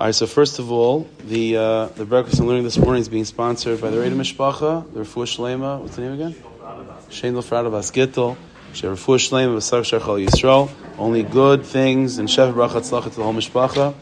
All 0.00 0.06
right, 0.06 0.14
so 0.14 0.26
first 0.26 0.58
of 0.58 0.72
all, 0.72 1.06
the 1.26 1.58
uh, 1.58 1.86
the 1.88 2.06
breakfast 2.06 2.38
and 2.38 2.48
learning 2.48 2.64
this 2.64 2.78
morning 2.78 3.02
is 3.02 3.10
being 3.10 3.26
sponsored 3.26 3.82
by 3.82 3.90
the 3.90 4.00
Reda 4.00 4.16
Mishpacha, 4.16 4.90
the 4.94 5.00
Refuah 5.00 5.26
Shlema. 5.26 5.78
What's 5.78 5.96
the 5.96 6.00
name 6.00 6.12
again? 6.14 6.32
Shein 7.10 7.34
Lefrada 7.34 7.70
Bas 7.70 7.90
Gittel. 7.90 8.38
She 8.72 8.86
Refuah 8.86 9.18
Shlema 9.18 9.58
Shachal 9.58 10.26
Yisrael. 10.26 10.70
Only 10.96 11.22
good 11.22 11.66
things 11.66 12.16
and 12.16 12.30
Shef 12.30 12.54
Brachat 12.54 12.80
Tzlachat 12.80 13.10
to 13.10 13.16
the 13.16 13.22
whole 13.22 13.34
Mishpacha. 13.34 13.92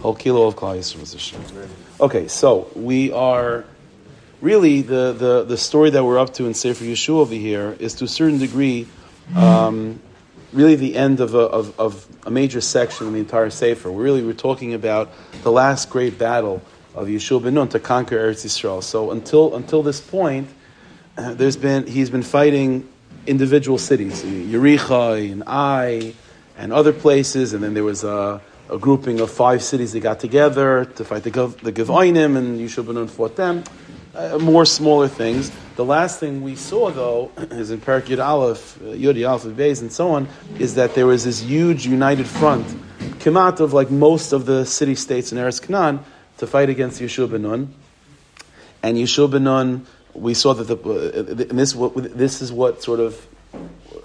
Whole 0.00 0.14
kilo 0.14 0.46
of 0.46 0.56
Klal 0.56 0.78
Yisrael. 0.78 1.68
Okay, 2.00 2.28
so 2.28 2.70
we 2.74 3.12
are 3.12 3.66
really 4.40 4.80
the, 4.80 5.12
the 5.12 5.44
the 5.44 5.58
story 5.58 5.90
that 5.90 6.02
we're 6.02 6.18
up 6.18 6.32
to 6.32 6.46
in 6.46 6.54
Sefer 6.54 6.82
Yehoshua 6.82 7.16
over 7.16 7.34
here 7.34 7.76
is 7.78 7.92
to 7.96 8.04
a 8.04 8.08
certain 8.08 8.38
degree. 8.38 8.88
Um, 9.36 10.00
really 10.52 10.74
the 10.76 10.96
end 10.96 11.20
of 11.20 11.34
a, 11.34 11.38
of, 11.38 11.78
of 11.80 12.06
a 12.26 12.30
major 12.30 12.60
section 12.60 13.06
in 13.06 13.12
the 13.12 13.18
entire 13.18 13.50
Sefer. 13.50 13.90
We're 13.90 14.02
really 14.02 14.22
we're 14.22 14.32
talking 14.32 14.74
about 14.74 15.10
the 15.42 15.52
last 15.52 15.90
great 15.90 16.18
battle 16.18 16.62
of 16.94 17.08
Yehoshua 17.08 17.42
ben 17.42 17.54
Nun 17.54 17.68
to 17.70 17.80
conquer 17.80 18.16
Eretz 18.16 18.44
Yisrael. 18.44 18.82
So 18.82 19.10
until 19.10 19.54
until 19.54 19.82
this 19.82 20.00
point, 20.00 20.48
uh, 21.16 21.34
there's 21.34 21.56
been 21.56 21.86
he's 21.86 22.10
been 22.10 22.22
fighting 22.22 22.88
individual 23.26 23.78
cities, 23.78 24.22
Yericha 24.22 25.32
and 25.32 25.44
Ai, 25.46 26.14
and 26.56 26.72
other 26.72 26.92
places, 26.92 27.52
and 27.52 27.62
then 27.62 27.74
there 27.74 27.84
was 27.84 28.04
a, 28.04 28.40
a 28.68 28.78
grouping 28.78 29.20
of 29.20 29.30
five 29.30 29.62
cities 29.62 29.92
that 29.92 30.00
got 30.00 30.20
together 30.20 30.84
to 30.84 31.04
fight 31.04 31.22
the 31.22 31.30
the 31.62 31.72
Gavoinim, 31.72 32.36
and 32.36 32.60
Yehoshua 32.60 32.86
ben 32.86 32.94
Nun 32.96 33.08
fought 33.08 33.36
them. 33.36 33.64
Uh, 34.14 34.38
more 34.38 34.66
smaller 34.66 35.08
things. 35.08 35.50
The 35.82 35.88
last 35.88 36.20
thing 36.20 36.42
we 36.42 36.54
saw, 36.54 36.92
though, 36.92 37.32
is 37.36 37.72
in 37.72 37.80
Parak 37.80 38.02
Yud 38.02 38.24
Aleph, 38.24 38.80
uh, 38.80 38.90
Yud 38.90 39.28
Aleph 39.28 39.42
Beis, 39.56 39.80
and 39.80 39.92
so 39.92 40.12
on, 40.12 40.28
is 40.60 40.76
that 40.76 40.94
there 40.94 41.06
was 41.06 41.24
this 41.24 41.40
huge 41.40 41.88
united 41.88 42.28
front, 42.28 42.64
kemat 43.18 43.58
of 43.58 43.72
like 43.72 43.90
most 43.90 44.32
of 44.32 44.46
the 44.46 44.64
city 44.64 44.94
states 44.94 45.32
in 45.32 45.38
Eretz 45.38 45.60
Canaan, 45.60 45.98
to 46.38 46.46
fight 46.46 46.70
against 46.70 47.00
Yehoshua 47.00 47.32
ben 47.32 47.42
Nun. 47.42 47.74
And 48.84 48.96
Yehoshua 48.96 49.32
ben 49.32 49.42
Nun, 49.42 49.86
we 50.14 50.34
saw 50.34 50.54
that 50.54 50.68
the, 50.68 50.76
uh, 50.76 51.48
and 51.50 51.58
this, 51.58 51.72
this 51.72 52.42
is 52.42 52.52
what 52.52 52.80
sort 52.80 53.00
of, 53.00 53.26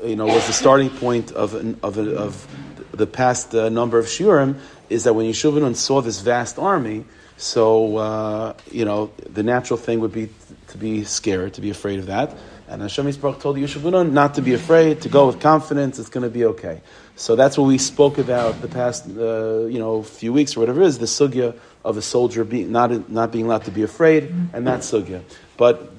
you 0.04 0.16
know, 0.16 0.26
was 0.26 0.48
the 0.48 0.54
starting 0.54 0.90
point 0.90 1.32
of, 1.34 1.54
of, 1.84 2.00
of 2.00 2.58
the 2.92 3.06
past 3.06 3.54
uh, 3.54 3.70
number 3.70 4.00
of 4.00 4.08
shiurim, 4.08 4.60
is 4.90 5.04
that 5.04 5.14
when 5.14 5.28
Yehoshua 5.28 5.54
ben 5.54 5.62
Nun 5.62 5.76
saw 5.76 6.02
this 6.02 6.22
vast 6.22 6.58
army, 6.58 7.06
so, 7.40 7.98
uh, 7.98 8.54
you 8.72 8.84
know, 8.84 9.12
the 9.30 9.44
natural 9.44 9.78
thing 9.78 10.00
would 10.00 10.12
be 10.12 10.30
to 10.68 10.78
be 10.78 11.04
scared, 11.04 11.54
to 11.54 11.62
be 11.62 11.70
afraid 11.70 12.00
of 12.00 12.08
that. 12.08 12.36
And 12.68 12.82
Hashem 12.82 13.06
Yisbarach 13.06 13.40
told 13.40 13.56
Yehoshua 13.56 14.12
not 14.12 14.36
to 14.36 14.42
be 14.42 14.54
afraid, 14.54 15.02
to 15.02 15.10
go 15.10 15.28
with 15.28 15.40
confidence, 15.40 16.00
it's 16.00 16.10
going 16.10 16.24
to 16.24 16.30
be 16.30 16.46
okay. 16.46 16.82
So 17.16 17.36
that's 17.36 17.58
what 17.58 17.66
we 17.66 17.78
spoke 17.78 18.18
about 18.18 18.62
the 18.62 18.68
past, 18.68 19.06
uh, 19.08 19.66
you 19.66 19.80
know, 19.80 20.04
few 20.04 20.34
weeks 20.34 20.58
or 20.58 20.60
whatever 20.60 20.82
it 20.82 20.88
is, 20.88 21.00
the 21.00 21.06
sugya 21.06 21.56
of 21.86 21.98
a 21.98 22.02
soldier 22.02 22.44
being, 22.44 22.72
not, 22.72 23.10
not 23.10 23.32
being 23.32 23.46
allowed 23.46 23.64
to 23.66 23.72
be 23.72 23.84
afraid, 23.84 24.34
and 24.54 24.68
that 24.68 24.82
sugya. 24.82 25.24
But 25.56 25.92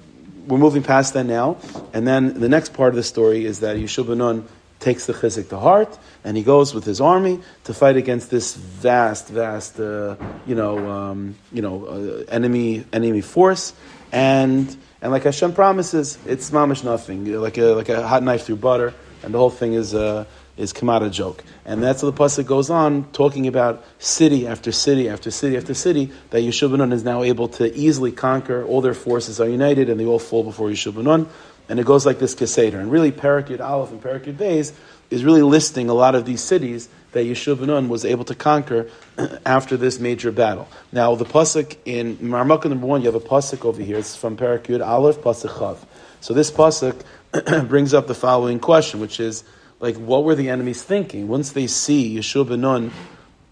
we're 0.47 0.59
moving 0.59 0.83
past 0.83 1.15
that 1.15 1.25
now. 1.25 1.57
And 1.93 2.07
then 2.07 2.39
the 2.39 2.49
next 2.49 2.75
part 2.75 2.91
of 2.91 2.97
the 2.97 3.03
story 3.03 3.47
is 3.47 3.61
that 3.61 3.77
Yehoshua 3.77 4.45
takes 4.81 5.07
the 5.07 5.13
chizik 5.13 5.49
to 5.49 5.59
heart, 5.59 5.99
and 6.25 6.37
he 6.37 6.43
goes 6.43 6.75
with 6.75 6.85
his 6.85 7.01
army 7.01 7.41
to 7.65 7.75
fight 7.75 7.97
against 7.97 8.31
this 8.31 8.55
vast, 8.55 9.29
vast, 9.29 9.81
uh, 9.81 10.17
you 10.47 10.55
know, 10.55 10.89
um, 10.89 11.35
you 11.53 11.63
know, 11.63 11.87
uh, 11.87 12.25
enemy 12.31 12.85
enemy 12.93 13.21
force, 13.21 13.73
and 14.13 14.77
and 15.01 15.13
like 15.13 15.25
Hashem 15.25 15.53
promises, 15.53 16.19
it's 16.27 16.51
mamish 16.51 16.85
nothing, 16.85 17.25
like 17.41 17.59
a 17.59 17.75
like 17.75 17.89
a 17.89 18.07
hot 18.07 18.23
knife 18.23 18.45
through 18.45 18.57
butter, 18.57 18.95
and 19.23 19.33
the 19.33 19.39
whole 19.39 19.51
thing 19.51 19.75
is 19.75 19.95
uh, 19.95 20.25
is 20.57 20.73
come 20.73 20.89
a 20.89 21.09
joke, 21.09 21.45
and 21.65 21.83
that's 21.83 22.03
how 22.03 22.11
the 22.11 22.17
pasuk 22.17 22.47
goes 22.47 22.69
on 22.71 23.05
talking 23.13 23.47
about 23.47 23.85
city 23.99 24.47
after 24.47 24.73
city 24.73 25.09
after 25.09 25.31
city 25.31 25.57
after 25.57 25.75
city 25.75 26.11
that 26.31 26.41
Yehoshua 26.41 26.93
is 26.93 27.05
now 27.05 27.23
able 27.23 27.49
to 27.49 27.73
easily 27.75 28.13
conquer. 28.13 28.65
All 28.65 28.81
their 28.81 28.95
forces 28.95 29.41
are 29.41 29.49
united, 29.49 29.89
and 29.89 30.01
they 30.01 30.07
all 30.07 30.19
fall 30.19 30.43
before 30.43 30.69
Yehoshua 30.69 31.29
and 31.69 31.79
it 31.79 31.87
goes 31.87 32.07
like 32.07 32.19
this 32.19 32.35
Keseder. 32.35 32.75
And 32.75 32.91
really, 32.91 33.13
Parakid 33.13 33.61
Aleph 33.61 33.91
and 33.91 34.03
Parakid 34.03 34.35
Beis 34.35 34.73
is 35.11 35.25
really 35.25 35.43
listing 35.43 35.89
a 35.89 35.95
lot 35.95 36.15
of 36.15 36.25
these 36.25 36.43
cities 36.43 36.89
that 37.13 37.25
Yehoshua 37.25 37.67
ben 37.67 37.89
was 37.89 38.05
able 38.05 38.25
to 38.25 38.35
conquer 38.35 38.91
after 39.47 39.77
this 39.77 39.99
major 39.99 40.31
battle. 40.31 40.69
Now, 40.93 41.15
the 41.15 41.25
pasuk 41.25 41.77
in 41.85 42.17
Marmukah 42.19 42.67
number 42.67 42.87
one, 42.87 43.01
you 43.01 43.07
have 43.11 43.15
a 43.15 43.27
pasuk 43.27 43.65
over 43.65 43.83
here. 43.83 43.99
It's 43.99 44.15
from 44.15 44.37
Parakid 44.37 44.87
Aleph, 44.87 45.19
pasuk 45.19 45.51
Chav. 45.51 45.79
So 46.21 46.35
this 46.35 46.51
pasuk 46.51 47.03
brings 47.69 47.95
up 47.95 48.07
the 48.07 48.15
following 48.15 48.61
question, 48.61 49.01
which 49.01 49.21
is 49.21 49.45
like, 49.81 49.97
what 49.97 50.25
were 50.25 50.35
the 50.35 50.51
enemies 50.51 50.83
thinking 50.83 51.29
once 51.29 51.53
they 51.53 51.67
see 51.67 52.17
Yehoshua 52.17 52.49
ben 52.49 52.61
Nun, 52.61 52.93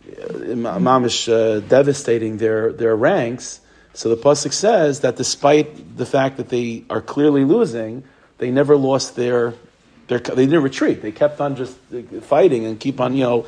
uh, 0.06 0.78
mamish, 0.78 1.32
uh, 1.32 1.60
devastating 1.60 2.36
their 2.36 2.72
their 2.72 2.94
ranks? 2.94 3.60
So 3.94 4.10
the 4.10 4.16
pasuk 4.16 4.52
says 4.52 5.00
that 5.00 5.16
despite 5.16 5.96
the 5.96 6.04
fact 6.04 6.36
that 6.36 6.50
they 6.50 6.84
are 6.90 7.00
clearly 7.00 7.44
losing, 7.44 8.04
they 8.36 8.50
never 8.50 8.76
lost 8.76 9.16
their, 9.16 9.54
their 10.08 10.18
they 10.18 10.46
didn't 10.46 10.62
retreat. 10.62 11.02
They 11.02 11.12
kept 11.12 11.40
on 11.40 11.56
just 11.56 11.76
fighting 12.22 12.64
and 12.64 12.78
keep 12.78 13.00
on, 13.00 13.14
you 13.14 13.24
know, 13.24 13.46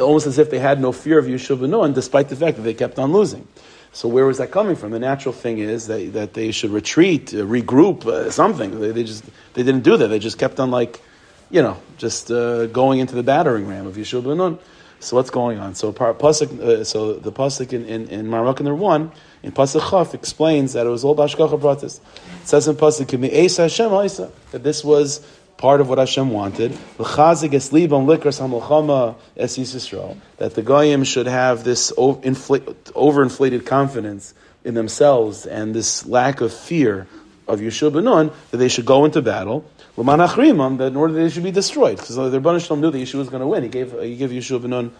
almost 0.00 0.26
as 0.26 0.38
if 0.38 0.50
they 0.50 0.58
had 0.58 0.80
no 0.80 0.92
fear 0.92 1.18
of 1.18 1.26
Yehoshua 1.26 1.84
and 1.84 1.94
despite 1.94 2.28
the 2.28 2.36
fact 2.36 2.56
that 2.56 2.62
they 2.62 2.74
kept 2.74 2.98
on 2.98 3.12
losing. 3.12 3.46
So 3.92 4.08
where 4.08 4.26
was 4.26 4.36
that 4.38 4.50
coming 4.50 4.76
from? 4.76 4.90
The 4.90 4.98
natural 4.98 5.32
thing 5.32 5.58
is 5.58 5.86
that, 5.86 6.12
that 6.12 6.34
they 6.34 6.50
should 6.50 6.70
retreat, 6.70 7.32
uh, 7.32 7.38
regroup, 7.38 8.04
uh, 8.04 8.30
something. 8.30 8.78
They, 8.78 8.90
they, 8.90 9.04
just 9.04 9.24
they 9.54 9.62
didn't 9.62 9.84
do 9.84 9.96
that. 9.96 10.08
They 10.08 10.18
just 10.18 10.38
kept 10.38 10.60
on 10.60 10.70
like, 10.70 11.00
you 11.50 11.62
know, 11.62 11.80
just 11.96 12.30
uh, 12.30 12.66
going 12.66 13.00
into 13.00 13.14
the 13.14 13.22
battering 13.22 13.66
ram 13.66 13.86
of 13.86 13.96
Yehoshua 13.96 14.36
Nun. 14.36 14.58
So 15.00 15.16
what's 15.16 15.30
going 15.30 15.58
on? 15.58 15.74
So 15.74 15.92
pasuk, 15.92 16.60
uh, 16.60 16.84
so 16.84 17.14
the 17.14 17.32
pasuk 17.32 17.72
in 17.72 17.84
in, 17.86 18.08
in 18.08 18.30
number 18.30 18.74
one 18.74 19.12
in 19.42 19.52
pasuk 19.52 19.90
Chaf 19.90 20.14
explains 20.14 20.72
that 20.72 20.86
it 20.86 20.90
was 20.90 21.04
all 21.04 21.14
bashkacha 21.14 21.60
pratis. 21.60 22.00
It 22.42 22.48
says 22.48 22.66
in 22.66 22.76
pasuk 22.76 23.10
Hashem 23.56 24.30
that 24.52 24.62
this 24.62 24.82
was 24.82 25.20
part 25.58 25.80
of 25.80 25.88
what 25.88 25.98
Hashem 25.98 26.30
wanted. 26.30 26.72
That 30.38 30.54
the 30.54 30.62
goyim 30.62 31.04
should 31.04 31.26
have 31.26 31.64
this 31.64 31.92
overinflated 31.92 33.66
confidence 33.66 34.34
in 34.64 34.74
themselves 34.74 35.46
and 35.46 35.74
this 35.74 36.06
lack 36.06 36.40
of 36.40 36.52
fear 36.52 37.06
of 37.48 37.60
Yehoshua 37.60 37.92
ben 37.92 38.04
Nun 38.04 38.30
that 38.50 38.56
they 38.56 38.68
should 38.68 38.86
go 38.86 39.04
into 39.04 39.22
battle 39.22 39.64
that 39.96 40.86
in 40.88 40.96
order 40.96 41.12
that 41.14 41.20
they 41.20 41.30
should 41.30 41.44
be 41.44 41.50
destroyed. 41.50 41.96
Because 41.96 42.16
the 42.16 42.58
Shalom 42.58 42.80
knew 42.80 42.90
that 42.90 42.98
Yehoshua 42.98 43.14
was 43.14 43.28
going 43.28 43.40
to 43.40 43.46
win. 43.46 43.62
He 43.62 43.68
gave, 43.68 43.92
he 44.00 44.16
gave 44.16 44.30
Yehoshua 44.30 44.60
ben 44.62 44.92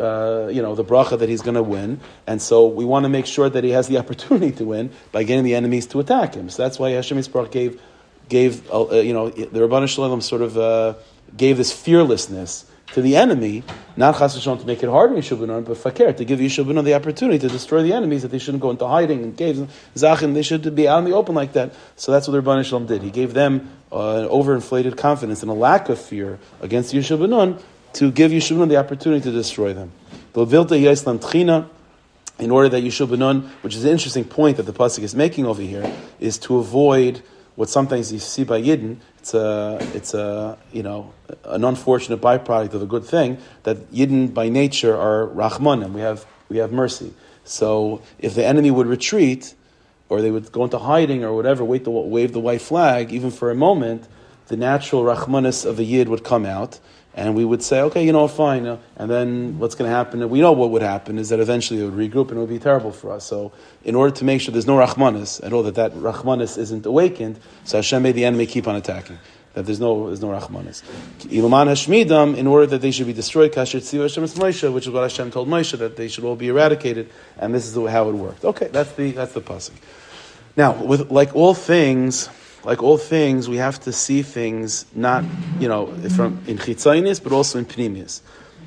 uh, 0.00 0.48
you 0.48 0.62
know, 0.62 0.74
the 0.74 0.84
bracha 0.84 1.18
that 1.18 1.28
he's 1.28 1.42
going 1.42 1.54
to 1.54 1.62
win. 1.62 2.00
And 2.26 2.40
so 2.40 2.66
we 2.66 2.84
want 2.84 3.04
to 3.04 3.08
make 3.08 3.26
sure 3.26 3.50
that 3.50 3.62
he 3.62 3.70
has 3.70 3.86
the 3.86 3.98
opportunity 4.02 4.52
to 4.52 4.64
win 4.64 4.90
by 5.12 5.24
getting 5.24 5.44
the 5.44 5.54
enemies 5.54 5.86
to 5.88 6.00
attack 6.00 6.34
him. 6.34 6.48
So 6.48 6.62
that's 6.62 6.78
why 6.78 6.90
Hashem 6.90 7.18
Yisbarach 7.18 7.50
gave, 7.50 7.80
gave 8.30 8.70
uh, 8.72 8.88
you 8.94 9.12
know, 9.12 9.28
the 9.28 9.60
Ribbono 9.60 9.86
Shel 9.86 10.08
Olam 10.08 10.22
sort 10.22 10.40
of 10.40 10.56
uh, 10.56 10.94
gave 11.36 11.58
this 11.58 11.72
fearlessness 11.72 12.64
to 12.92 13.02
the 13.02 13.16
enemy, 13.16 13.62
not 13.96 14.18
chas 14.18 14.42
to 14.42 14.64
make 14.64 14.82
it 14.82 14.88
hard 14.88 15.10
on 15.10 15.16
Yehoshua 15.16 15.64
but 15.64 15.76
fakir, 15.76 16.12
to 16.12 16.24
give 16.24 16.40
Yehoshua 16.40 16.84
the 16.84 16.94
opportunity 16.94 17.38
to 17.38 17.48
destroy 17.48 17.82
the 17.82 17.92
enemies, 17.92 18.22
that 18.22 18.28
they 18.28 18.38
shouldn't 18.38 18.62
go 18.62 18.70
into 18.70 18.86
hiding 18.86 19.22
in 19.22 19.34
caves, 19.34 19.60
zachin, 19.94 20.34
they 20.34 20.42
should 20.42 20.74
be 20.74 20.88
out 20.88 20.98
in 20.98 21.04
the 21.04 21.12
open 21.12 21.34
like 21.34 21.52
that. 21.52 21.72
So 21.96 22.10
that's 22.10 22.26
what 22.26 22.32
the 22.32 22.42
Ribbono 22.42 22.64
Shel 22.64 22.80
Olam 22.80 22.86
did. 22.88 23.02
He 23.02 23.10
gave 23.10 23.34
them 23.34 23.70
uh, 23.92 24.22
an 24.22 24.28
overinflated 24.28 24.96
confidence 24.96 25.42
and 25.42 25.50
a 25.50 25.54
lack 25.54 25.88
of 25.88 26.00
fear 26.00 26.38
against 26.60 26.92
Yehoshua 26.92 27.62
to 27.94 28.10
give 28.10 28.32
Yehoshua 28.32 28.68
the 28.68 28.76
opportunity 28.76 29.22
to 29.22 29.30
destroy 29.30 29.72
them. 29.72 29.92
In 32.40 32.50
order 32.50 32.70
that 32.70 32.82
Yehoshua 32.82 33.50
which 33.62 33.76
is 33.76 33.84
an 33.84 33.90
interesting 33.90 34.24
point 34.24 34.56
that 34.56 34.62
the 34.62 34.72
pasuk 34.72 35.02
is 35.02 35.14
making 35.14 35.44
over 35.46 35.60
here, 35.60 35.92
is 36.18 36.38
to 36.38 36.56
avoid 36.56 37.22
what 37.60 37.68
sometimes 37.68 38.10
you 38.10 38.18
see 38.18 38.42
by 38.42 38.58
Yidden, 38.58 38.96
it's 39.18 39.34
a, 39.34 39.76
it's 39.92 40.14
a, 40.14 40.56
you 40.72 40.82
know, 40.82 41.12
an 41.44 41.62
unfortunate 41.62 42.18
byproduct 42.18 42.72
of 42.72 42.80
a 42.80 42.86
good 42.86 43.04
thing, 43.04 43.36
that 43.64 43.92
Yidden 43.92 44.32
by 44.32 44.48
nature 44.48 44.96
are 44.96 45.26
Rahmanim, 45.26 45.92
we 45.92 46.00
have, 46.00 46.24
we 46.48 46.56
have 46.56 46.72
mercy. 46.72 47.12
So 47.44 48.00
if 48.18 48.34
the 48.34 48.46
enemy 48.46 48.70
would 48.70 48.86
retreat, 48.86 49.54
or 50.08 50.22
they 50.22 50.30
would 50.30 50.50
go 50.50 50.64
into 50.64 50.78
hiding 50.78 51.22
or 51.22 51.34
whatever, 51.34 51.62
wait 51.62 51.84
the, 51.84 51.90
wave 51.90 52.32
the 52.32 52.40
white 52.40 52.62
flag, 52.62 53.12
even 53.12 53.30
for 53.30 53.50
a 53.50 53.54
moment, 53.54 54.08
the 54.46 54.56
natural 54.56 55.02
Rahmanis 55.04 55.66
of 55.66 55.76
the 55.76 55.84
Yid 55.84 56.08
would 56.08 56.24
come 56.24 56.46
out, 56.46 56.80
and 57.14 57.34
we 57.34 57.44
would 57.44 57.62
say, 57.62 57.80
okay, 57.82 58.04
you 58.04 58.12
know, 58.12 58.28
fine. 58.28 58.66
And 58.96 59.10
then 59.10 59.58
what's 59.58 59.74
going 59.74 59.90
to 59.90 59.94
happen? 59.94 60.28
We 60.30 60.40
know 60.40 60.52
what 60.52 60.70
would 60.70 60.82
happen 60.82 61.18
is 61.18 61.30
that 61.30 61.40
eventually 61.40 61.80
it 61.80 61.84
would 61.84 61.94
regroup 61.94 62.28
and 62.28 62.38
it 62.38 62.40
would 62.40 62.48
be 62.48 62.58
terrible 62.58 62.92
for 62.92 63.10
us. 63.12 63.26
So, 63.26 63.52
in 63.84 63.94
order 63.94 64.14
to 64.16 64.24
make 64.24 64.40
sure 64.40 64.52
there's 64.52 64.66
no 64.66 64.76
Rahmanis 64.76 65.44
at 65.44 65.52
all, 65.52 65.64
that 65.64 65.74
that 65.74 65.92
Rahmanis 65.94 66.56
isn't 66.56 66.86
awakened, 66.86 67.40
so 67.64 67.78
Hashem 67.78 68.02
made 68.02 68.14
the 68.14 68.24
enemy 68.24 68.46
keep 68.46 68.68
on 68.68 68.76
attacking. 68.76 69.18
That 69.54 69.66
there's 69.66 69.80
no 69.80 70.06
there's 70.06 70.22
no 70.22 70.28
Rahmanis. 70.28 70.84
Iluman 71.22 71.66
Hashmidam, 71.66 72.36
in 72.36 72.46
order 72.46 72.66
that 72.66 72.80
they 72.80 72.92
should 72.92 73.08
be 73.08 73.12
destroyed, 73.12 73.52
Kasher 73.52 73.80
Tziva 73.80 74.02
Hashem 74.02 74.24
Moshe, 74.24 74.72
which 74.72 74.86
is 74.86 74.92
what 74.92 75.02
Hashem 75.02 75.32
told 75.32 75.48
Moshe, 75.48 75.76
that 75.76 75.96
they 75.96 76.06
should 76.06 76.22
all 76.22 76.36
be 76.36 76.48
eradicated, 76.48 77.10
and 77.36 77.52
this 77.52 77.66
is 77.66 77.74
how 77.74 78.08
it 78.08 78.12
worked. 78.12 78.44
Okay, 78.44 78.68
that's 78.68 78.92
the 78.92 79.10
that's 79.10 79.32
the 79.32 79.40
pasuk. 79.40 79.72
Now, 80.56 80.74
with 80.74 81.10
like 81.10 81.34
all 81.34 81.54
things, 81.54 82.28
like 82.64 82.82
all 82.82 82.98
things, 82.98 83.48
we 83.48 83.56
have 83.56 83.80
to 83.80 83.92
see 83.92 84.22
things 84.22 84.84
not, 84.94 85.24
you 85.58 85.68
know, 85.68 85.86
from 86.14 86.42
in 86.46 86.58
chitzainis, 86.58 87.22
but 87.22 87.32
also 87.32 87.58
in 87.58 87.64
pnimius. 87.64 88.20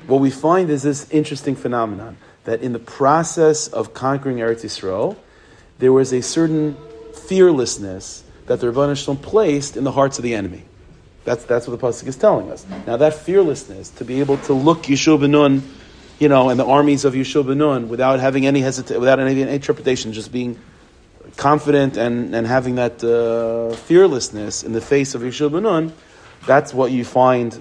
What 0.06 0.20
we 0.20 0.30
find 0.30 0.68
is 0.70 0.82
this 0.82 1.08
interesting 1.10 1.54
phenomenon 1.54 2.16
that 2.44 2.60
in 2.60 2.72
the 2.72 2.78
process 2.78 3.68
of 3.68 3.94
conquering 3.94 4.38
Eretz 4.38 4.64
Yisrael, 4.64 5.16
there 5.78 5.92
was 5.92 6.12
a 6.12 6.22
certain 6.22 6.76
fearlessness 7.14 8.22
that 8.46 8.60
the 8.60 8.66
Ribbono 8.66 8.96
Shel 8.96 9.16
Olam 9.16 9.22
placed 9.22 9.76
in 9.76 9.84
the 9.84 9.92
hearts 9.92 10.18
of 10.18 10.24
the 10.24 10.34
enemy. 10.34 10.62
That's, 11.24 11.44
that's 11.44 11.66
what 11.66 11.80
the 11.80 11.86
Pasuk 11.86 12.06
is 12.06 12.16
telling 12.16 12.50
us. 12.50 12.66
Now, 12.86 12.98
that 12.98 13.14
fearlessness, 13.14 13.88
to 13.90 14.04
be 14.04 14.20
able 14.20 14.36
to 14.38 14.52
look 14.52 14.82
Yehoshua 14.82 15.20
ben 15.20 15.30
Nun, 15.30 15.62
you 16.18 16.28
know, 16.28 16.50
and 16.50 16.60
the 16.60 16.66
armies 16.66 17.06
of 17.06 17.14
Yehoshua 17.14 17.46
ben 17.46 17.58
Nun 17.58 17.88
without 17.88 18.20
having 18.20 18.46
any 18.46 18.60
hesitation, 18.60 19.00
without 19.00 19.18
any, 19.18 19.58
trepidation, 19.58 20.12
just 20.12 20.30
being 20.30 20.58
confident 21.36 21.96
and, 21.96 22.34
and 22.34 22.46
having 22.46 22.76
that 22.76 23.02
uh, 23.02 23.74
fearlessness 23.76 24.62
in 24.62 24.72
the 24.72 24.80
face 24.80 25.14
of 25.14 25.22
Yehoshua 25.22 25.52
ben 25.52 25.62
Nun, 25.64 25.92
that's 26.46 26.74
what 26.74 26.90
you 26.90 27.04
find. 27.04 27.60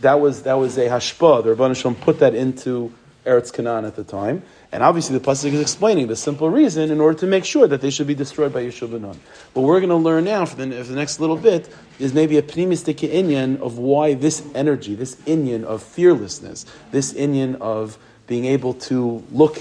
That 0.00 0.20
was, 0.20 0.42
that 0.42 0.54
was 0.54 0.76
a 0.78 0.88
hashpah. 0.88 1.44
The 1.44 1.54
Ribbono 1.54 1.76
Shel 1.76 1.92
Olam 1.92 2.00
put 2.00 2.18
that 2.18 2.34
into 2.34 2.92
Eretz 3.24 3.52
Canaan 3.52 3.84
at 3.84 3.96
the 3.96 4.04
time. 4.04 4.42
And 4.70 4.82
obviously, 4.82 5.16
the 5.16 5.24
pasuk 5.24 5.52
is 5.52 5.60
explaining 5.60 6.08
the 6.08 6.16
simple 6.16 6.50
reason 6.50 6.90
in 6.90 7.00
order 7.00 7.18
to 7.20 7.26
make 7.26 7.44
sure 7.44 7.66
that 7.66 7.80
they 7.80 7.90
should 7.90 8.06
be 8.06 8.14
destroyed 8.14 8.52
by 8.52 8.64
Yehoshua 8.64 8.90
ben 8.90 9.02
Nun. 9.02 9.20
What 9.52 9.62
we're 9.62 9.80
going 9.80 9.90
to 9.90 9.96
learn 9.96 10.24
now 10.24 10.44
for 10.44 10.56
the, 10.56 10.70
for 10.70 10.90
the, 10.90 10.96
next 10.96 11.20
little 11.20 11.36
bit 11.36 11.72
is 11.98 12.12
maybe 12.12 12.38
a 12.38 12.42
pnimistic 12.42 13.08
inyan 13.08 13.60
of 13.60 13.78
why 13.78 14.14
this 14.14 14.44
energy, 14.54 14.94
this 14.94 15.14
inyan 15.26 15.64
of 15.64 15.82
fearlessness, 15.82 16.66
this 16.90 17.12
inyan 17.12 17.60
of 17.60 17.98
being 18.26 18.46
able 18.46 18.74
to 18.74 19.22
look, 19.30 19.60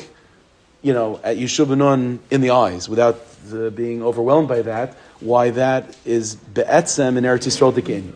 you 0.81 0.93
know, 0.93 1.19
at 1.23 1.37
Yehoshua 1.37 2.19
in 2.31 2.41
the 2.41 2.49
eyes 2.49 2.89
without 2.89 3.17
uh, 3.51 3.71
being 3.71 4.03
overwhelmed 4.03 4.47
by 4.47 4.61
that, 4.61 4.95
why 5.19 5.49
that 5.51 5.97
is 6.05 6.35
be'etzem 6.35 7.17
in 7.17 7.23
Eretz 7.23 7.47
Yisrael 7.47 7.73
inyan. 7.73 8.13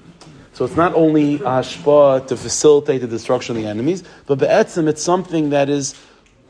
So 0.54 0.66
it's 0.66 0.76
not 0.76 0.94
only 0.96 1.36
a 1.36 1.40
hashpah 1.40 2.28
to 2.28 2.38
facilitate 2.38 3.02
the 3.02 3.08
destruction 3.08 3.56
of 3.58 3.64
the 3.64 3.68
enemies, 3.68 4.04
but 4.28 4.38
be'etzem 4.40 4.88
it's 4.88 5.02
something 5.02 5.50
that 5.50 5.70
is 5.70 5.96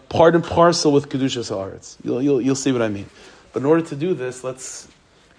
part 0.10 0.36
and 0.36 0.44
parcel 0.44 0.92
with 0.92 1.10
Kedushas 1.10 1.52
Haaretz. 1.52 1.98
You'll, 2.04 2.22
you'll, 2.22 2.42
you'll 2.42 2.56
see 2.56 2.72
what 2.72 2.82
I 2.82 2.88
mean. 2.88 3.10
But 3.54 3.62
in 3.62 3.66
order 3.66 3.84
to 3.84 3.96
do 3.96 4.14
this, 4.14 4.44
let's, 4.44 4.88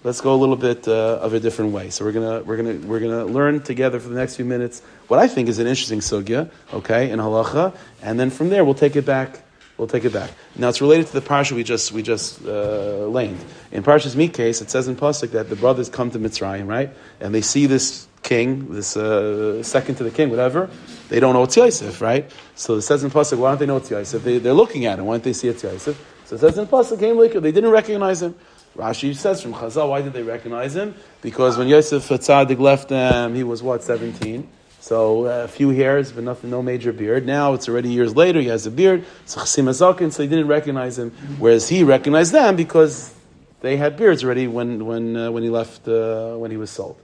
let's 0.03 0.21
go 0.21 0.33
a 0.33 0.37
little 0.37 0.55
bit 0.55 0.87
uh, 0.87 1.19
of 1.21 1.33
a 1.33 1.39
different 1.39 1.71
way. 1.71 1.89
So 1.89 2.05
we're 2.05 2.11
gonna, 2.11 2.41
we're, 2.43 2.57
gonna, 2.57 2.87
we're 2.87 2.99
gonna 2.99 3.25
learn 3.25 3.61
together 3.61 3.99
for 3.99 4.09
the 4.09 4.15
next 4.15 4.35
few 4.35 4.45
minutes 4.45 4.81
what 5.07 5.19
I 5.19 5.27
think 5.27 5.49
is 5.49 5.59
an 5.59 5.67
interesting 5.67 5.99
sugya, 5.99 6.51
okay, 6.73 7.09
in 7.09 7.19
halacha, 7.19 7.75
and 8.03 8.19
then 8.19 8.29
from 8.29 8.49
there 8.49 8.63
we'll 8.63 8.75
take 8.75 8.95
it 8.95 9.05
back. 9.05 9.41
We'll 9.79 9.87
take 9.87 10.03
it 10.03 10.11
back. 10.11 10.31
Now 10.57 10.67
it's 10.67 10.81
related 10.81 11.07
to 11.07 11.13
the 11.13 11.21
parsha 11.21 11.53
we 11.53 11.63
just 11.63 11.93
we 11.93 12.03
just 12.03 12.45
uh, 12.45 13.07
laned. 13.07 13.39
In 13.71 13.81
Parshas 13.81 14.13
Mikes, 14.13 14.59
it 14.61 14.69
says 14.69 14.89
in 14.89 14.97
pasuk 14.97 15.31
that 15.31 15.47
the 15.47 15.55
brothers 15.55 15.87
come 15.87 16.11
to 16.11 16.19
Mitzrayim, 16.19 16.67
right, 16.67 16.89
and 17.21 17.33
they 17.33 17.39
see 17.39 17.65
this 17.65 18.05
king, 18.21 18.73
this 18.73 18.97
uh, 18.97 19.63
second 19.63 19.95
to 19.95 20.03
the 20.03 20.11
king, 20.11 20.29
whatever, 20.29 20.69
they 21.07 21.21
don't 21.21 21.33
know 21.33 21.43
it's 21.43 21.55
Yosef, 21.55 22.01
right? 22.01 22.29
So 22.55 22.75
it 22.75 22.81
says 22.81 23.05
in 23.05 23.09
Pasuk, 23.09 23.37
why 23.37 23.51
don't 23.51 23.59
they 23.59 23.65
know 23.65 23.77
it's 23.77 23.89
Yosef? 23.89 24.21
They, 24.21 24.37
they're 24.37 24.53
looking 24.53 24.85
at 24.85 24.99
him, 24.99 25.05
why 25.05 25.13
don't 25.13 25.23
they 25.23 25.33
see 25.33 25.47
it's 25.47 25.63
Yosef? 25.63 25.97
So 26.25 26.35
it 26.35 26.39
says 26.39 26.57
in 26.57 26.67
Pasuk, 26.67 26.99
came 26.99 27.17
later. 27.17 27.39
they 27.39 27.53
didn't 27.53 27.71
recognize 27.71 28.21
him. 28.21 28.35
Rashi 28.75 29.15
says 29.15 29.41
from 29.41 29.53
Chazal, 29.53 29.89
why 29.89 30.01
did 30.01 30.11
they 30.11 30.23
recognize 30.23 30.75
him? 30.75 30.93
Because 31.21 31.57
when 31.57 31.69
Yosef 31.69 32.07
Tzaddik 32.07 32.59
left 32.59 32.89
them, 32.89 33.33
he 33.33 33.43
was 33.43 33.63
what, 33.63 33.81
17? 33.81 34.47
So 34.89 35.27
uh, 35.27 35.43
a 35.43 35.47
few 35.47 35.69
hairs, 35.69 36.11
but 36.11 36.23
nothing, 36.23 36.49
no 36.49 36.63
major 36.63 36.91
beard. 36.91 37.23
Now 37.23 37.53
it's 37.53 37.69
already 37.69 37.89
years 37.89 38.15
later, 38.15 38.41
he 38.41 38.47
has 38.47 38.65
a 38.65 38.71
beard, 38.71 39.05
so 39.25 39.45
so 39.45 39.61
they 39.61 40.25
didn't 40.25 40.47
recognize 40.47 40.97
him, 40.97 41.11
whereas 41.37 41.69
he 41.69 41.83
recognized 41.83 42.31
them 42.31 42.55
because 42.55 43.13
they 43.61 43.77
had 43.77 43.97
beards 43.97 44.23
already 44.23 44.47
when, 44.47 44.87
when, 44.87 45.15
uh, 45.15 45.29
when 45.29 45.43
he 45.43 45.49
left, 45.51 45.87
uh, 45.87 46.33
when 46.37 46.49
he 46.49 46.57
was 46.57 46.71
sold. 46.71 46.99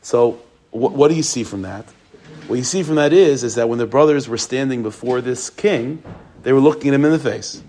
So 0.00 0.40
what, 0.70 0.92
what 0.92 1.08
do 1.08 1.16
you 1.16 1.22
see 1.22 1.44
from 1.44 1.60
that? 1.68 1.84
What 2.46 2.56
you 2.56 2.64
see 2.64 2.82
from 2.82 2.94
that 2.94 3.12
is, 3.12 3.44
is 3.44 3.56
that 3.56 3.68
when 3.68 3.78
the 3.78 3.86
brothers 3.86 4.26
were 4.26 4.38
standing 4.38 4.82
before 4.82 5.20
this 5.20 5.50
king, 5.50 6.02
they 6.44 6.54
were 6.54 6.60
looking 6.60 6.88
at 6.88 6.94
him 6.94 7.04
in 7.04 7.12
the 7.12 7.18
face. 7.18 7.62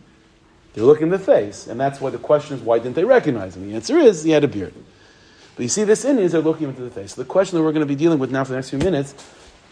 They 0.72 0.80
were 0.80 0.88
looking 0.88 1.08
in 1.08 1.10
the 1.10 1.20
face. 1.20 1.68
And 1.68 1.78
that's 1.78 2.00
why 2.00 2.12
the 2.12 2.18
question 2.18 2.56
is, 2.56 2.64
why 2.64 2.80
didn't 2.80 2.96
they 2.96 3.04
recognize 3.04 3.58
him? 3.58 3.68
The 3.68 3.76
answer 3.76 3.98
is, 3.98 4.24
he 4.24 4.32
had 4.32 4.46
a 4.46 4.48
beard. 4.48 4.74
But 5.58 5.64
you 5.64 5.70
see, 5.70 5.84
this 5.84 6.06
Indians 6.06 6.34
are 6.34 6.40
looking 6.40 6.70
into 6.70 6.82
the 6.82 6.92
face. 6.92 7.16
So 7.16 7.22
the 7.22 7.28
question 7.28 7.58
that 7.58 7.64
we're 7.66 7.74
going 7.74 7.86
to 7.86 7.94
be 7.94 7.98
dealing 7.98 8.20
with 8.20 8.32
now 8.32 8.46
for 8.46 8.52
the 8.52 8.56
next 8.56 8.70
few 8.70 8.80
minutes 8.80 9.14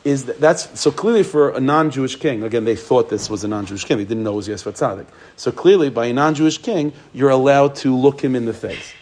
is 0.08 0.24
that 0.28 0.40
that's 0.40 0.80
so 0.80 0.90
clearly 0.90 1.22
for 1.22 1.50
a 1.50 1.60
non-Jewish 1.60 2.16
king. 2.16 2.42
Again, 2.42 2.64
they 2.64 2.78
thought 2.78 3.10
this 3.10 3.30
was 3.30 3.44
a 3.44 3.48
non-Jewish 3.50 3.84
king. 3.84 3.98
They 3.98 4.06
didn't 4.06 4.24
know 4.24 4.32
it 4.32 4.38
was 4.38 4.48
Yisrael 4.48 4.72
Tzaddik. 4.72 5.08
So 5.36 5.52
clearly, 5.52 5.90
by 5.90 6.06
a 6.06 6.14
non-Jewish 6.14 6.60
king, 6.60 6.94
you're 7.14 7.30
allowed 7.30 7.76
to 7.84 7.94
look 7.94 8.24
him 8.24 8.34
in 8.34 8.46
the 8.46 8.54
face 8.54 8.94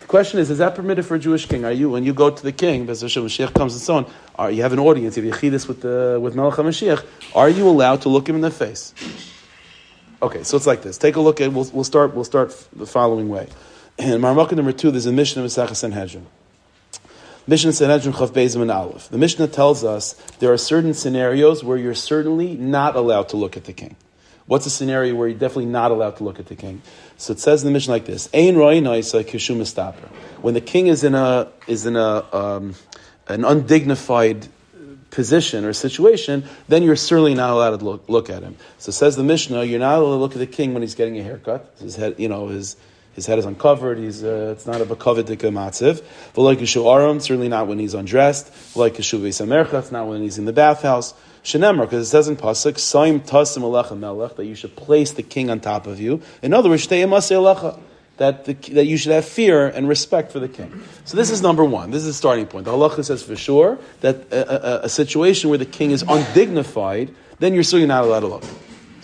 The 0.00 0.06
question 0.06 0.40
is, 0.40 0.50
is 0.50 0.58
that 0.58 0.74
permitted 0.74 1.06
for 1.06 1.14
a 1.14 1.18
Jewish 1.20 1.46
king? 1.46 1.64
Are 1.64 1.70
you, 1.70 1.90
when 1.90 2.02
you 2.02 2.12
go 2.12 2.28
to 2.28 2.42
the 2.42 2.50
king, 2.50 2.88
Mashiach 2.88 3.54
comes 3.54 3.74
and 3.74 3.82
so 3.82 3.96
on, 3.98 4.10
are, 4.34 4.50
you 4.50 4.62
have 4.62 4.72
an 4.72 4.80
audience, 4.80 5.16
If 5.16 5.24
you 5.24 5.30
have 5.30 5.40
Yechidus 5.40 5.68
with, 5.68 5.82
the, 5.82 6.18
with 6.20 6.34
Melech 6.34 6.54
HaMashiach, 6.54 7.06
are 7.36 7.48
you 7.48 7.68
allowed 7.68 8.02
to 8.02 8.08
look 8.08 8.28
him 8.28 8.34
in 8.34 8.42
the 8.42 8.50
face? 8.50 8.94
Okay, 10.20 10.42
so 10.42 10.56
it's 10.56 10.66
like 10.66 10.82
this. 10.82 10.98
Take 10.98 11.14
a 11.14 11.20
look 11.20 11.40
at, 11.40 11.52
we'll, 11.52 11.70
we'll 11.72 11.84
start, 11.84 12.16
we'll 12.16 12.24
start 12.24 12.50
the 12.74 12.86
following 12.86 13.28
way. 13.28 13.46
In 13.98 14.20
Marmukah 14.20 14.56
number 14.56 14.72
two, 14.72 14.90
there's 14.90 15.06
a 15.06 15.12
Mishnah 15.12 15.44
of 15.44 15.48
Maseches 15.48 15.76
Sanhedrin. 15.76 16.26
Mishnah 17.48 17.72
Sanhedrin 17.72 18.12
Chav 18.12 18.60
and 18.60 18.70
Aleph. 18.70 19.08
The 19.08 19.16
Mishnah 19.16 19.48
tells 19.48 19.82
us 19.82 20.12
there 20.38 20.52
are 20.52 20.58
certain 20.58 20.92
scenarios 20.92 21.64
where 21.64 21.78
you're 21.78 21.94
certainly 21.94 22.54
not 22.54 22.94
allowed 22.94 23.30
to 23.30 23.38
look 23.38 23.56
at 23.56 23.64
the 23.64 23.72
king. 23.72 23.96
What's 24.44 24.66
a 24.66 24.70
scenario 24.70 25.14
where 25.14 25.28
you're 25.28 25.38
definitely 25.38 25.66
not 25.66 25.90
allowed 25.90 26.18
to 26.18 26.24
look 26.24 26.38
at 26.38 26.46
the 26.46 26.56
king? 26.56 26.82
So 27.16 27.32
it 27.32 27.40
says 27.40 27.62
in 27.62 27.68
the 27.68 27.72
Mishnah 27.72 27.94
like 27.94 28.04
this: 28.04 28.28
Ein 28.34 28.54
When 28.54 30.54
the 30.54 30.60
king 30.60 30.86
is 30.88 31.04
in 31.04 31.14
a 31.14 31.48
is 31.66 31.86
in 31.86 31.96
a 31.96 32.36
um, 32.36 32.74
an 33.28 33.46
undignified 33.46 34.48
position 35.10 35.64
or 35.64 35.72
situation, 35.72 36.44
then 36.68 36.82
you're 36.82 36.96
certainly 36.96 37.34
not 37.34 37.48
allowed 37.48 37.78
to 37.78 37.84
look, 37.84 38.08
look 38.10 38.28
at 38.28 38.42
him. 38.42 38.56
So 38.76 38.92
says 38.92 39.16
the 39.16 39.24
Mishnah, 39.24 39.64
you're 39.64 39.80
not 39.80 39.98
allowed 39.98 40.10
to 40.10 40.16
look 40.16 40.32
at 40.32 40.38
the 40.38 40.46
king 40.46 40.74
when 40.74 40.82
he's 40.82 40.94
getting 40.94 41.18
a 41.18 41.22
haircut. 41.22 41.74
His 41.80 41.96
head, 41.96 42.16
you 42.18 42.28
know, 42.28 42.48
his 42.48 42.76
his 43.18 43.26
head 43.26 43.38
is 43.40 43.46
uncovered. 43.46 43.98
He's 43.98 44.22
uh, 44.22 44.54
it's 44.56 44.64
not 44.64 44.80
a 44.80 44.86
bakavidik 44.86 45.40
matziv. 45.50 46.04
But 46.34 46.42
like 46.42 46.60
aram, 46.76 47.18
certainly 47.18 47.48
not 47.48 47.66
when 47.66 47.80
he's 47.80 47.94
undressed. 47.94 48.76
Like 48.76 48.96
it's 48.98 49.90
not 49.90 50.06
when 50.06 50.22
he's 50.22 50.38
in 50.38 50.44
the 50.44 50.52
bathhouse. 50.52 51.14
Shenemar, 51.42 51.82
because 51.82 52.06
it 52.06 52.10
says 52.10 52.28
in 52.28 52.36
pasuk, 52.36 52.74
"Saim 52.74 53.18
tasim 53.20 53.62
alecha 53.62 53.98
melech," 53.98 54.36
that 54.36 54.44
you 54.44 54.54
should 54.54 54.76
place 54.76 55.12
the 55.12 55.24
king 55.24 55.50
on 55.50 55.58
top 55.58 55.88
of 55.88 56.00
you. 56.00 56.22
In 56.42 56.54
other 56.54 56.68
words, 56.68 56.86
alecha, 56.86 57.80
that 58.18 58.44
the, 58.44 58.54
that 58.74 58.86
you 58.86 58.96
should 58.96 59.12
have 59.12 59.24
fear 59.24 59.66
and 59.66 59.88
respect 59.88 60.30
for 60.30 60.38
the 60.38 60.48
king. 60.48 60.80
So 61.04 61.16
this 61.16 61.30
is 61.30 61.42
number 61.42 61.64
one. 61.64 61.90
This 61.90 62.02
is 62.02 62.08
the 62.08 62.14
starting 62.14 62.46
point. 62.46 62.66
The 62.66 62.72
halacha 62.72 63.04
says 63.04 63.24
for 63.24 63.34
sure 63.34 63.78
that 64.00 64.32
a, 64.32 64.82
a, 64.82 64.84
a 64.84 64.88
situation 64.88 65.50
where 65.50 65.58
the 65.58 65.66
king 65.66 65.90
is 65.90 66.04
undignified, 66.06 67.12
then 67.40 67.54
you're 67.54 67.64
certainly 67.64 67.88
not 67.88 68.04
allowed 68.04 68.20
to 68.20 68.28
look. 68.28 68.44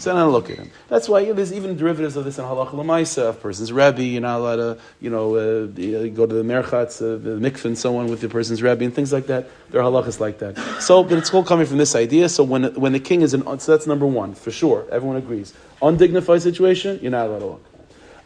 So 0.04 0.14
not 0.14 0.30
look 0.30 0.50
at 0.50 0.58
him. 0.58 0.70
That's 0.90 1.08
why 1.08 1.32
there's 1.32 1.50
even 1.50 1.78
derivatives 1.78 2.14
of 2.16 2.26
this 2.26 2.38
in 2.38 2.44
halacha 2.44 2.72
lemaisa. 2.72 3.30
A 3.30 3.32
person's 3.32 3.72
rebbe, 3.72 4.02
you're 4.02 4.20
not 4.20 4.38
allowed 4.38 4.56
to, 4.56 4.78
you 5.00 5.08
know, 5.08 5.34
uh, 5.34 5.66
go 6.08 6.26
to 6.26 6.34
the 6.34 6.42
merchatz, 6.42 7.00
uh, 7.00 7.16
the 7.16 7.40
mikvah, 7.40 7.64
and 7.64 7.78
so 7.78 7.96
on 7.96 8.08
with 8.08 8.20
the 8.20 8.28
person's 8.28 8.62
rebbe, 8.62 8.84
and 8.84 8.94
things 8.94 9.14
like 9.14 9.28
that. 9.28 9.48
There 9.70 9.80
are 9.80 9.90
halachas 9.90 10.20
like 10.20 10.40
that. 10.40 10.58
So, 10.82 11.04
but 11.04 11.16
it's 11.16 11.32
all 11.32 11.42
coming 11.42 11.64
from 11.64 11.78
this 11.78 11.94
idea. 11.94 12.28
So 12.28 12.44
when 12.44 12.74
when 12.74 12.92
the 12.92 13.00
king 13.00 13.22
is 13.22 13.32
in, 13.32 13.44
so 13.60 13.72
that's 13.72 13.86
number 13.86 14.04
one 14.04 14.34
for 14.34 14.50
sure. 14.50 14.86
Everyone 14.92 15.16
agrees. 15.16 15.54
Undignified 15.80 16.42
situation, 16.42 16.98
you're 17.00 17.10
not 17.10 17.28
allowed 17.28 17.38
to 17.38 17.46
look. 17.46 17.64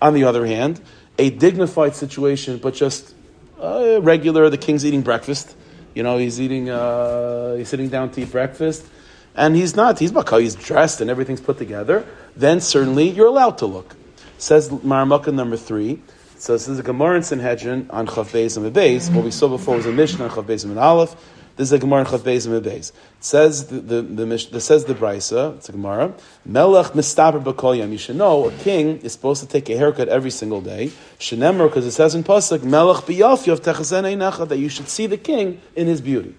On 0.02 0.14
the 0.14 0.24
other 0.24 0.46
hand, 0.46 0.80
a 1.16 1.30
dignified 1.30 1.94
situation, 1.94 2.58
but 2.58 2.74
just 2.74 3.14
uh, 3.60 4.00
regular. 4.02 4.50
The 4.50 4.58
king's 4.58 4.84
eating 4.84 5.02
breakfast. 5.02 5.54
You 5.94 6.02
know, 6.02 6.18
he's 6.18 6.40
eating. 6.40 6.70
Uh, 6.70 7.54
he's 7.54 7.68
sitting 7.68 7.88
down 7.88 8.10
to 8.10 8.22
eat 8.22 8.32
breakfast 8.32 8.84
and 9.38 9.54
he's 9.54 9.76
not, 9.76 10.00
he's 10.00 10.10
bakal, 10.10 10.42
he's 10.42 10.56
dressed 10.56 11.00
and 11.00 11.08
everything's 11.08 11.40
put 11.40 11.58
together, 11.58 12.04
then 12.36 12.60
certainly 12.60 13.08
you're 13.08 13.28
allowed 13.28 13.56
to 13.58 13.66
look. 13.66 13.94
Says 14.36 14.68
Maramaka 14.68 15.32
number 15.32 15.56
three. 15.56 16.02
So 16.38 16.52
this 16.52 16.66
is 16.66 16.78
a 16.80 16.82
Gemara 16.82 17.16
in 17.16 17.22
Sanhedrin 17.22 17.88
on 17.90 18.08
Chav 18.08 18.32
Beis 18.32 18.56
and 18.56 18.74
Beis. 18.74 19.12
What 19.14 19.24
we 19.24 19.30
saw 19.30 19.48
before 19.48 19.76
was 19.76 19.86
a 19.86 19.92
Mishnah 19.92 20.24
on 20.24 20.30
Chav 20.30 20.44
Beis 20.44 20.64
and 20.64 20.76
Aleph. 20.76 21.14
This 21.56 21.68
is 21.68 21.72
a 21.72 21.78
Gemara 21.78 22.00
in 22.00 22.06
Chav 22.06 22.20
Beis 22.20 22.46
and 22.46 22.64
Beis. 22.64 22.90
It 22.90 22.94
says 23.20 23.66
the 23.66 24.02
the, 24.02 24.60
says 24.60 24.84
the 24.84 24.94
Brisa. 24.94 25.56
It's 25.56 25.68
a 25.68 25.72
Gemara. 25.72 26.14
Melech 26.44 26.92
mistaber 26.92 27.42
b'kol 27.42 27.90
You 27.90 27.98
should 27.98 28.16
know 28.16 28.48
a 28.48 28.52
king 28.52 28.98
is 28.98 29.12
supposed 29.12 29.42
to 29.42 29.48
take 29.48 29.68
a 29.68 29.76
haircut 29.76 30.08
every 30.08 30.30
single 30.30 30.60
day. 30.60 30.90
Shenemar 31.20 31.68
because 31.68 31.86
it 31.86 31.92
says 31.92 32.14
in 32.14 32.24
pasuk 32.24 32.64
Melech 32.64 33.04
b'yafyav 33.04 33.60
techazen 33.60 34.48
that 34.48 34.58
you 34.58 34.68
should 34.68 34.88
see 34.88 35.06
the 35.06 35.16
king 35.16 35.60
in 35.76 35.86
his 35.86 36.00
beauty. 36.00 36.34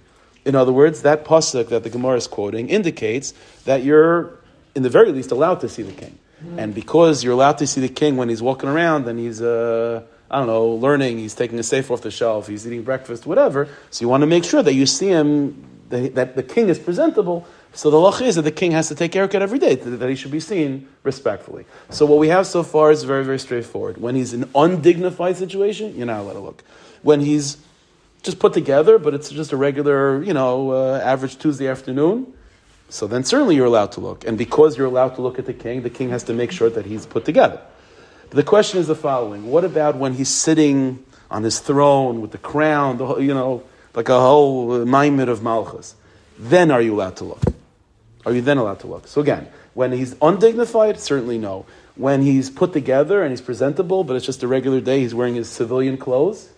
In 0.50 0.56
other 0.56 0.74
words, 0.74 1.04
that 1.04 1.26
pasuk 1.26 1.70
that 1.70 1.84
the 1.84 1.92
Gemara 1.92 2.18
is 2.18 2.26
quoting 2.26 2.70
indicates 2.70 3.36
that 3.66 3.84
you're, 3.84 4.40
in 4.74 4.82
the 4.82 4.90
very 4.90 5.12
least, 5.12 5.30
allowed 5.30 5.60
to 5.62 5.70
see 5.70 5.84
the 5.84 5.94
king. 5.94 6.18
Mm-hmm. 6.44 6.60
And 6.60 6.74
because 6.74 7.24
you're 7.24 7.34
allowed 7.34 7.60
to 7.60 7.68
see 7.68 7.82
the 7.82 7.94
king 8.02 8.18
when 8.18 8.30
he's 8.30 8.42
walking 8.42 8.68
around 8.68 9.08
and 9.08 9.20
he's, 9.20 9.44
uh, 9.44 10.02
I 10.32 10.40
don't 10.40 10.48
know, 10.48 10.70
learning, 10.70 11.20
he's 11.20 11.36
taking 11.36 11.60
a 11.60 11.64
safe 11.64 11.92
off 11.92 12.02
the 12.02 12.10
shelf, 12.10 12.48
he's 12.48 12.66
eating 12.66 12.82
breakfast, 12.82 13.28
whatever. 13.28 13.68
So 13.92 14.04
you 14.04 14.10
want 14.10 14.22
to 14.22 14.28
make 14.28 14.44
sure 14.44 14.64
that 14.64 14.74
you 14.74 14.88
see 14.88 15.10
him, 15.10 15.64
that, 15.90 16.16
that 16.16 16.36
the 16.36 16.42
king 16.42 16.68
is 16.68 16.80
presentable. 16.80 17.46
So 17.74 17.92
the 17.92 17.98
lach 17.98 18.20
is 18.26 18.34
that 18.34 18.42
the 18.42 18.52
king 18.52 18.72
has 18.72 18.88
to 18.88 18.96
take 18.96 19.14
haircut 19.14 19.44
every 19.44 19.60
day, 19.60 19.76
that 19.76 20.10
he 20.10 20.16
should 20.16 20.32
be 20.32 20.40
seen 20.40 20.88
respectfully. 21.04 21.66
So 21.92 22.08
what 22.08 22.18
we 22.18 22.30
have 22.30 22.48
so 22.48 22.64
far 22.64 22.90
is 22.90 23.04
very, 23.04 23.24
very 23.24 23.38
straightforward. 23.38 24.02
When 24.02 24.16
he's 24.16 24.34
in 24.34 24.50
undignified 24.56 25.38
situation, 25.38 25.96
you're 25.96 26.08
not 26.08 26.22
allowed 26.22 26.34
to 26.34 26.40
look. 26.40 26.64
When 27.04 27.22
he's 27.22 27.58
just 28.24 28.40
put 28.40 28.54
together, 28.54 29.00
but 29.00 29.14
it's 29.14 29.30
just 29.30 29.52
a 29.52 29.58
regular, 29.58 30.22
you 30.24 30.34
know, 30.34 30.72
uh, 30.72 31.02
average 31.04 31.38
Tuesday 31.38 31.68
afternoon. 31.68 32.34
So 32.90 33.08
then 33.08 33.24
certainly 33.24 33.56
you're 33.56 33.68
allowed 33.68 33.92
to 33.94 34.00
look. 34.02 34.26
And 34.26 34.38
because 34.38 34.78
you're 34.78 34.88
allowed 34.88 35.16
to 35.16 35.22
look 35.22 35.40
at 35.40 35.46
the 35.46 35.54
king, 35.54 35.84
the 35.84 35.90
king 35.90 36.10
has 36.10 36.24
to 36.24 36.34
make 36.34 36.52
sure 36.52 36.70
that 36.70 36.86
he's 36.86 37.06
put 37.06 37.24
together. 37.24 37.62
But 38.30 38.36
the 38.36 38.44
question 38.44 38.80
is 38.80 38.88
the 38.88 38.96
following 38.96 39.48
What 39.48 39.64
about 39.64 39.96
when 39.96 40.14
he's 40.14 40.30
sitting 40.30 41.04
on 41.32 41.44
his 41.44 41.60
throne 41.60 42.22
with 42.22 42.32
the 42.32 42.38
crown, 42.38 42.98
the, 42.98 43.06
whole- 43.06 43.22
you 43.22 43.34
know, 43.34 43.64
like 43.94 44.10
a 44.10 44.20
whole 44.20 44.86
maimed 44.86 45.30
of 45.30 45.44
Malchus? 45.44 45.96
Then 46.38 46.72
are 46.72 46.82
you 46.82 46.96
allowed 46.96 47.18
to 47.18 47.26
look? 47.26 47.44
Are 48.26 48.34
you 48.34 48.42
then 48.42 48.58
allowed 48.58 48.80
to 48.82 48.88
look? 48.88 49.08
So 49.08 49.22
again, 49.22 49.48
when 49.74 49.92
he's 49.92 50.16
undignified, 50.22 51.00
certainly 51.00 51.38
no. 51.38 51.66
When 51.96 52.22
he's 52.22 52.50
put 52.50 52.74
together 52.74 53.22
and 53.22 53.32
he's 53.32 53.42
presentable, 53.42 54.04
but 54.04 54.16
it's 54.16 54.26
just 54.26 54.42
a 54.44 54.48
regular 54.48 54.82
day, 54.82 55.02
he's 55.02 55.14
wearing 55.14 55.36
his 55.36 55.50
civilian 55.50 55.98
clothes, 55.98 56.50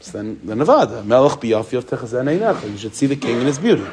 so 0.00 0.12
then, 0.12 0.40
then 0.44 0.58
Nevada. 0.58 1.02
Melech 1.04 1.38
biyafi 1.40 1.78
of 1.78 1.86
techazen 1.86 2.26
einecha. 2.26 2.70
You 2.70 2.78
should 2.78 2.94
see 2.94 3.06
the 3.06 3.16
king 3.16 3.40
in 3.40 3.46
his 3.46 3.58
beauty. 3.58 3.86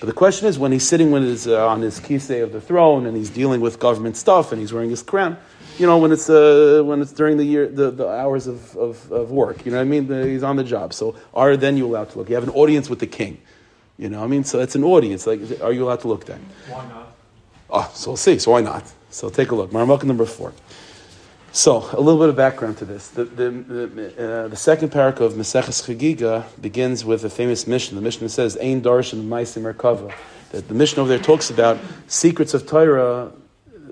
But 0.00 0.06
the 0.06 0.12
question 0.12 0.48
is, 0.48 0.58
when 0.58 0.72
he's 0.72 0.86
sitting 0.86 1.12
with 1.12 1.22
his, 1.22 1.46
uh, 1.46 1.68
on 1.68 1.80
his 1.80 2.00
kisei 2.00 2.42
of 2.42 2.52
the 2.52 2.60
throne 2.60 3.06
and 3.06 3.16
he's 3.16 3.30
dealing 3.30 3.60
with 3.60 3.78
government 3.78 4.16
stuff 4.16 4.50
and 4.50 4.60
he's 4.60 4.72
wearing 4.72 4.90
his 4.90 5.02
crown, 5.02 5.36
you 5.78 5.86
know, 5.86 5.96
when 5.98 6.10
it's, 6.10 6.28
uh, 6.28 6.82
when 6.84 7.00
it's 7.00 7.12
during 7.12 7.36
the 7.36 7.44
year, 7.44 7.68
the, 7.68 7.90
the 7.90 8.08
hours 8.08 8.46
of, 8.46 8.76
of, 8.76 9.12
of 9.12 9.30
work, 9.30 9.64
you 9.64 9.70
know 9.70 9.78
what 9.78 9.82
I 9.82 9.86
mean? 9.86 10.08
The, 10.08 10.26
he's 10.26 10.42
on 10.42 10.56
the 10.56 10.64
job. 10.64 10.92
So 10.92 11.14
are 11.32 11.56
then 11.56 11.76
you 11.76 11.86
allowed 11.86 12.10
to 12.10 12.18
look? 12.18 12.28
You 12.28 12.34
have 12.34 12.44
an 12.44 12.50
audience 12.50 12.90
with 12.90 12.98
the 12.98 13.06
king. 13.06 13.40
You 13.96 14.08
know, 14.08 14.18
what 14.18 14.24
I 14.24 14.28
mean, 14.28 14.42
so 14.42 14.58
it's 14.58 14.74
an 14.74 14.82
audience. 14.82 15.26
Like, 15.26 15.40
are 15.60 15.72
you 15.72 15.84
allowed 15.84 16.00
to 16.00 16.08
look 16.08 16.24
then? 16.24 16.44
Why 16.68 16.84
not? 16.88 17.14
Oh, 17.70 17.90
so 17.94 18.10
we'll 18.10 18.16
see. 18.16 18.38
So 18.38 18.50
why 18.50 18.60
not? 18.60 18.84
So 19.10 19.30
take 19.30 19.50
a 19.50 19.54
look. 19.54 19.70
Marmuk 19.70 20.02
number 20.04 20.26
four. 20.26 20.52
So 21.54 21.86
a 21.92 22.00
little 22.00 22.18
bit 22.18 22.30
of 22.30 22.36
background 22.36 22.78
to 22.78 22.86
this. 22.86 23.08
The, 23.08 23.24
the, 23.24 23.50
the, 23.50 24.44
uh, 24.44 24.48
the 24.48 24.56
second 24.56 24.90
parak 24.90 25.20
of 25.20 25.34
Maseches 25.34 25.84
Chagiga 25.84 26.46
begins 26.58 27.04
with 27.04 27.24
a 27.24 27.28
famous 27.28 27.66
Mishnah. 27.66 27.96
The 27.96 28.00
Mishnah 28.00 28.30
says, 28.30 28.56
Ein 28.56 28.80
Darshan 28.80 29.28
Maisim 29.28 29.70
Merkava. 29.70 30.14
That 30.52 30.68
the 30.68 30.72
Mishnah 30.72 31.02
over 31.02 31.10
there 31.10 31.22
talks 31.22 31.50
about 31.50 31.78
secrets 32.06 32.54
of 32.54 32.66
Torah, 32.66 33.32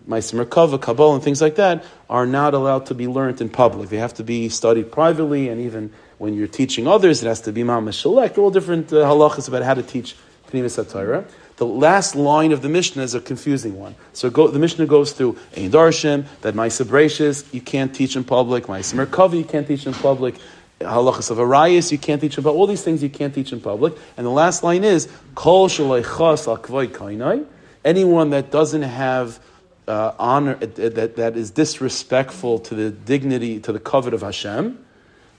Maisim 0.09 0.43
Merkava, 0.43 0.81
Kabbalah, 0.81 1.17
and 1.17 1.23
things 1.23 1.43
like 1.43 1.57
that 1.57 1.85
are 2.09 2.25
not 2.25 2.55
allowed 2.55 2.87
to 2.87 2.95
be 2.95 3.07
learned 3.07 3.43
in 3.43 3.51
public. 3.51 3.91
They 3.91 3.99
have 3.99 4.15
to 4.15 4.25
be 4.25 4.49
studied 4.49 4.91
privately, 4.91 5.51
and 5.51 5.61
even 5.61 5.93
when 6.17 6.33
you're 6.33 6.49
teaching 6.49 6.87
others, 6.87 7.23
it 7.23 7.27
has 7.27 7.43
to 7.43 7.53
be 7.53 7.63
Mamash 7.63 8.03
Shalek. 8.03 8.39
All 8.39 8.51
different 8.51 8.91
uh, 8.91 9.05
halachas 9.05 9.49
about 9.49 9.65
how 9.65 9.75
to 9.75 9.83
teach 9.83 10.17
Pnimis 10.51 10.91
Torah. 10.91 11.27
The 11.61 11.67
last 11.67 12.15
line 12.15 12.53
of 12.53 12.63
the 12.63 12.71
Mishnah 12.71 13.03
is 13.03 13.15
a 13.15 13.21
confusing 13.21 13.79
one. 13.79 13.95
So 14.15 14.31
go, 14.31 14.49
the 14.49 14.59
Mishnah 14.59 14.87
goes 14.87 15.13
through 15.13 15.37
Ein 15.55 15.71
that 15.71 16.55
Maisa 16.55 16.87
Brachis, 16.87 17.53
you 17.53 17.61
can't 17.61 17.95
teach 17.95 18.17
in 18.17 18.25
public, 18.25 18.65
Maisa 18.65 18.95
Merkava, 18.95 19.37
you 19.37 19.45
can't 19.45 19.69
teach 19.69 19.87
in 19.87 19.93
public, 19.93 20.37
Halachas 20.81 21.31
of 21.31 21.39
Arias, 21.39 21.93
you 21.93 21.99
can't 21.99 22.19
teach 22.19 22.37
public, 22.37 22.55
all 22.55 22.67
these 22.67 22.83
things 22.83 23.03
you 23.03 23.11
can't 23.11 23.35
teach 23.35 23.53
in 23.53 23.61
public. 23.61 23.95
And 24.17 24.25
the 24.25 24.31
last 24.31 24.63
line 24.63 24.85
is, 24.85 25.07
Kol 25.35 25.69
Kainai, 25.69 27.45
anyone 27.85 28.31
that 28.31 28.51
doesn't 28.51 28.81
have 28.81 29.39
uh, 29.87 30.15
honor, 30.19 30.55
that, 30.55 31.17
that 31.17 31.37
is 31.37 31.51
disrespectful 31.51 32.61
to 32.61 32.75
the 32.75 32.91
dignity, 32.91 33.61
to 33.61 33.71
the 33.71 33.81
covet 33.81 34.15
of 34.15 34.23
Hashem, 34.23 34.83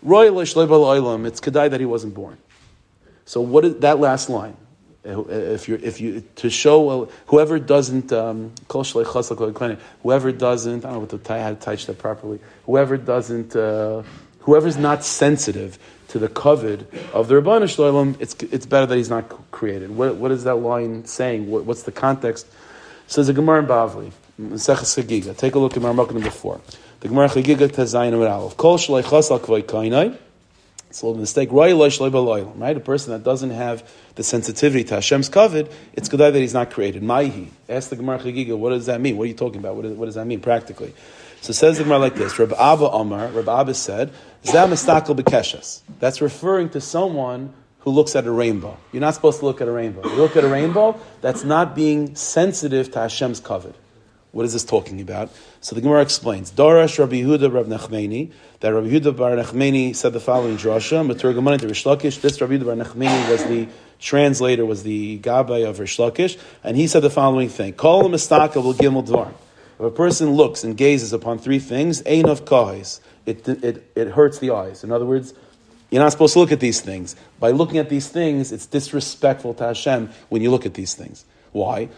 Roy 0.03 0.27
Leishleibal 0.27 0.85
Oilam, 0.85 1.25
it's 1.25 1.41
Kedai 1.41 1.71
that 1.71 1.79
he 1.79 1.87
wasn't 1.87 2.13
born. 2.13 2.37
So 3.25 3.41
what 3.41 3.65
is 3.65 3.77
that 3.77 3.99
last 3.99 4.29
line? 4.29 4.55
If 5.03 5.67
you 5.67 5.79
if 5.81 5.99
you 5.99 6.23
to 6.35 6.49
show 6.51 7.09
whoever 7.25 7.57
doesn't 7.57 8.13
um, 8.13 8.51
whoever 8.69 10.31
doesn't 10.31 10.85
I 10.85 10.89
don't 10.89 10.93
know 10.93 10.99
what 10.99 11.09
the 11.09 11.17
tie, 11.17 11.41
how 11.41 11.49
to 11.49 11.55
touch 11.55 11.87
that 11.87 11.97
properly. 11.97 12.39
Whoever 12.67 12.97
doesn't 12.97 13.55
uh, 13.55 14.03
whoever's 14.41 14.77
not 14.77 15.03
sensitive 15.03 15.79
to 16.09 16.19
the 16.19 16.27
covet 16.27 16.81
of 17.13 17.29
the 17.29 17.35
Ribbono 17.35 17.67
Shel 17.67 17.91
Olam, 17.91 18.15
it's 18.19 18.35
it's 18.43 18.67
better 18.67 18.85
that 18.85 18.95
he's 18.95 19.09
not 19.09 19.27
created. 19.49 19.89
What 19.89 20.17
what 20.17 20.29
is 20.29 20.43
that 20.43 20.55
line 20.55 21.05
saying? 21.05 21.49
What, 21.49 21.65
what's 21.65 21.81
the 21.83 21.91
context? 21.91 22.45
Says 23.07 23.25
the 23.25 23.33
Gemara 23.33 23.59
in 23.59 23.67
Bavli, 23.67 24.11
Chagiga. 24.39 25.35
Take 25.35 25.55
a 25.55 25.59
look 25.59 25.75
at 25.75 25.81
Marmuk 25.81 26.13
number 26.13 26.29
four. 26.29 26.61
The 26.99 27.07
Gemara 27.07 27.27
Chagiga 27.27 28.29
Aleph. 28.29 28.55
Kol 28.55 28.77
shalei 28.77 29.03
chasal 29.03 29.41
kol 29.41 29.61
kohen. 29.63 30.17
It's 30.91 31.01
a 31.03 31.05
little 31.05 31.21
mistake. 31.21 31.53
Right? 31.53 31.71
A 31.71 32.79
person 32.81 33.13
that 33.13 33.23
doesn't 33.23 33.51
have 33.51 33.89
the 34.15 34.23
sensitivity 34.23 34.83
to 34.83 34.95
Hashem's 34.95 35.29
covet, 35.29 35.71
it's 35.93 36.09
good 36.09 36.17
that 36.17 36.35
he's 36.35 36.53
not 36.53 36.69
created. 36.69 37.01
Maihi. 37.01 37.47
Ask 37.69 37.91
the 37.91 37.95
Gemara 37.95 38.19
Chagiga, 38.19 38.57
what 38.57 38.71
does 38.71 38.87
that 38.87 38.99
mean? 38.99 39.15
What 39.15 39.23
are 39.23 39.27
you 39.27 39.33
talking 39.33 39.59
about? 39.59 39.77
What, 39.77 39.85
is, 39.85 39.93
what 39.93 40.07
does 40.07 40.15
that 40.15 40.27
mean 40.27 40.41
practically? 40.41 40.93
So 41.39 41.53
says 41.53 41.77
the 41.77 41.85
Gemara 41.85 41.99
like 41.99 42.15
this. 42.15 42.37
Rabbi 42.37 42.57
Abba 42.59 42.91
Omar, 42.91 43.27
Rabbi 43.29 43.61
Abba 43.61 43.73
said, 43.73 44.11
Zam 44.43 44.71
istakel 44.71 45.15
bekeshes. 45.15 45.79
That's 46.01 46.21
referring 46.21 46.71
to 46.71 46.81
someone 46.81 47.53
who 47.79 47.91
looks 47.91 48.13
at 48.17 48.27
a 48.27 48.31
rainbow. 48.31 48.77
You're 48.91 48.99
not 48.99 49.15
supposed 49.15 49.39
to 49.39 49.45
look 49.45 49.61
at 49.61 49.69
a 49.69 49.71
rainbow. 49.71 50.05
You 50.09 50.15
look 50.17 50.35
at 50.35 50.43
a 50.43 50.49
rainbow, 50.49 50.99
that's 51.21 51.45
not 51.45 51.73
being 51.73 52.15
sensitive 52.15 52.91
to 52.91 52.99
Hashem's 52.99 53.39
covet. 53.39 53.75
What 54.31 54.45
is 54.45 54.53
this 54.53 54.63
talking 54.63 55.01
about? 55.01 55.29
So 55.59 55.75
the 55.75 55.81
Gemara 55.81 56.01
explains. 56.01 56.51
Darash 56.51 56.97
Rabbi 56.97 57.17
Yehuda 57.17 57.51
Rabbi 57.51 57.69
Nachmani, 57.69 58.31
that 58.61 58.73
Rabbi 58.73 58.87
Yehuda 58.87 59.15
Bar 59.15 59.31
Nachmani 59.31 59.93
said 59.93 60.13
the 60.13 60.21
following 60.21 60.55
drasha, 60.55 61.05
Maturgamani 61.05 61.59
to 61.59 61.67
Reish 61.67 61.83
Lakish. 61.83 62.21
This 62.21 62.39
Rabbi 62.39 62.57
Yehuda 62.57 62.65
Bar 62.65 62.85
Nachmani 62.85 63.29
was 63.29 63.43
the 63.43 63.67
translator, 63.99 64.65
was 64.65 64.83
the 64.83 65.19
Gabbai 65.19 65.67
of 65.67 65.79
Reish 65.79 65.99
Lakish, 65.99 66.39
and 66.63 66.77
he 66.77 66.87
said 66.87 67.01
the 67.01 67.09
following 67.09 67.49
thing. 67.49 67.73
Kol 67.73 68.03
mistaka 68.03 68.63
will 68.63 68.73
gimel 68.73 69.05
dvar. 69.05 69.33
If 69.79 69.85
a 69.85 69.91
person 69.91 70.31
looks 70.31 70.63
and 70.63 70.77
gazes 70.77 71.11
upon 71.11 71.39
three 71.39 71.59
things, 71.59 72.01
ein 72.05 72.29
of 72.29 72.45
kahis, 72.45 73.01
it, 73.25 73.45
it, 73.47 73.91
it 73.95 74.07
hurts 74.09 74.39
the 74.39 74.51
eyes. 74.51 74.83
In 74.83 74.91
other 74.91 75.05
words, 75.05 75.33
you're 75.89 76.01
not 76.01 76.11
supposed 76.13 76.33
to 76.33 76.39
look 76.39 76.53
at 76.53 76.61
these 76.61 76.79
things. 76.79 77.17
By 77.39 77.51
looking 77.51 77.79
at 77.79 77.89
these 77.89 78.07
things, 78.07 78.53
it's 78.53 78.65
disrespectful 78.65 79.55
to 79.55 79.65
Hashem 79.65 80.09
when 80.29 80.41
you 80.41 80.51
look 80.51 80.65
at 80.65 80.73
these 80.73 80.93
things. 80.93 81.25
Why? 81.51 81.89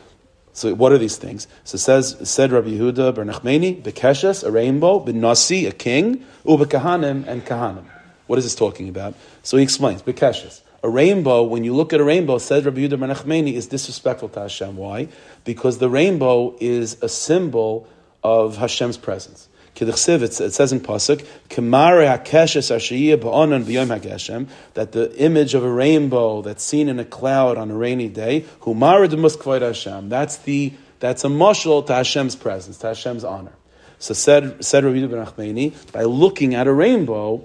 So 0.53 0.73
what 0.75 0.91
are 0.91 0.97
these 0.97 1.17
things? 1.17 1.47
So 1.63 1.77
says 1.77 2.15
said 2.29 2.51
Rabbi 2.51 2.69
Yehuda 2.69 3.15
Bar 3.15 3.25
Nachmani, 3.25 3.81
Bekeshes, 3.81 4.43
a 4.43 4.51
rainbow, 4.51 5.03
Benasi, 5.03 5.67
a 5.67 5.71
king, 5.71 6.23
Ubekahanim, 6.45 7.27
and 7.27 7.43
Kahanim. 7.45 7.85
What 8.27 8.37
is 8.39 8.45
this 8.45 8.55
talking 8.55 8.87
about? 8.87 9.15
So 9.41 9.57
he 9.57 9.63
explains, 9.63 10.03
Bekeshes. 10.03 10.61
A 10.83 10.89
rainbow, 10.89 11.43
when 11.43 11.63
you 11.63 11.73
look 11.73 11.93
at 11.93 11.99
a 11.99 12.03
rainbow, 12.03 12.37
said 12.37 12.65
Rabbi 12.65 12.81
Yehuda 12.81 12.99
Bar 12.99 13.09
Nachmani, 13.09 13.53
is 13.53 13.67
disrespectful 13.67 14.29
to 14.29 14.41
Hashem. 14.41 14.77
Why? 14.77 15.07
Because 15.43 15.79
the 15.79 15.89
rainbow 15.89 16.55
is 16.59 17.01
a 17.01 17.09
symbol 17.09 17.87
of 18.23 18.57
Hashem's 18.57 18.97
presence. 18.97 19.47
Kidchsiv, 19.75 20.21
it 20.21 20.53
says 20.53 20.71
in 20.71 20.79
pasuk, 20.79 21.25
"Kamare 21.49 22.07
hakeshes 22.17 22.69
ashiyah 22.75 23.17
ba'onan 23.17 23.63
b'yom 23.63 23.97
hageshem," 23.97 24.47
that 24.75 24.91
the 24.91 25.15
image 25.17 25.53
of 25.53 25.63
a 25.63 25.69
rainbow 25.69 26.41
that's 26.41 26.63
seen 26.63 26.89
in 26.89 26.99
a 26.99 27.05
cloud 27.05 27.57
on 27.57 27.71
a 27.71 27.75
rainy 27.75 28.07
day, 28.07 28.45
humara 28.61 29.07
demuskvayt 29.07 29.61
Hashem. 29.61 30.09
That's 30.09 30.37
the 30.37 30.73
that's 30.99 31.23
a 31.23 31.27
mushal 31.27 31.85
to 31.87 31.93
Hashem's 31.93 32.35
presence, 32.35 32.77
to 32.77 32.87
Hashem's 32.87 33.23
honor. 33.23 33.53
So 33.99 34.13
said 34.13 34.63
said 34.63 34.83
Rabbi 34.83 35.05
Ben 35.07 35.25
Achmeni, 35.25 35.91
by 35.91 36.03
looking 36.03 36.55
at 36.55 36.67
a 36.67 36.73
rainbow. 36.73 37.43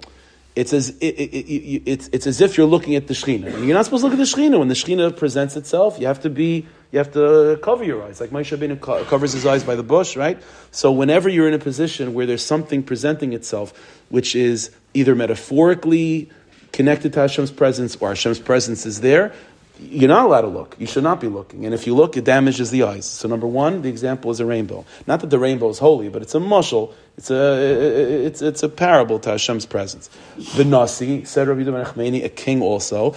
It's 0.56 0.72
as, 0.72 0.88
it, 0.88 1.14
it, 1.14 1.30
it, 1.36 1.82
it's, 1.86 2.08
it's 2.08 2.26
as 2.26 2.40
if 2.40 2.56
you're 2.58 2.66
looking 2.66 2.96
at 2.96 3.06
the 3.06 3.14
Shekhinah. 3.14 3.54
And 3.54 3.64
you're 3.64 3.76
not 3.76 3.84
supposed 3.84 4.02
to 4.02 4.08
look 4.08 4.18
at 4.18 4.18
the 4.18 4.24
Shekhinah. 4.24 4.58
When 4.58 4.66
the 4.66 4.74
Shekhinah 4.74 5.16
presents 5.16 5.54
itself, 5.54 6.00
you 6.00 6.08
have 6.08 6.20
to 6.22 6.30
be, 6.30 6.66
you 6.90 6.98
have 6.98 7.12
to 7.12 7.58
cover 7.62 7.84
your 7.84 8.02
eyes. 8.02 8.20
Like 8.20 8.30
Moshe 8.30 8.56
Rabbeinu 8.56 8.80
co- 8.80 9.04
covers 9.04 9.32
his 9.32 9.44
eyes 9.44 9.62
by 9.62 9.74
the 9.74 9.82
bush, 9.82 10.16
right? 10.16 10.40
So 10.70 10.90
whenever 10.90 11.28
you're 11.28 11.48
in 11.48 11.54
a 11.54 11.58
position 11.58 12.14
where 12.14 12.26
there's 12.26 12.44
something 12.44 12.82
presenting 12.82 13.32
itself, 13.34 13.72
which 14.08 14.34
is 14.34 14.70
either 14.94 15.14
metaphorically 15.14 16.30
connected 16.72 17.12
to 17.12 17.20
Hashem's 17.20 17.50
presence 17.50 17.96
or 17.96 18.08
Hashem's 18.10 18.38
presence 18.38 18.86
is 18.86 19.00
there, 19.00 19.32
you're 19.80 20.08
not 20.08 20.26
allowed 20.26 20.40
to 20.42 20.48
look. 20.48 20.76
You 20.78 20.86
should 20.86 21.04
not 21.04 21.20
be 21.20 21.28
looking. 21.28 21.64
And 21.64 21.72
if 21.72 21.86
you 21.86 21.94
look, 21.94 22.16
it 22.16 22.24
damages 22.24 22.70
the 22.70 22.82
eyes. 22.82 23.04
So 23.04 23.28
number 23.28 23.46
one, 23.46 23.82
the 23.82 23.88
example 23.88 24.30
is 24.30 24.40
a 24.40 24.46
rainbow. 24.46 24.84
Not 25.06 25.20
that 25.20 25.30
the 25.30 25.38
rainbow 25.38 25.68
is 25.68 25.78
holy, 25.78 26.08
but 26.08 26.22
it's 26.22 26.34
a 26.34 26.38
mushal. 26.40 26.94
It's 27.16 27.30
a 27.30 28.26
it's 28.26 28.42
it's 28.42 28.62
a 28.62 28.68
parable 28.68 29.18
to 29.20 29.30
Hashem's 29.30 29.66
presence. 29.66 30.10
The 30.56 30.64
Nasi 30.64 31.24
said 31.24 31.48
Rabbi 31.48 31.62
Achmeni, 31.62 32.24
a 32.24 32.28
king 32.28 32.62
also. 32.62 33.14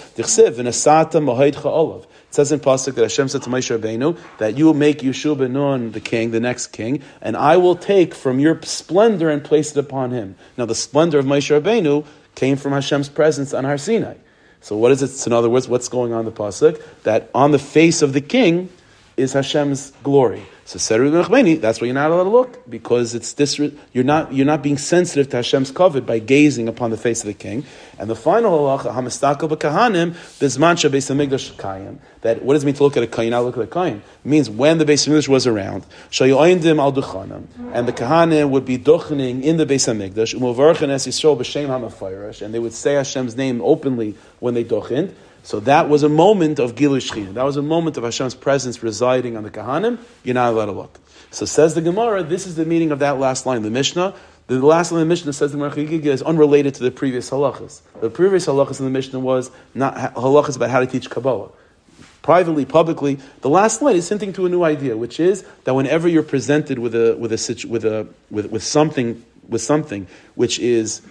It 2.32 2.36
says 2.36 2.54
in 2.54 2.62
pasuk 2.62 2.96
that 2.96 3.02
Hashem 3.02 3.28
said 3.28 3.42
to 3.42 3.50
Moshe 3.50 3.78
Rabbeinu 3.78 4.18
that 4.38 4.58
you 4.58 4.64
will 4.64 4.74
make 4.74 5.00
Yehoshua 5.00 5.38
ben 5.38 5.52
Nun 5.52 5.92
the 5.92 6.00
king, 6.00 6.32
the 6.32 6.40
next 6.40 6.68
king, 6.68 7.04
and 7.22 7.36
I 7.36 7.58
will 7.58 7.76
take 7.76 8.16
from 8.16 8.40
your 8.40 8.58
splendor 8.62 9.30
and 9.30 9.44
place 9.44 9.72
it 9.72 9.78
upon 9.78 10.12
him. 10.12 10.38
Now 10.56 10.64
the 10.64 10.74
splendor 10.74 11.20
of 11.20 11.26
Moshe 11.26 11.52
Rabbeinu 11.52 12.06
came 12.36 12.56
from 12.56 12.72
Hashem's 12.72 13.10
presence 13.10 13.54
on 13.54 13.66
Har 13.66 13.78
Sinai. 13.78 14.16
So 14.62 14.78
what 14.78 14.94
is 14.94 15.04
it? 15.04 15.28
In 15.28 15.34
other 15.34 15.50
words, 15.50 15.68
what's 15.68 15.90
going 15.90 16.14
on 16.14 16.22
in 16.22 16.26
the 16.26 16.32
pasuk? 16.32 16.82
That 17.04 17.30
on 17.36 17.52
the 17.52 17.60
face 17.60 18.02
of 18.02 18.14
the 18.14 18.22
king 18.22 18.70
is 19.18 19.34
Hashem's 19.34 19.92
glory. 20.04 20.44
So 20.66 20.80
that's 20.80 21.82
why 21.82 21.86
you're 21.86 21.94
not 21.94 22.12
allowed 22.12 22.24
to 22.24 22.30
look 22.30 22.70
because 22.70 23.14
it's 23.14 23.34
this. 23.34 23.60
You're 23.60 24.06
not 24.06 24.32
you're 24.32 24.46
not 24.46 24.64
being 24.64 24.78
sensitive 24.78 25.28
to 25.32 25.38
Hashem's 25.38 25.70
covet 25.70 26.06
by 26.06 26.20
gazing 26.20 26.70
upon 26.70 26.92
the 26.92 26.98
face 26.98 27.22
of 27.22 27.28
the 27.28 27.34
king. 27.34 27.66
And 28.00 28.10
the 28.10 28.16
final 28.16 28.58
halacha, 28.58 28.94
hamistakel 28.94 29.50
b'kahanim 29.50 30.12
bizman 30.40 30.78
shabeis 30.78 31.14
hamikdash 31.14 31.56
kayim. 31.56 31.98
That 32.22 32.44
what 32.44 32.54
does 32.54 32.64
it 32.64 32.68
mean 32.68 32.76
to 32.76 32.84
look 32.84 32.96
at 32.96 33.04
a 33.04 33.08
kain? 33.08 33.32
Not 33.32 33.44
look 33.44 33.58
at 33.58 33.64
a 33.64 33.68
kain. 33.68 33.98
It 33.98 34.28
means 34.28 34.50
when 34.50 34.78
the 34.78 34.86
Beis 34.86 35.08
Hamikdash 35.08 35.28
was 35.28 35.46
around, 35.46 35.86
shayoindim 36.10 36.80
al 36.80 36.94
duchanim, 36.94 37.48
and 37.74 37.88
the 37.88 37.94
kahanim 37.94 38.52
would 38.52 38.64
be 38.64 38.78
duchening 38.78 39.44
in 39.44 39.58
the 39.58 39.66
Beis 39.66 39.92
Hamikdash, 39.94 40.40
umuvarchen 40.40 40.90
es 40.90 41.06
Yisrael 41.06 41.38
b'shem 41.38 41.68
hamafayrash, 41.68 42.42
and 42.42 42.54
they 42.54 42.60
would 42.60 42.74
say 42.74 42.94
Hashem's 42.94 43.36
name 43.36 43.62
openly 43.62 44.16
when 44.40 44.54
they 44.54 44.64
duchened. 44.64 45.14
So 45.44 45.60
that 45.62 45.90
was 45.90 46.04
a 46.04 46.10
moment 46.10 46.60
of 46.60 46.76
Gilush 46.76 47.12
Shechina. 47.12 47.34
That 47.34 47.44
was 47.44 47.58
a 47.58 47.62
moment 47.62 47.98
of 47.98 48.04
Hashem's 48.04 48.36
presence 48.36 48.84
residing 48.84 49.36
on 49.36 49.44
the 49.44 49.50
Kahanim. 49.50 49.98
You're 50.24 50.36
not 50.36 50.54
allowed 50.54 50.66
to 50.68 50.72
look. 50.72 51.00
So 51.32 51.46
says 51.46 51.74
the 51.74 51.82
Gemara, 51.82 52.24
this 52.24 52.46
is 52.46 52.56
the 52.56 52.66
meaning 52.66 52.92
of 52.92 53.00
that 53.00 53.18
last 53.18 53.46
line 53.46 53.62
the 53.64 53.70
Mishnah. 53.70 54.14
The 54.48 54.60
last 54.60 54.92
line 54.92 55.02
of 55.02 55.08
the 55.08 55.10
Mishnah 55.10 55.34
says 55.34 55.52
the 55.52 55.58
Gemara 55.58 55.74
is 56.14 56.22
unrelated 56.22 56.76
to 56.76 56.84
the 56.84 56.92
previous 56.92 57.30
halachas. 57.30 57.82
The 58.02 58.10
previous 58.10 58.46
halachas 58.46 58.80
in 58.80 58.86
the 58.86 58.92
Mishnah 58.92 59.20
was 59.20 59.50
not 59.74 59.96
halachas 59.96 60.58
about 60.58 60.70
how 60.70 60.82
to 60.82 60.88
teach 60.88 61.10
Kabbalah. 61.10 61.50
Privately, 62.22 62.66
publicly, 62.66 63.18
the 63.42 63.50
last 63.50 63.82
line 63.82 63.96
is 63.96 64.08
hinting 64.08 64.34
to 64.34 64.46
a 64.46 64.50
new 64.50 64.64
idea, 64.64 64.96
which 64.96 65.20
is 65.20 65.44
that 65.64 65.74
whenever 65.74 66.08
you're 66.08 66.22
presented 66.22 66.78
with 66.78 66.94
a 66.94 67.16
with 67.18 67.32
a 67.32 67.68
with 67.68 67.84
a 67.84 68.08
with, 68.30 68.52
with 68.52 68.64
something 68.64 69.26
with 69.48 69.62
something 69.62 70.06
which 70.36 70.60
is 70.60 71.02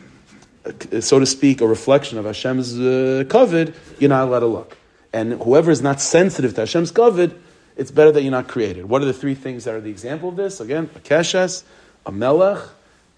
so 1.01 1.19
to 1.19 1.27
speak, 1.27 1.61
a 1.61 1.67
reflection 1.67 2.19
of 2.19 2.25
Hashem's 2.25 2.79
uh, 2.79 3.25
kavod, 3.27 3.75
you're 3.99 4.11
not 4.11 4.29
allowed 4.29 4.41
to 4.41 4.47
look. 4.47 4.77
And 5.13 5.35
whoever 5.35 5.71
is 5.71 5.83
not 5.83 6.01
sensitive 6.01 6.55
to 6.55 6.63
Hashem's 6.63 6.93
kavod, 6.93 7.37
it's 7.77 7.91
better 7.91 8.13
that 8.13 8.23
you're 8.23 8.31
not 8.31 8.49
created. 8.49 8.89
What 8.89 9.03
are 9.03 9.07
the 9.07 9.13
three 9.13 9.35
things 9.35 9.65
that 9.65 9.75
are 9.75 9.81
the 9.81 9.91
example 9.91 10.29
of 10.29 10.37
this? 10.37 10.61
Again, 10.61 10.91
a 10.95 10.99
keshes, 10.99 11.65
a 12.05 12.13
melech, 12.13 12.63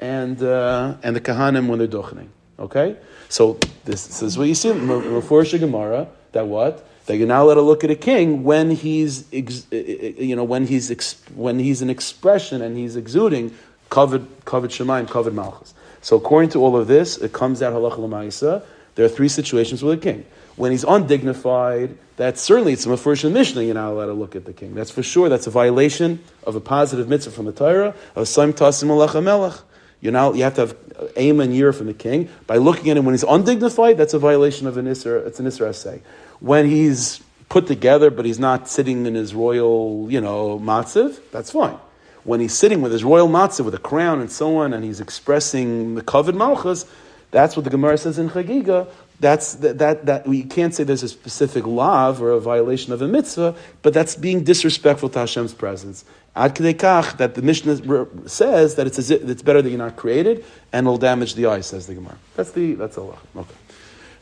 and 0.01 0.43
uh, 0.43 0.97
and 1.03 1.17
the 1.17 1.21
kahanim 1.21 1.69
when 1.69 1.79
they're 1.79 1.89
dochening. 1.89 2.29
Okay, 2.59 2.97
so 3.29 3.59
this, 3.85 4.07
this 4.07 4.23
is 4.23 4.39
what 4.39 4.47
you 4.47 4.55
see 4.55 4.71
in 4.71 4.81
Mefurish 4.81 5.59
Gemara. 5.59 6.09
That 6.33 6.47
what 6.47 6.87
that 7.07 7.17
you're 7.17 7.27
not 7.27 7.43
allowed 7.43 7.55
to 7.55 7.63
look 7.63 7.85
at 7.85 7.91
a 7.91 7.97
king 7.97 8.45
when 8.45 8.71
he's 8.71 9.25
ex, 9.33 9.67
you 9.71 10.37
know 10.37 10.45
when 10.45 10.67
he's 10.67 10.91
ex, 10.91 11.21
when 11.35 11.59
he's 11.59 11.83
an 11.83 11.91
expression 11.91 12.63
and 12.63 12.77
he's 12.77 12.97
exuding 12.97 13.51
kavod 13.91 14.27
kavod 14.45 14.69
shemaim 14.69 15.07
kavod 15.07 15.35
malchus. 15.35 15.75
So 16.03 16.17
according 16.17 16.51
to 16.51 16.59
all 16.59 16.77
of 16.77 16.89
this, 16.89 17.17
it 17.17 17.33
comes 17.33 17.63
out 17.63 17.73
halacha 17.73 17.99
l'maisa. 17.99 18.63
There 18.97 19.07
are 19.07 19.09
three 19.09 19.29
situations 19.29 19.83
with 19.83 19.99
a 19.99 20.03
king. 20.03 20.27
When 20.57 20.71
he's 20.71 20.85
undignified, 20.85 21.97
that's 22.17 22.43
certainly 22.43 22.75
it's 22.75 22.85
a 22.85 22.91
mafurish 22.91 23.31
Mishnah. 23.31 23.63
You're 23.63 23.75
not 23.75 23.93
allowed 23.93 24.07
to 24.07 24.13
look 24.13 24.37
at 24.37 24.45
the 24.45 24.53
king. 24.53 24.75
That's 24.75 24.91
for 24.91 25.03
sure. 25.03 25.31
That's 25.31 25.47
a 25.47 25.51
violation 25.51 26.23
of 26.45 26.57
a 26.57 26.61
positive 26.61 27.09
mitzvah 27.09 27.31
from 27.31 27.47
the 27.47 27.53
Torah 27.53 27.95
of 28.15 28.27
saim 28.27 28.53
tasim 28.53 28.89
malach 28.89 29.21
melech. 29.23 29.59
You 30.01 30.11
now 30.11 30.33
you 30.33 30.43
have 30.43 30.55
to 30.57 30.63
have 30.63 30.77
aim 31.17 31.41
and 31.41 31.55
year 31.55 31.73
from 31.73 31.87
the 31.87 31.95
king 31.95 32.29
by 32.49 32.57
looking 32.57 32.91
at 32.91 32.97
him 32.97 33.05
when 33.05 33.15
he's 33.15 33.23
undignified. 33.23 33.97
That's 33.97 34.13
a 34.13 34.19
violation 34.19 34.67
of 34.67 34.77
an 34.77 34.87
isra. 34.87 35.25
It's 35.27 35.41
an 35.41 35.47
isra 35.47 35.75
say. 35.75 36.03
When 36.41 36.69
he's 36.69 37.23
put 37.49 37.69
together, 37.69 38.11
but 38.11 38.25
he's 38.25 38.41
not 38.41 38.69
sitting 38.69 39.07
in 39.07 39.15
his 39.15 39.35
royal, 39.35 40.09
you 40.11 40.21
know, 40.21 40.59
matziv, 40.59 41.19
that's 41.31 41.53
fine 41.53 41.79
when 42.25 42.41
he's 42.41 42.57
sitting 42.57 42.83
with 42.83 42.93
his 42.93 43.05
royal 43.05 43.29
matzah 43.29 43.65
with 43.65 43.75
a 43.75 43.79
crown 43.79 44.21
and 44.21 44.31
so 44.31 44.57
on, 44.59 44.73
and 44.73 44.85
he's 44.85 45.01
expressing 45.01 45.95
the 45.95 46.03
kavod 46.03 46.35
malchus, 46.35 46.87
that's 47.31 47.57
what 47.57 47.65
the 47.65 47.71
Gemara 47.71 47.99
says 47.99 48.19
in 48.19 48.29
Chagiga. 48.29 48.89
That's 49.19 49.55
that, 49.57 49.79
that, 49.79 50.07
that 50.07 50.27
we 50.27 50.43
can't 50.43 50.75
say 50.75 50.85
there's 50.85 51.03
a 51.03 51.09
specific 51.09 51.65
law 51.65 52.15
or 52.19 52.31
a 52.31 52.41
violation 52.41 52.93
of 52.93 53.01
a 53.01 53.09
mitzvah, 53.09 53.55
but 53.81 53.95
that's 53.95 54.17
being 54.17 54.45
disrespectful 54.45 55.09
to 55.11 55.21
Hashem's 55.21 55.55
presence. 55.55 56.05
Ad 56.35 56.55
kach 56.55 57.17
that 57.19 57.35
the 57.35 57.43
Mishnah 57.43 58.29
says 58.29 58.75
that 58.75 58.87
it's 58.87 58.99
it's 58.99 59.43
better 59.43 59.63
that 59.63 59.69
you're 59.69 59.79
not 59.79 59.97
created 59.97 60.45
and 60.73 60.87
it'll 60.87 60.99
damage 60.99 61.35
the 61.35 61.47
eye, 61.47 61.61
says 61.61 61.87
the 61.87 61.95
Gemara. 61.95 62.17
That's 62.37 62.51
the 62.53 62.75
that's 62.75 62.99
Allah. 62.99 63.19
Okay. 63.37 63.55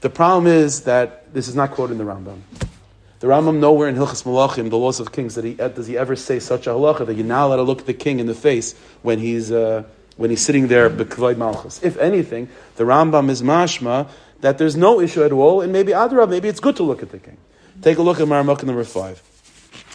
The 0.01 0.11
problem 0.11 0.47
is 0.47 0.83
that 0.83 1.33
this 1.35 1.49
is 1.49 1.55
not 1.55 1.73
quoted 1.73 1.93
in 1.93 1.99
the 1.99 2.05
Rambam. 2.05 2.41
The 3.21 3.27
Rambam 3.27 3.59
nowhere 3.59 3.87
in 3.87 3.97
Hilchas 3.97 4.25
Malachim, 4.25 4.71
the 4.71 4.79
laws 4.79 4.99
of 4.99 5.13
kings, 5.13 5.35
that 5.35 5.45
he, 5.45 5.53
does 5.53 5.87
he 5.87 5.99
ever 5.99 6.17
say 6.17 6.39
such 6.39 6.67
a 6.67 6.71
halacha 6.71 7.05
that 7.05 7.15
you're 7.15 7.27
not 7.27 7.47
allowed 7.47 7.57
to 7.57 7.63
look 7.63 7.81
at 7.81 7.87
the 7.87 7.93
king 7.93 8.19
in 8.19 8.27
the 8.27 8.35
face 8.35 8.75
when 9.03 9.19
he's 9.19 9.53
uh, 9.53 9.85
when 10.17 10.31
he's 10.31 10.41
sitting 10.41 10.69
there 10.69 10.89
b'kvoid 10.89 11.37
malchus. 11.37 11.83
If 11.83 11.99
anything, 11.99 12.49
the 12.77 12.85
Rambam 12.85 13.29
is 13.29 13.43
mashma 13.43 14.09
that 14.41 14.57
there's 14.57 14.75
no 14.75 15.01
issue 15.01 15.23
at 15.23 15.33
all, 15.33 15.61
and 15.61 15.71
maybe 15.71 15.93
Adra, 15.93 16.27
maybe 16.29 16.49
it's 16.49 16.61
good 16.61 16.77
to 16.77 16.83
look 16.83 17.03
at 17.03 17.11
the 17.11 17.19
king. 17.19 17.37
Take 17.83 17.99
a 17.99 18.03
look 18.03 18.21
at 18.21 18.27
Maramuk 18.27 18.65
number 18.65 18.85
five. 18.85 19.23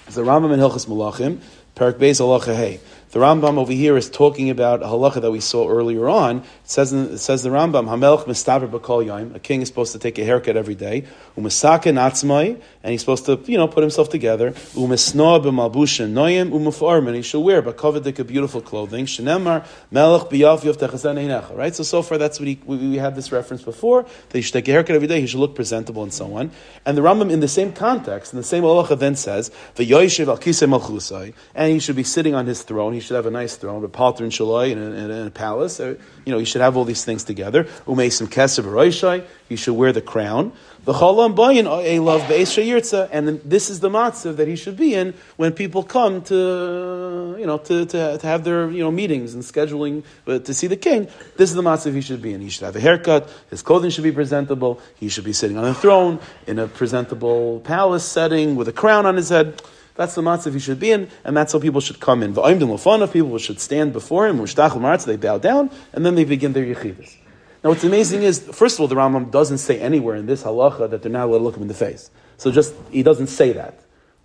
It's 0.06 0.16
the 0.16 0.22
Rambam 0.22 0.54
in 0.54 0.60
Hilchas 0.60 0.86
Malachim, 0.86 1.40
Perak 1.74 1.98
Beis 1.98 2.22
Halacha 2.22 2.56
Hey. 2.56 2.80
The 3.16 3.22
Rambam 3.22 3.58
over 3.58 3.72
here 3.72 3.96
is 3.96 4.10
talking 4.10 4.50
about 4.50 4.84
a 4.84 4.88
halacha 4.88 5.22
that 5.22 5.32
we 5.32 5.40
saw 5.40 5.70
earlier 5.70 6.10
on. 6.10 6.40
It 6.40 6.44
says, 6.66 6.92
it 6.92 7.20
says 7.20 7.44
the 7.44 7.50
Rambam, 7.50 7.88
Hamelch 7.88 8.26
mistaver 8.26 8.68
b'kol 8.68 9.06
yaim. 9.06 9.34
A 9.34 9.40
king 9.40 9.62
is 9.62 9.70
supposed 9.70 9.94
to 9.94 10.00
take 10.00 10.20
a 10.20 10.26
haircut 10.26 10.58
every 10.58 10.76
day. 10.76 11.06
Umasaka 11.38 11.94
natzmai, 11.94 12.62
and 12.84 12.92
he's 12.92 13.00
supposed 13.00 13.26
to, 13.28 13.40
you 13.46 13.58
know, 13.58 13.70
put 13.70 13.84
himself 13.84 14.10
together. 14.10 14.52
Umasnoa 14.52 15.42
b'malbusha 15.42 16.12
noyim 16.12 16.52
umafarm, 16.52 17.08
and 17.08 17.16
he 17.16 17.22
should 17.22 17.40
wear 17.40 17.62
b'kovedik 17.62 18.28
beautiful 18.28 18.60
clothing. 18.60 19.06
Shenemar 19.06 19.66
melech 19.92 20.24
b'yav 20.24 20.60
yov 20.64 21.56
Right. 21.56 21.74
So 21.74 21.84
so 21.84 22.02
far 22.02 22.18
that's 22.18 22.42
what 22.42 22.50
he, 22.50 22.60
we, 22.66 22.76
we 22.76 22.98
had 22.98 23.16
this 23.16 23.32
reference 23.32 23.64
before 23.64 24.04
that 24.04 24.38
he 24.38 24.42
should 24.42 24.52
take 24.52 24.68
a 24.68 24.74
haircut 24.74 24.94
every 24.94 25.08
day. 25.08 25.22
He 25.22 25.28
should 25.28 25.40
look 25.40 25.56
presentable 25.56 26.04
and 26.04 26.14
so 26.14 26.36
on. 26.36 26.52
And 26.86 26.98
the 26.98 27.02
Rambam 27.02 27.32
in 27.32 27.40
the 27.40 27.48
same 27.48 27.72
context, 27.72 28.34
in 28.34 28.38
the 28.38 28.44
same 28.44 28.64
halacha, 28.64 29.00
then 29.00 29.16
says 29.16 29.52
the 29.76 29.90
al 29.94 30.02
kisei 30.02 31.34
and 31.56 31.72
he 31.72 31.80
should 31.80 31.96
be 31.96 32.04
sitting 32.04 32.36
on 32.36 32.46
his 32.46 32.62
throne. 32.64 32.92
He 32.92 33.05
should 33.06 33.16
have 33.16 33.26
a 33.26 33.32
nice 33.32 33.56
throne, 33.56 33.84
a 33.84 33.88
palter 33.88 34.24
and 34.24 34.34
shaloi 34.34 34.72
in 34.72 35.12
a, 35.12 35.30
palace. 35.32 35.80
Or, 35.80 35.98
you 36.26 36.32
know, 36.32 36.40
he 36.40 36.46
should 36.46 36.62
have 36.62 36.76
all 36.76 36.86
these 36.86 37.06
things 37.06 37.24
together. 37.24 37.66
Umesim 37.86 38.28
kesev 38.28 39.26
He 39.48 39.56
should 39.56 39.76
wear 39.76 39.94
the 39.94 40.02
crown. 40.02 40.52
The 40.86 40.94
cholam 40.94 41.36
bayin 41.36 41.66
a 41.66 42.00
love 42.00 42.28
be'es 42.28 42.94
and 42.94 43.42
this 43.44 43.72
is 43.72 43.80
the 43.80 43.90
matzav 43.90 44.36
that 44.36 44.48
he 44.48 44.56
should 44.56 44.78
be 44.78 44.94
in 44.94 45.16
when 45.36 45.52
people 45.54 45.82
come 45.82 46.22
to, 46.24 47.36
you 47.40 47.46
know, 47.48 47.58
to, 47.58 47.86
to, 47.88 48.18
to 48.20 48.28
have 48.28 48.44
their 48.44 48.70
you 48.70 48.84
know 48.84 48.92
meetings 48.92 49.34
and 49.34 49.42
scheduling 49.42 50.04
uh, 50.28 50.38
to 50.38 50.54
see 50.54 50.68
the 50.68 50.78
king. 50.78 51.08
This 51.38 51.50
is 51.50 51.56
the 51.56 51.64
matzav 51.64 51.94
he 51.96 52.02
should 52.02 52.22
be 52.22 52.34
in. 52.34 52.42
He 52.42 52.50
should 52.50 52.66
have 52.66 52.76
a 52.76 52.80
haircut. 52.80 53.28
His 53.50 53.64
clothing 53.64 53.90
should 53.90 54.04
be 54.04 54.12
presentable. 54.12 54.80
He 54.96 55.10
should 55.10 55.24
be 55.24 55.34
sitting 55.34 55.58
on 55.58 55.66
a 55.66 55.74
throne 55.74 56.20
in 56.46 56.60
a 56.60 56.68
presentable 56.68 57.62
palace 57.62 58.06
setting 58.06 58.56
with 58.56 58.68
a 58.68 58.74
crown 58.74 59.08
on 59.08 59.16
his 59.16 59.30
head. 59.30 59.60
That's 59.96 60.14
the 60.14 60.22
matzav 60.22 60.54
he 60.54 60.60
should 60.60 60.80
be 60.80 60.92
in, 60.92 61.10
and 61.24 61.36
that's 61.36 61.54
how 61.54 61.60
people 61.60 61.82
should 61.82 62.00
come 62.00 62.22
in. 62.22 62.34
The 62.34 63.10
people 63.12 63.38
should 63.38 63.60
stand 63.60 63.94
before 63.94 64.28
him, 64.28 64.46
they 64.46 65.16
bow 65.18 65.38
down, 65.38 65.72
and 65.94 66.06
then 66.06 66.16
they 66.16 66.26
begin 66.26 66.54
their 66.54 66.66
yechidus. 66.66 67.16
Now, 67.64 67.72
what's 67.72 67.84
amazing 67.84 68.22
is, 68.22 68.40
first 68.40 68.76
of 68.76 68.82
all, 68.82 68.88
the 68.88 68.96
Rambam 68.96 69.32
doesn't 69.32 69.58
say 69.58 69.80
anywhere 69.80 70.16
in 70.16 70.28
this 70.28 70.44
halacha 70.44 70.88
that 70.92 71.02
they're 71.02 71.12
not 71.12 71.26
allowed 71.26 71.40
to 71.40 71.44
look 71.44 71.56
him 71.56 71.64
in 71.64 71.68
the 71.68 71.74
face. 71.74 72.12
So 72.38 72.52
just, 72.52 72.76
he 72.92 73.02
doesn't 73.02 73.26
say 73.26 73.54
that. 73.54 73.80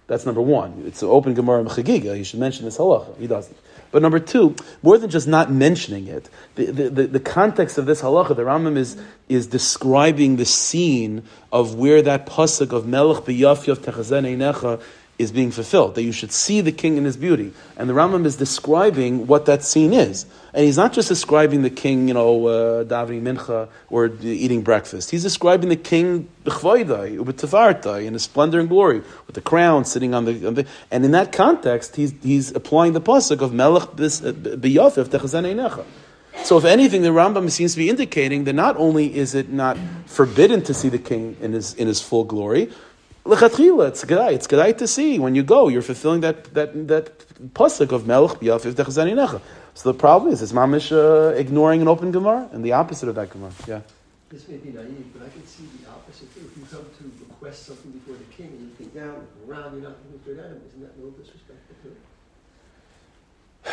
That's 0.09 0.27
number 0.27 0.43
one. 0.43 0.83
It's 0.87 1.03
an 1.03 1.09
open 1.09 1.33
Gemara 1.33 1.65
Mechagiga. 1.65 2.17
He 2.17 2.25
should 2.25 2.41
mention 2.41 2.67
this 2.67 2.77
halacha. 2.77 3.17
He 3.17 3.27
doesn't. 3.27 3.57
But 3.93 4.03
number 4.03 4.19
two, 4.19 4.57
more 4.83 4.99
than 4.99 5.09
just 5.09 5.27
not 5.27 5.51
mentioning 5.51 6.07
it, 6.07 6.29
the, 6.57 6.67
the, 6.67 7.07
the, 7.07 7.21
context 7.21 7.79
of 7.79 7.87
this 7.87 8.03
halacha, 8.03 8.37
the 8.37 8.43
Rambam 8.43 8.77
is, 8.77 9.01
is 9.29 9.47
describing 9.47 10.37
the 10.37 10.45
scene 10.45 11.23
of 11.51 11.77
where 11.77 12.03
that 12.03 12.27
pasuk 12.27 12.73
of 12.73 12.87
Melech 12.87 13.25
b'yaf 13.25 13.65
yav 13.65 13.79
techazen 13.79 14.27
einecha 14.27 14.83
is 15.21 15.31
being 15.31 15.51
fulfilled, 15.51 15.95
that 15.97 16.03
you 16.03 16.13
should 16.13 16.33
see 16.33 16.63
the 16.63 16.73
king 16.73 16.97
in 16.97 17.05
his 17.05 17.17
beauty. 17.17 17.53
And 17.77 17.91
the 17.91 17.93
Rambam 17.93 18.25
is 18.25 18.37
describing 18.37 19.27
what 19.27 19.45
that 19.45 19.63
scene 19.63 19.93
is. 19.93 20.25
And 20.55 20.65
he's 20.65 20.79
not 20.79 20.95
just 20.95 21.09
describing 21.09 21.61
the 21.61 21.69
king, 21.69 22.09
you 22.09 22.15
know, 22.15 22.47
uh, 22.47 22.85
davening 22.85 23.23
mincha 23.23 23.69
or 23.91 24.07
eating 24.23 24.63
breakfast. 24.63 25.11
He's 25.11 25.23
describing 25.23 25.69
the 25.69 25.77
king 25.77 26.29
b'chvaydai, 26.45 28.07
in 28.07 28.13
his 28.15 28.23
splendor 28.23 28.61
and 28.61 28.69
glory, 28.69 29.03
with 29.27 29.35
the 29.35 29.43
crown 29.43 29.85
sitting 29.85 30.15
on 30.15 30.25
the, 30.25 30.47
on 30.47 30.55
the 30.55 30.67
and 30.91 31.05
in 31.05 31.11
that 31.11 31.33
context, 31.33 31.97
he's, 31.97 32.15
he's 32.23 32.51
applying 32.53 32.95
the 32.95 33.01
pasuk 33.01 33.43
of 33.43 33.53
melech 33.53 33.91
b'yafif 33.91 35.07
techazan 35.09 35.85
so, 36.43 36.57
if 36.57 36.65
anything, 36.65 37.03
the 37.03 37.11
Rambam 37.11 37.51
seems 37.51 37.73
to 37.73 37.79
be 37.79 37.91
indicating 37.91 38.45
that 38.45 38.55
not 38.55 38.77
only 38.77 39.15
is 39.15 39.35
it 39.35 39.51
not 39.51 39.77
forbidden 40.07 40.63
to 40.63 40.75
see 40.75 40.89
the 40.89 40.99
king 40.99 41.37
in 41.41 41.53
his, 41.53 41.75
in 41.75 41.87
his 41.87 42.01
full 42.01 42.25
glory, 42.25 42.71
Lechatchila, 43.31 43.87
it's 43.87 44.05
gedai. 44.05 44.33
It's 44.33 44.49
gedai 44.49 44.77
to 44.79 44.89
see 44.89 45.21
when 45.21 45.37
you 45.37 45.45
go. 45.45 45.69
You're 45.69 45.83
fulfilling 45.83 46.21
that 46.23 46.53
that 46.55 46.71
that 46.89 47.07
pasuk 47.55 47.93
of 47.93 48.05
melech 48.05 48.41
b'yafif 48.41 48.73
techazaninecha. 48.75 49.41
So 49.75 49.93
the 49.93 49.99
problem 49.99 50.33
is, 50.33 50.43
it's 50.43 50.51
mamish 50.51 50.91
uh, 50.91 51.37
ignoring 51.37 51.81
an 51.81 51.87
open 51.87 52.11
gemara 52.11 52.49
and 52.53 52.65
the 52.65 52.73
opposite 52.73 53.09
of 53.09 53.15
that 53.15 53.31
gemara. 53.31 53.53
Yeah. 53.69 53.83
This 54.31 54.49
may 54.49 54.57
be 54.57 54.71
naive, 54.71 55.07
but 55.15 55.23
I 55.29 55.31
can 55.31 55.47
see 55.47 55.63
the 55.79 55.89
opposite. 55.89 56.29
If 56.35 56.57
you 56.59 56.65
come 56.75 56.87
to 56.99 57.05
request 57.29 57.67
something 57.67 57.93
before 57.93 58.17
the 58.17 58.31
king 58.35 58.51
and 58.57 58.61
you 58.67 58.71
think 58.79 58.95
down, 58.95 59.25
around, 59.47 59.75
you're 59.75 59.89
not 59.89 59.95
going 60.03 60.11
looking 60.11 60.35
for 60.35 60.35
that. 60.43 60.51
Isn't 60.67 60.83
that 60.83 60.93
a 60.97 60.99
little 60.99 61.17
disrespectful 61.23 61.77
to 61.85 61.89
it? 61.91 62.10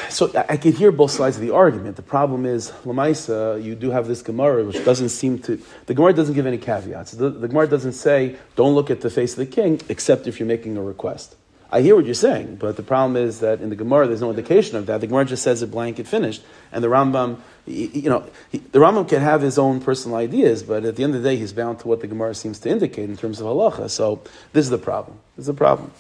So 0.10 0.32
I, 0.50 0.58
could 0.58 0.74
hear 0.74 0.92
both 0.92 1.12
sides 1.12 1.38
of 1.38 1.42
the 1.42 1.54
argument. 1.54 1.96
The 1.96 2.02
problem 2.02 2.46
is, 2.46 2.72
Lamaisa, 2.84 3.64
you 3.64 3.74
do 3.74 3.92
have 3.92 4.08
this 4.08 4.22
Gemara, 4.22 4.66
which 4.66 4.84
doesn't 4.84 5.10
seem 5.10 5.40
to. 5.40 5.62
The 5.86 5.94
Gemara 5.94 6.14
doesn't 6.14 6.36
give 6.36 6.46
any 6.46 6.58
caveats. 6.58 7.12
The, 7.12 7.30
the 7.30 7.48
Gemara 7.48 7.68
doesn't 7.68 7.94
say, 7.94 8.36
don't 8.56 8.76
look 8.76 8.92
at 8.92 9.02
the 9.02 9.10
face 9.10 9.34
of 9.34 9.40
the 9.40 9.46
king, 9.46 9.82
except 9.88 10.28
if 10.28 10.40
you're 10.40 10.48
making 10.48 10.76
a 10.78 10.82
request. 10.82 11.36
I 11.70 11.82
hear 11.82 11.96
what 11.96 12.06
you're 12.06 12.14
saying, 12.14 12.56
but 12.58 12.78
the 12.78 12.84
problem 12.84 13.18
is 13.18 13.42
that 13.42 13.60
in 13.60 13.70
the 13.70 13.76
Gemara, 13.76 14.08
there's 14.08 14.22
no 14.22 14.30
indication 14.30 14.78
of 14.78 14.86
that. 14.86 15.02
The 15.02 15.08
Gemara 15.08 15.26
just 15.26 15.44
says 15.44 15.62
it 15.62 15.72
blanket 15.72 16.08
finished. 16.08 16.42
And 16.72 16.82
the 16.82 16.88
Rambam, 16.88 17.40
you 17.66 18.10
know, 18.10 18.26
he, 18.50 18.60
the 18.60 18.80
Rambam 18.80 19.08
can 19.10 19.22
have 19.22 19.42
his 19.42 19.58
own 19.58 19.82
personal 19.82 20.18
ideas, 20.18 20.64
but 20.64 20.86
at 20.86 20.96
the 20.96 21.04
end 21.04 21.16
of 21.16 21.24
the 21.24 21.30
day, 21.30 21.36
he's 21.36 21.52
bound 21.52 21.80
to 21.80 21.88
what 21.90 22.00
the 22.00 22.08
Gemara 22.08 22.36
seems 22.36 22.60
to 22.60 22.70
indicate 22.70 23.10
in 23.10 23.18
terms 23.18 23.42
of 23.42 23.48
halacha. 23.48 23.90
So 23.90 24.22
this 24.54 24.64
is 24.64 24.70
the 24.70 24.78
problem. 24.78 25.20
This 25.36 25.44
is 25.44 25.48
the 25.48 25.54
problem. 25.54 25.92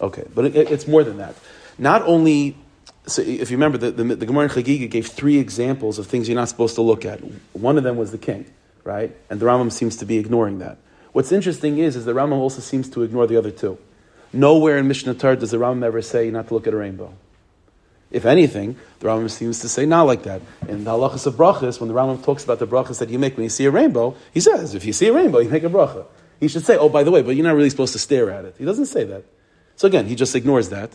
Okay, 0.00 0.24
but 0.32 0.44
it, 0.44 0.70
it's 0.70 0.86
more 0.86 1.02
than 1.02 1.16
that. 1.16 1.34
Not 1.76 2.02
only 2.02 2.56
so 3.08 3.22
if 3.22 3.50
you 3.50 3.56
remember, 3.56 3.78
the, 3.78 3.90
the, 3.90 4.16
the 4.16 4.26
Gemara 4.26 4.44
in 4.44 4.50
Chagiga 4.50 4.88
gave 4.90 5.06
three 5.06 5.38
examples 5.38 5.98
of 5.98 6.06
things 6.06 6.28
you're 6.28 6.36
not 6.36 6.48
supposed 6.48 6.74
to 6.76 6.82
look 6.82 7.04
at. 7.04 7.20
One 7.52 7.78
of 7.78 7.84
them 7.84 7.96
was 7.96 8.12
the 8.12 8.18
king, 8.18 8.46
right? 8.84 9.14
And 9.30 9.40
the 9.40 9.46
Rambam 9.46 9.72
seems 9.72 9.96
to 9.96 10.06
be 10.06 10.18
ignoring 10.18 10.58
that. 10.58 10.78
What's 11.12 11.32
interesting 11.32 11.78
is, 11.78 11.96
is 11.96 12.04
the 12.04 12.12
Rambam 12.12 12.38
also 12.38 12.60
seems 12.60 12.88
to 12.90 13.02
ignore 13.02 13.26
the 13.26 13.36
other 13.36 13.50
two. 13.50 13.78
Nowhere 14.32 14.78
in 14.78 14.88
Mishnah 14.88 15.14
Torah 15.14 15.36
does 15.36 15.50
the 15.50 15.56
Rambam 15.56 15.84
ever 15.84 16.02
say 16.02 16.30
not 16.30 16.48
to 16.48 16.54
look 16.54 16.66
at 16.66 16.74
a 16.74 16.76
rainbow. 16.76 17.14
If 18.10 18.24
anything, 18.24 18.76
the 19.00 19.08
Rambam 19.08 19.30
seems 19.30 19.60
to 19.60 19.68
say 19.68 19.84
not 19.84 20.02
like 20.02 20.22
that. 20.22 20.42
In 20.68 20.84
the 20.84 20.90
halachas 20.90 21.26
of 21.26 21.34
brachas, 21.34 21.80
when 21.80 21.88
the 21.88 21.94
Rambam 21.94 22.22
talks 22.24 22.44
about 22.44 22.58
the 22.58 22.66
brachas 22.66 22.98
that 23.00 23.10
you 23.10 23.18
make 23.18 23.36
when 23.36 23.44
you 23.44 23.50
see 23.50 23.64
a 23.64 23.70
rainbow, 23.70 24.16
he 24.32 24.40
says, 24.40 24.74
if 24.74 24.84
you 24.84 24.92
see 24.92 25.08
a 25.08 25.12
rainbow, 25.12 25.38
you 25.40 25.48
make 25.48 25.64
a 25.64 25.68
bracha. 25.68 26.06
He 26.40 26.48
should 26.48 26.64
say, 26.64 26.76
oh, 26.76 26.88
by 26.88 27.02
the 27.02 27.10
way, 27.10 27.22
but 27.22 27.36
you're 27.36 27.44
not 27.44 27.54
really 27.54 27.70
supposed 27.70 27.92
to 27.94 27.98
stare 27.98 28.30
at 28.30 28.44
it. 28.44 28.54
He 28.58 28.64
doesn't 28.64 28.86
say 28.86 29.04
that. 29.04 29.24
So 29.76 29.88
again, 29.88 30.06
he 30.06 30.14
just 30.14 30.34
ignores 30.34 30.68
that. 30.70 30.92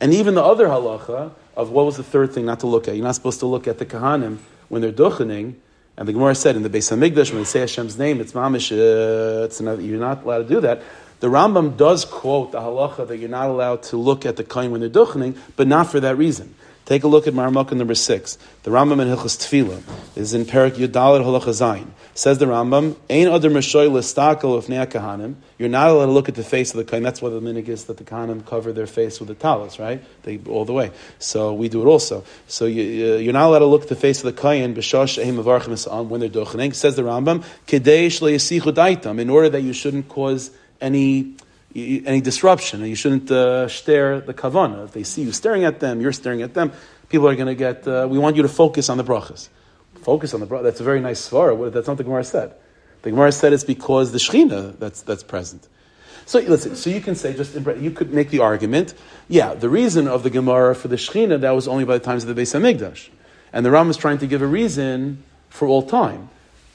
And 0.00 0.12
even 0.12 0.34
the 0.34 0.42
other 0.42 0.66
halacha 0.66 1.32
of 1.56 1.70
what 1.70 1.86
was 1.86 1.96
the 1.96 2.02
third 2.02 2.32
thing 2.32 2.46
not 2.46 2.60
to 2.60 2.66
look 2.66 2.88
at, 2.88 2.96
you're 2.96 3.04
not 3.04 3.14
supposed 3.14 3.40
to 3.40 3.46
look 3.46 3.66
at 3.68 3.78
the 3.78 3.86
kahanim 3.86 4.38
when 4.68 4.82
they're 4.82 4.92
duchening. 4.92 5.54
And 5.96 6.08
the 6.08 6.12
Gemara 6.12 6.34
said 6.34 6.56
in 6.56 6.62
the 6.62 6.70
Beis 6.70 6.90
Hamikdash, 6.90 7.30
when 7.30 7.40
they 7.40 7.44
say 7.44 7.60
Hashem's 7.60 7.98
name, 7.98 8.20
it's 8.20 8.32
mamish, 8.32 8.72
uh, 8.72 9.44
it's 9.44 9.60
another, 9.60 9.82
you're 9.82 10.00
not 10.00 10.24
allowed 10.24 10.48
to 10.48 10.54
do 10.54 10.60
that. 10.62 10.82
The 11.20 11.28
Rambam 11.28 11.76
does 11.76 12.04
quote 12.04 12.50
the 12.52 12.58
halacha 12.60 13.06
that 13.06 13.18
you're 13.18 13.28
not 13.28 13.48
allowed 13.48 13.84
to 13.84 13.96
look 13.96 14.26
at 14.26 14.36
the 14.36 14.42
kain 14.42 14.70
when 14.72 14.80
they're 14.80 14.90
duchening, 14.90 15.36
but 15.54 15.68
not 15.68 15.90
for 15.90 16.00
that 16.00 16.16
reason. 16.16 16.54
Take 16.84 17.04
a 17.04 17.08
look 17.08 17.28
at 17.28 17.34
Marmukah 17.34 17.76
number 17.76 17.94
six. 17.94 18.38
The 18.64 18.70
Rambam 18.70 19.00
in 19.00 19.08
Hilchas 19.08 19.38
Tefillah 19.38 19.82
is 20.16 20.34
in 20.34 20.46
Perak 20.46 20.74
Yudalit 20.74 21.22
Halacha 21.22 21.50
Zayin. 21.50 21.86
Says 22.14 22.36
the 22.36 22.44
Rambam, 22.44 22.96
"Ain 23.08 23.28
other 23.28 23.48
listakel 23.48 24.54
of 24.54 24.66
kahanim." 24.66 25.36
You're 25.58 25.70
not 25.70 25.88
allowed 25.88 26.06
to 26.06 26.12
look 26.12 26.28
at 26.28 26.34
the 26.34 26.42
face 26.42 26.70
of 26.72 26.76
the 26.76 26.84
Kohen. 26.84 27.02
That's 27.02 27.22
why 27.22 27.30
the 27.30 27.40
minig 27.40 27.68
is 27.68 27.84
that 27.84 27.96
the 27.96 28.04
kahanim 28.04 28.44
cover 28.44 28.70
their 28.70 28.86
face 28.86 29.18
with 29.18 29.28
the 29.28 29.34
talis, 29.34 29.78
right? 29.78 30.02
They 30.24 30.38
all 30.46 30.66
the 30.66 30.74
way. 30.74 30.90
So 31.18 31.54
we 31.54 31.70
do 31.70 31.80
it 31.80 31.86
also. 31.86 32.24
So 32.48 32.66
you, 32.66 33.30
are 33.30 33.32
not 33.32 33.46
allowed 33.46 33.60
to 33.60 33.66
look 33.66 33.82
at 33.82 33.88
the 33.88 33.96
face 33.96 34.22
of 34.22 34.34
the 34.34 34.38
kain 34.38 34.74
b'shosh 34.74 35.22
ehim 35.22 35.42
avarchim 35.42 36.08
when 36.08 36.20
they're 36.20 36.28
dochening. 36.28 36.74
Says 36.74 36.96
the 36.96 37.02
Rambam, 37.02 37.44
"Kedei 37.66 38.08
daitam," 38.08 39.18
in 39.18 39.30
order 39.30 39.48
that 39.48 39.62
you 39.62 39.72
shouldn't 39.72 40.08
cause 40.08 40.50
any 40.82 41.34
any 41.74 42.20
disruption, 42.20 42.80
and 42.80 42.90
you 42.90 42.94
shouldn't 42.94 43.30
uh, 43.30 43.66
stare 43.68 44.20
the 44.20 44.34
kavana. 44.34 44.84
If 44.84 44.92
they 44.92 45.04
see 45.04 45.22
you 45.22 45.32
staring 45.32 45.64
at 45.64 45.80
them, 45.80 46.02
you're 46.02 46.12
staring 46.12 46.42
at 46.42 46.52
them. 46.52 46.72
People 47.08 47.26
are 47.28 47.34
going 47.34 47.46
to 47.46 47.54
get. 47.54 47.88
Uh, 47.88 48.06
we 48.10 48.18
want 48.18 48.36
you 48.36 48.42
to 48.42 48.48
focus 48.48 48.90
on 48.90 48.98
the 48.98 49.04
brachas. 49.04 49.48
Focus 50.02 50.34
on 50.34 50.40
the 50.40 50.46
brachas. 50.46 50.64
That's 50.64 50.80
a 50.80 50.84
very 50.84 51.00
nice 51.00 51.28
svara. 51.28 51.72
That's 51.72 51.88
not 51.88 51.96
the 51.96 52.04
Gemara 52.04 52.24
said. 52.24 52.54
The 53.02 53.10
Gemara 53.10 53.32
said 53.32 53.52
it's 53.52 53.64
because 53.64 54.12
the 54.12 54.18
shechina 54.18 54.78
that's 54.78 55.02
that's 55.02 55.22
present. 55.22 55.66
So 56.26 56.38
listen. 56.38 56.76
So 56.76 56.90
you 56.90 57.00
can 57.00 57.14
say 57.14 57.34
just 57.34 57.54
you 57.54 57.90
could 57.90 58.12
make 58.12 58.30
the 58.30 58.40
argument. 58.40 58.94
Yeah, 59.28 59.54
the 59.54 59.68
reason 59.68 60.06
of 60.06 60.22
the 60.22 60.30
Gemara 60.30 60.74
for 60.74 60.88
the 60.88 60.96
shechina 60.96 61.40
that 61.40 61.50
was 61.52 61.66
only 61.66 61.84
by 61.84 61.98
the 61.98 62.04
times 62.04 62.24
of 62.24 62.34
the 62.34 62.40
Beis 62.40 62.54
Hamikdash, 62.54 63.08
and 63.52 63.64
the 63.64 63.70
Ram 63.70 63.90
is 63.90 63.96
trying 63.96 64.18
to 64.18 64.26
give 64.26 64.42
a 64.42 64.46
reason 64.46 65.22
for 65.48 65.66
all 65.66 65.82
time 65.82 66.30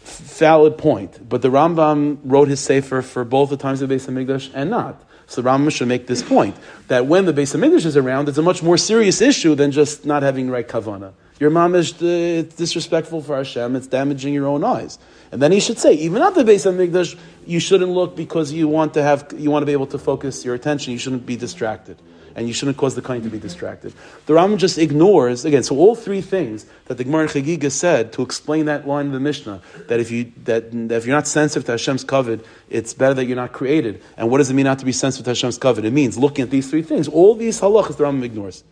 valid 0.07 0.77
point. 0.77 1.27
But 1.27 1.41
the 1.41 1.49
Rambam 1.49 2.19
wrote 2.23 2.47
his 2.47 2.59
Sefer 2.59 3.01
for 3.01 3.23
both 3.23 3.49
the 3.49 3.57
times 3.57 3.81
of 3.81 3.89
the 3.89 3.95
Beis 3.95 4.07
Hamikdash 4.07 4.51
and 4.53 4.69
not. 4.69 5.01
So 5.27 5.41
the 5.41 5.49
Rambam 5.49 5.71
should 5.71 5.87
make 5.87 6.07
this 6.07 6.23
point 6.23 6.55
that 6.87 7.05
when 7.05 7.25
the 7.25 7.33
Beis 7.33 7.55
Hamikdash 7.55 7.85
is 7.85 7.97
around, 7.97 8.29
it's 8.29 8.37
a 8.37 8.41
much 8.41 8.63
more 8.63 8.77
serious 8.77 9.21
issue 9.21 9.55
than 9.55 9.71
just 9.71 10.05
not 10.05 10.23
having 10.23 10.49
right 10.49 10.67
kavana. 10.67 11.13
Your 11.39 11.49
mom 11.49 11.75
is 11.75 11.93
uh, 12.01 12.43
disrespectful 12.55 13.21
for 13.21 13.37
Hashem. 13.37 13.75
It's 13.75 13.87
damaging 13.87 14.33
your 14.33 14.47
own 14.47 14.63
eyes. 14.63 14.97
And 15.31 15.41
then 15.41 15.51
he 15.51 15.59
should 15.59 15.77
say, 15.77 15.93
even 15.93 16.21
at 16.21 16.33
the 16.35 16.43
Beis 16.43 16.65
Hamikdash, 16.65 17.17
you 17.45 17.59
shouldn't 17.59 17.91
look 17.91 18.15
because 18.15 18.51
you 18.51 18.67
want 18.67 18.93
to 18.95 19.03
have, 19.03 19.31
you 19.37 19.51
want 19.51 19.61
to 19.61 19.67
be 19.67 19.73
able 19.73 19.87
to 19.87 19.99
focus 19.99 20.43
your 20.43 20.55
attention. 20.55 20.93
You 20.93 20.99
shouldn't 20.99 21.25
be 21.25 21.35
distracted 21.35 21.97
and 22.37 22.47
you 22.47 22.53
shouldn't 22.53 22.77
cause 22.77 22.93
the 22.93 23.01
kain 23.01 23.23
to 23.23 23.29
be 23.29 23.39
distracted. 23.39 23.93
The 24.27 24.33
Rambam 24.33 24.57
just 24.57 24.77
ignores 24.77 25.43
again. 25.43 25.63
So 25.63 25.75
all 25.75 25.95
three 25.95 26.21
things 26.21 26.67
that 26.85 26.97
the 26.97 27.03
Gemara 27.03 27.25
Chagiga 27.25 27.71
said 27.71 28.13
to 28.13 28.21
explain 28.21 28.65
that 28.65 28.87
line 28.87 29.07
of 29.07 29.11
the 29.11 29.19
Mishnah 29.19 29.59
that 29.87 29.99
if 29.99 30.11
you 30.11 30.31
that, 30.45 30.71
that 30.87 30.95
if 30.95 31.05
you're 31.07 31.15
not 31.15 31.27
sensitive 31.27 31.65
to 31.65 31.71
Hashem's 31.73 32.03
covet, 32.03 32.45
it's 32.69 32.93
better 32.93 33.15
that 33.15 33.25
you're 33.25 33.35
not 33.35 33.53
created. 33.53 34.03
And 34.17 34.29
what 34.29 34.37
does 34.37 34.51
it 34.51 34.53
mean 34.53 34.65
not 34.65 34.77
to 34.79 34.85
be 34.85 34.91
sensitive 34.91 35.25
to 35.25 35.31
Hashem's 35.31 35.57
covet? 35.57 35.83
It 35.83 35.93
means 35.93 36.15
looking 36.17 36.43
at 36.43 36.51
these 36.51 36.69
three 36.69 36.83
things. 36.83 37.07
All 37.07 37.33
these 37.33 37.59
halachas 37.59 37.97
the 37.97 38.03
Rambam 38.03 38.23
ignores. 38.23 38.63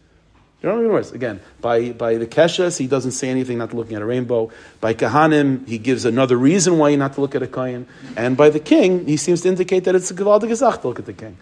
The 0.61 0.67
Rambam 0.67 0.85
ignores 0.85 1.11
again 1.11 1.41
by 1.61 1.91
by 1.91 2.15
the 2.15 2.25
keshas 2.25 2.77
he 2.77 2.87
doesn't 2.87 3.11
say 3.11 3.29
anything 3.29 3.57
not 3.57 3.69
to 3.71 3.75
looking 3.75 3.95
at 3.95 4.01
a 4.01 4.05
rainbow. 4.05 4.51
By 4.81 4.93
kahanim 4.93 5.67
he 5.67 5.77
gives 5.77 6.05
another 6.05 6.37
reason 6.37 6.77
why 6.77 6.89
you 6.89 6.97
not 6.97 7.13
to 7.13 7.21
look 7.21 7.35
at 7.35 7.43
a 7.43 7.47
kain. 7.47 7.87
And 8.15 8.35
by 8.35 8.49
the 8.49 8.59
king 8.59 9.05
he 9.05 9.17
seems 9.17 9.41
to 9.41 9.49
indicate 9.49 9.83
that 9.83 9.95
it's 9.95 10.09
a 10.11 10.13
gevaldig 10.13 10.81
to 10.81 10.87
look 10.87 10.99
at 10.99 11.05
the 11.05 11.13
king. 11.13 11.37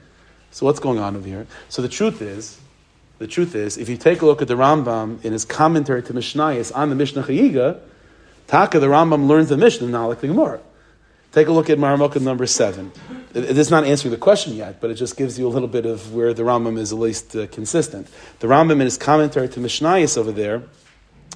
So 0.51 0.65
what's 0.65 0.79
going 0.79 0.99
on 0.99 1.15
over 1.15 1.27
here? 1.27 1.47
So 1.69 1.81
the 1.81 1.89
truth 1.89 2.21
is, 2.21 2.59
the 3.19 3.27
truth 3.27 3.55
is, 3.55 3.77
if 3.77 3.89
you 3.89 3.97
take 3.97 4.21
a 4.21 4.25
look 4.25 4.41
at 4.41 4.47
the 4.47 4.55
Rambam 4.55 5.23
in 5.23 5.33
his 5.33 5.45
commentary 5.45 6.03
to 6.03 6.13
Mishnayos 6.13 6.75
on 6.75 6.89
the 6.89 6.95
Mishnah 6.95 7.23
Chagiga, 7.23 7.79
Taka, 8.47 8.79
the 8.79 8.87
Rambam 8.87 9.27
learns 9.27 9.49
the 9.49 9.57
Mishnah, 9.57 9.87
not 9.87 10.07
like 10.07 10.19
the 10.19 10.27
Gemara. 10.27 10.59
Take 11.33 11.47
a 11.47 11.51
look 11.51 11.69
at 11.69 11.79
Marmukah 11.79 12.21
number 12.21 12.45
seven. 12.45 12.91
It 13.33 13.57
is 13.57 13.71
not 13.71 13.85
answering 13.85 14.11
the 14.11 14.19
question 14.19 14.53
yet, 14.53 14.79
but 14.79 14.91
it 14.91 14.93
just 14.93 15.17
gives 15.17 15.39
you 15.39 15.47
a 15.47 15.49
little 15.49 15.67
bit 15.67 15.87
of 15.87 16.13
where 16.13 16.31
the 16.33 16.43
Rambam 16.43 16.77
is 16.77 16.93
at 16.93 16.99
least 16.99 17.35
uh, 17.35 17.47
consistent. 17.47 18.07
The 18.39 18.47
Rambam 18.47 18.73
in 18.73 18.81
his 18.81 18.97
commentary 18.97 19.49
to 19.49 19.59
Mishnayos 19.59 20.17
over 20.17 20.31
there 20.31 20.63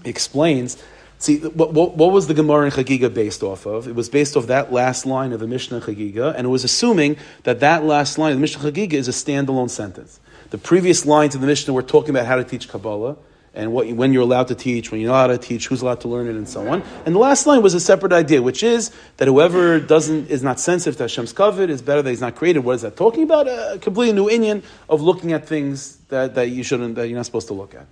explains 0.06 0.82
See, 1.20 1.40
what, 1.40 1.74
what, 1.74 1.98
what, 1.98 2.12
was 2.12 2.28
the 2.28 2.36
Gemara 2.36 2.68
in 2.68 2.72
Chagiga 2.72 3.12
based 3.12 3.42
off 3.42 3.66
of? 3.66 3.88
It 3.88 3.96
was 3.96 4.08
based 4.08 4.38
off 4.38 4.46
that 4.48 4.72
last 4.72 5.04
line 5.04 5.34
of 5.34 5.40
the 5.40 5.48
Mishnah 5.48 5.82
Chagiga, 5.82 6.36
and 6.36 6.46
it 6.46 6.50
was 6.50 6.64
assuming 6.64 7.18
that 7.42 7.60
that 7.62 7.84
last 7.84 8.20
line 8.20 8.34
of 8.34 8.38
the 8.38 8.42
Mishnah 8.42 8.72
Chagiga 8.72 8.94
is 8.94 9.08
a 9.08 9.12
standalone 9.12 9.70
sentence. 9.70 10.20
The 10.52 10.60
previous 10.60 11.08
lines 11.08 11.34
of 11.34 11.42
the 11.42 11.48
Mishnah 11.48 11.74
were 11.74 11.82
talking 11.82 12.12
about 12.12 12.28
how 12.28 12.36
to 12.36 12.44
teach 12.44 12.70
Kabbalah, 12.70 13.18
and 13.58 13.74
what, 13.74 13.88
when 13.88 14.14
you're 14.14 14.22
allowed 14.22 14.50
to 14.50 14.56
teach, 14.56 14.92
when 14.92 15.02
you're 15.02 15.10
not 15.10 15.26
allowed 15.26 15.42
to 15.42 15.48
teach, 15.48 15.68
who's 15.68 15.82
allowed 15.82 16.02
to 16.02 16.08
learn 16.08 16.28
it, 16.28 16.36
and 16.36 16.48
so 16.48 16.68
on. 16.68 16.84
And 17.06 17.16
the 17.16 17.20
last 17.20 17.48
line 17.48 17.64
was 17.64 17.74
a 17.74 17.80
separate 17.80 18.14
idea, 18.14 18.40
which 18.40 18.62
is 18.62 18.92
that 19.18 19.28
whoever 19.28 19.80
doesn't 19.80 20.30
is 20.30 20.44
not 20.44 20.60
sensitive 20.60 20.96
to 20.98 21.06
Hashem's 21.06 21.34
covet 21.34 21.72
is 21.72 21.82
better 21.82 22.04
that 22.04 22.10
he's 22.10 22.22
not 22.22 22.36
created. 22.36 22.60
What 22.60 22.74
is 22.74 22.84
that 22.84 22.96
talking 22.96 23.24
about? 23.24 23.48
A 23.48 23.80
completely 23.82 24.14
new 24.14 24.30
Indian 24.30 24.62
of 24.88 25.02
looking 25.02 25.34
at 25.34 25.48
things 25.48 25.98
that, 26.10 26.36
that 26.36 26.50
you 26.52 26.62
shouldn't, 26.62 26.96
that 26.96 27.08
you're 27.08 27.18
not 27.18 27.26
supposed 27.26 27.48
to 27.48 27.56
look 27.56 27.74
at. 27.74 27.88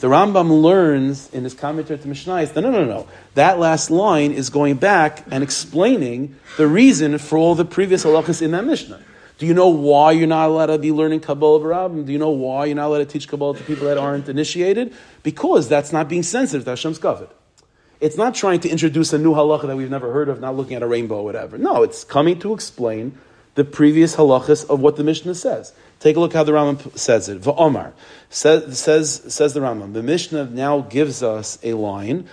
The 0.00 0.08
Rambam 0.08 0.62
learns 0.62 1.32
in 1.32 1.44
his 1.44 1.54
commentary 1.54 2.00
to 2.00 2.08
Mishnah, 2.08 2.46
no, 2.56 2.60
no, 2.62 2.70
no, 2.70 2.84
no. 2.84 3.08
That 3.34 3.60
last 3.60 3.90
line 3.90 4.32
is 4.32 4.50
going 4.50 4.76
back 4.76 5.24
and 5.30 5.44
explaining 5.44 6.36
the 6.56 6.66
reason 6.66 7.18
for 7.18 7.38
all 7.38 7.54
the 7.54 7.66
previous 7.66 8.04
halachas 8.04 8.42
in 8.42 8.50
that 8.52 8.64
Mishnah. 8.64 9.00
Do 9.40 9.46
you 9.46 9.54
know 9.54 9.70
why 9.70 10.12
you're 10.12 10.26
not 10.26 10.50
allowed 10.50 10.66
to 10.66 10.76
be 10.76 10.92
learning 10.92 11.20
Kabbalah 11.20 11.60
Barabim? 11.60 12.04
Do 12.04 12.12
you 12.12 12.18
know 12.18 12.28
why 12.28 12.66
you're 12.66 12.76
not 12.76 12.88
allowed 12.88 12.98
to 12.98 13.06
teach 13.06 13.26
Kabbalah 13.26 13.56
to 13.56 13.64
people 13.64 13.86
that 13.86 13.96
aren't 13.96 14.28
initiated? 14.28 14.92
Because 15.22 15.66
that's 15.66 15.94
not 15.94 16.10
being 16.10 16.22
sensitive 16.22 16.66
to 16.66 16.72
Hashem's 16.72 16.98
covet. 16.98 17.34
It's 18.02 18.18
not 18.18 18.34
trying 18.34 18.60
to 18.60 18.68
introduce 18.68 19.14
a 19.14 19.18
new 19.18 19.32
halacha 19.32 19.66
that 19.66 19.76
we've 19.76 19.88
never 19.88 20.12
heard 20.12 20.28
of, 20.28 20.40
not 20.40 20.58
looking 20.58 20.76
at 20.76 20.82
a 20.82 20.86
rainbow 20.86 21.20
or 21.20 21.24
whatever. 21.24 21.56
No, 21.56 21.82
it's 21.82 22.04
coming 22.04 22.38
to 22.40 22.52
explain 22.52 23.18
the 23.54 23.64
previous 23.64 24.16
halachas 24.16 24.68
of 24.68 24.80
what 24.80 24.96
the 24.96 25.04
Mishnah 25.04 25.34
says. 25.34 25.72
Take 26.00 26.16
a 26.16 26.20
look 26.20 26.32
how 26.32 26.44
the 26.44 26.52
Rambam 26.52 26.98
says 26.98 27.28
it. 27.28 27.42
Va'omar 27.42 27.92
says, 28.30 28.78
says, 28.78 29.22
says 29.28 29.52
the 29.52 29.60
Rambam. 29.60 29.92
The 29.92 30.02
Mishnah 30.02 30.46
now 30.46 30.80
gives 30.80 31.22
us 31.22 31.58
a 31.62 31.74
line. 31.74 32.26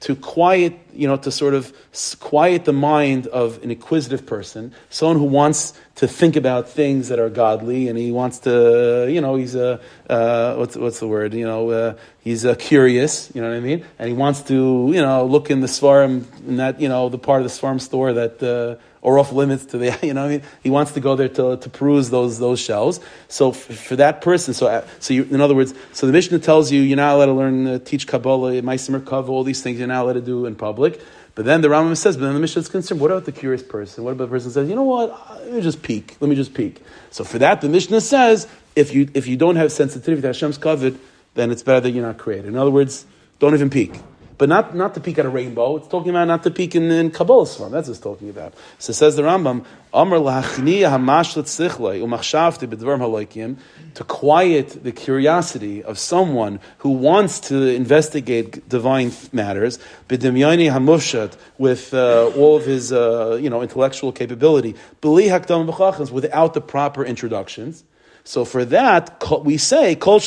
To 0.00 0.16
quiet, 0.16 0.78
you 0.94 1.08
know, 1.08 1.16
to 1.18 1.30
sort 1.30 1.54
of 1.54 1.72
quiet 2.20 2.64
the 2.64 2.72
mind 2.72 3.26
of 3.26 3.62
an 3.62 3.70
inquisitive 3.70 4.24
person, 4.24 4.72
someone 4.88 5.18
who 5.18 5.24
wants 5.24 5.74
to 5.96 6.08
think 6.08 6.36
about 6.36 6.68
things 6.68 7.08
that 7.08 7.18
are 7.18 7.28
godly, 7.28 7.88
and 7.88 7.98
he 7.98 8.10
wants 8.10 8.40
to, 8.40 9.06
you 9.10 9.20
know, 9.20 9.36
he's 9.36 9.54
a, 9.54 9.80
uh, 10.08 10.54
what's, 10.54 10.76
what's 10.76 11.00
the 11.00 11.06
word, 11.06 11.34
you 11.34 11.44
know, 11.44 11.70
uh, 11.70 11.96
he's 12.20 12.44
a 12.44 12.56
curious, 12.56 13.30
you 13.34 13.42
know 13.42 13.50
what 13.50 13.56
I 13.56 13.60
mean? 13.60 13.84
And 13.98 14.08
he 14.08 14.14
wants 14.14 14.40
to, 14.42 14.90
you 14.92 15.02
know, 15.02 15.26
look 15.26 15.50
in 15.50 15.60
the 15.60 15.66
Svarim, 15.66 16.24
in 16.48 16.56
that, 16.56 16.80
you 16.80 16.88
know, 16.88 17.08
the 17.08 17.18
part 17.18 17.42
of 17.42 17.48
the 17.48 17.52
Svarim 17.52 17.80
store 17.80 18.14
that, 18.14 18.42
uh, 18.42 18.82
or 19.02 19.18
off 19.18 19.32
limits 19.32 19.66
to 19.66 19.78
the, 19.78 19.98
you 20.02 20.14
know, 20.14 20.24
I 20.24 20.28
mean, 20.28 20.42
he 20.62 20.70
wants 20.70 20.92
to 20.92 21.00
go 21.00 21.14
there 21.14 21.28
to, 21.28 21.56
to 21.58 21.70
peruse 21.70 22.08
those 22.08 22.38
those 22.38 22.60
shells. 22.60 23.00
So 23.28 23.50
f- 23.50 23.56
for 23.56 23.96
that 23.96 24.22
person, 24.22 24.54
so 24.54 24.68
uh, 24.68 24.86
so 25.00 25.12
you, 25.12 25.24
in 25.24 25.40
other 25.40 25.54
words, 25.54 25.74
so 25.92 26.06
the 26.06 26.12
Mishnah 26.12 26.38
tells 26.38 26.72
you 26.72 26.80
you're 26.80 26.96
not 26.96 27.16
allowed 27.16 27.26
to 27.26 27.32
learn, 27.32 27.66
uh, 27.66 27.78
teach 27.80 28.06
Kabbalah, 28.06 28.52
Meisim 28.62 28.98
Merkava, 28.98 29.28
all 29.28 29.44
these 29.44 29.60
things 29.60 29.78
you're 29.78 29.88
not 29.88 30.04
allowed 30.04 30.14
to 30.14 30.20
do 30.20 30.46
in 30.46 30.54
public. 30.54 31.00
But 31.34 31.46
then 31.46 31.62
the 31.62 31.68
Rambam 31.68 31.96
says, 31.96 32.16
but 32.16 32.24
then 32.24 32.34
the 32.34 32.40
Mishnah 32.40 32.60
is 32.60 32.68
concerned. 32.68 33.00
What 33.00 33.10
about 33.10 33.24
the 33.24 33.32
curious 33.32 33.62
person? 33.62 34.04
What 34.04 34.12
about 34.12 34.26
the 34.26 34.30
person 34.30 34.50
says, 34.50 34.68
you 34.68 34.74
know 34.74 34.82
what? 34.82 35.10
Uh, 35.10 35.38
let 35.44 35.52
me 35.54 35.60
just 35.62 35.82
peek. 35.82 36.16
Let 36.20 36.28
me 36.28 36.36
just 36.36 36.52
peek. 36.52 36.82
So 37.10 37.24
for 37.24 37.38
that, 37.38 37.62
the 37.62 37.68
Mishnah 37.68 38.02
says, 38.02 38.46
if 38.76 38.94
you 38.94 39.08
if 39.14 39.26
you 39.26 39.36
don't 39.36 39.56
have 39.56 39.72
sensitivity 39.72 40.22
to 40.22 40.28
Hashem's 40.28 40.58
covet, 40.58 40.94
then 41.34 41.50
it's 41.50 41.62
better 41.62 41.80
that 41.80 41.90
you're 41.90 42.04
not 42.04 42.18
created. 42.18 42.46
In 42.46 42.56
other 42.56 42.70
words, 42.70 43.06
don't 43.38 43.54
even 43.54 43.70
peek 43.70 43.94
but 44.42 44.48
not, 44.48 44.74
not 44.74 44.92
to 44.94 44.98
peek 44.98 45.20
at 45.20 45.24
a 45.24 45.28
rainbow. 45.28 45.76
It's 45.76 45.86
talking 45.86 46.10
about 46.10 46.24
not 46.24 46.42
to 46.42 46.50
peek 46.50 46.74
in, 46.74 46.90
in 46.90 47.12
Kabbalah's 47.12 47.54
form. 47.54 47.70
That's 47.70 47.86
what 47.86 47.92
it's 47.92 48.02
talking 48.02 48.28
about. 48.28 48.54
So 48.80 48.92
says 48.92 49.14
the 49.14 49.22
Rambam, 49.22 49.64
Amr 49.94 50.18
to 53.94 54.02
quiet 54.02 54.82
the 54.82 54.90
curiosity 54.90 55.84
of 55.84 55.96
someone 55.96 56.58
who 56.78 56.90
wants 56.90 57.38
to 57.38 57.68
investigate 57.68 58.68
divine 58.68 59.12
matters, 59.30 59.78
with 60.08 61.94
uh, 61.94 62.32
all 62.36 62.56
of 62.56 62.64
his 62.64 62.92
uh, 62.92 63.38
you 63.40 63.48
know, 63.48 63.62
intellectual 63.62 64.10
capability, 64.10 64.74
without 66.10 66.54
the 66.54 66.60
proper 66.60 67.04
introductions. 67.04 67.84
So 68.24 68.44
for 68.44 68.64
that, 68.66 69.22
we 69.44 69.56
say, 69.56 69.96
Kol 69.96 70.20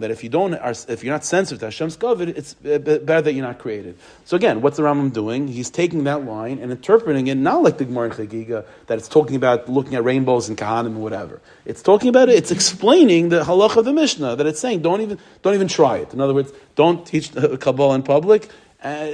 that 0.00 0.10
if 0.10 0.22
you 0.22 0.28
don't, 0.28 0.54
are, 0.54 0.74
if 0.88 1.02
you're 1.02 1.12
not 1.12 1.24
sensitive 1.24 1.58
to 1.58 1.66
Hashem's 1.66 1.96
covet, 1.96 2.28
it's 2.28 2.54
better 2.54 3.22
that 3.22 3.32
you're 3.32 3.44
not 3.44 3.58
created. 3.58 3.98
So 4.24 4.36
again, 4.36 4.62
what's 4.62 4.76
the 4.76 4.84
Rambam 4.84 5.12
doing? 5.12 5.48
He's 5.48 5.70
taking 5.70 6.04
that 6.04 6.24
line 6.24 6.60
and 6.60 6.70
interpreting 6.70 7.26
it 7.26 7.34
not 7.34 7.64
like 7.64 7.78
the 7.78 7.84
Gemara 7.84 8.10
in 8.10 8.12
Chagiga, 8.12 8.64
that 8.86 8.98
it's 8.98 9.08
talking 9.08 9.34
about 9.34 9.68
looking 9.68 9.96
at 9.96 10.04
rainbows 10.04 10.48
and 10.48 10.56
kahanim 10.56 10.86
and 10.86 11.02
whatever. 11.02 11.40
It's 11.64 11.82
talking 11.82 12.08
about 12.08 12.28
it, 12.28 12.36
it's 12.36 12.52
explaining 12.52 13.30
the 13.30 13.42
halach 13.42 13.76
of 13.76 13.84
the 13.84 13.92
Mishnah, 13.92 14.36
that 14.36 14.46
it's 14.46 14.60
saying, 14.60 14.82
don't 14.82 15.00
even, 15.00 15.18
don't 15.42 15.54
even 15.54 15.66
try 15.66 15.96
it. 15.96 16.14
In 16.14 16.20
other 16.20 16.34
words, 16.34 16.52
don't 16.76 17.04
teach 17.04 17.32
Kabbalah 17.34 17.96
in 17.96 18.04
public, 18.04 18.48
uh, 18.84 19.08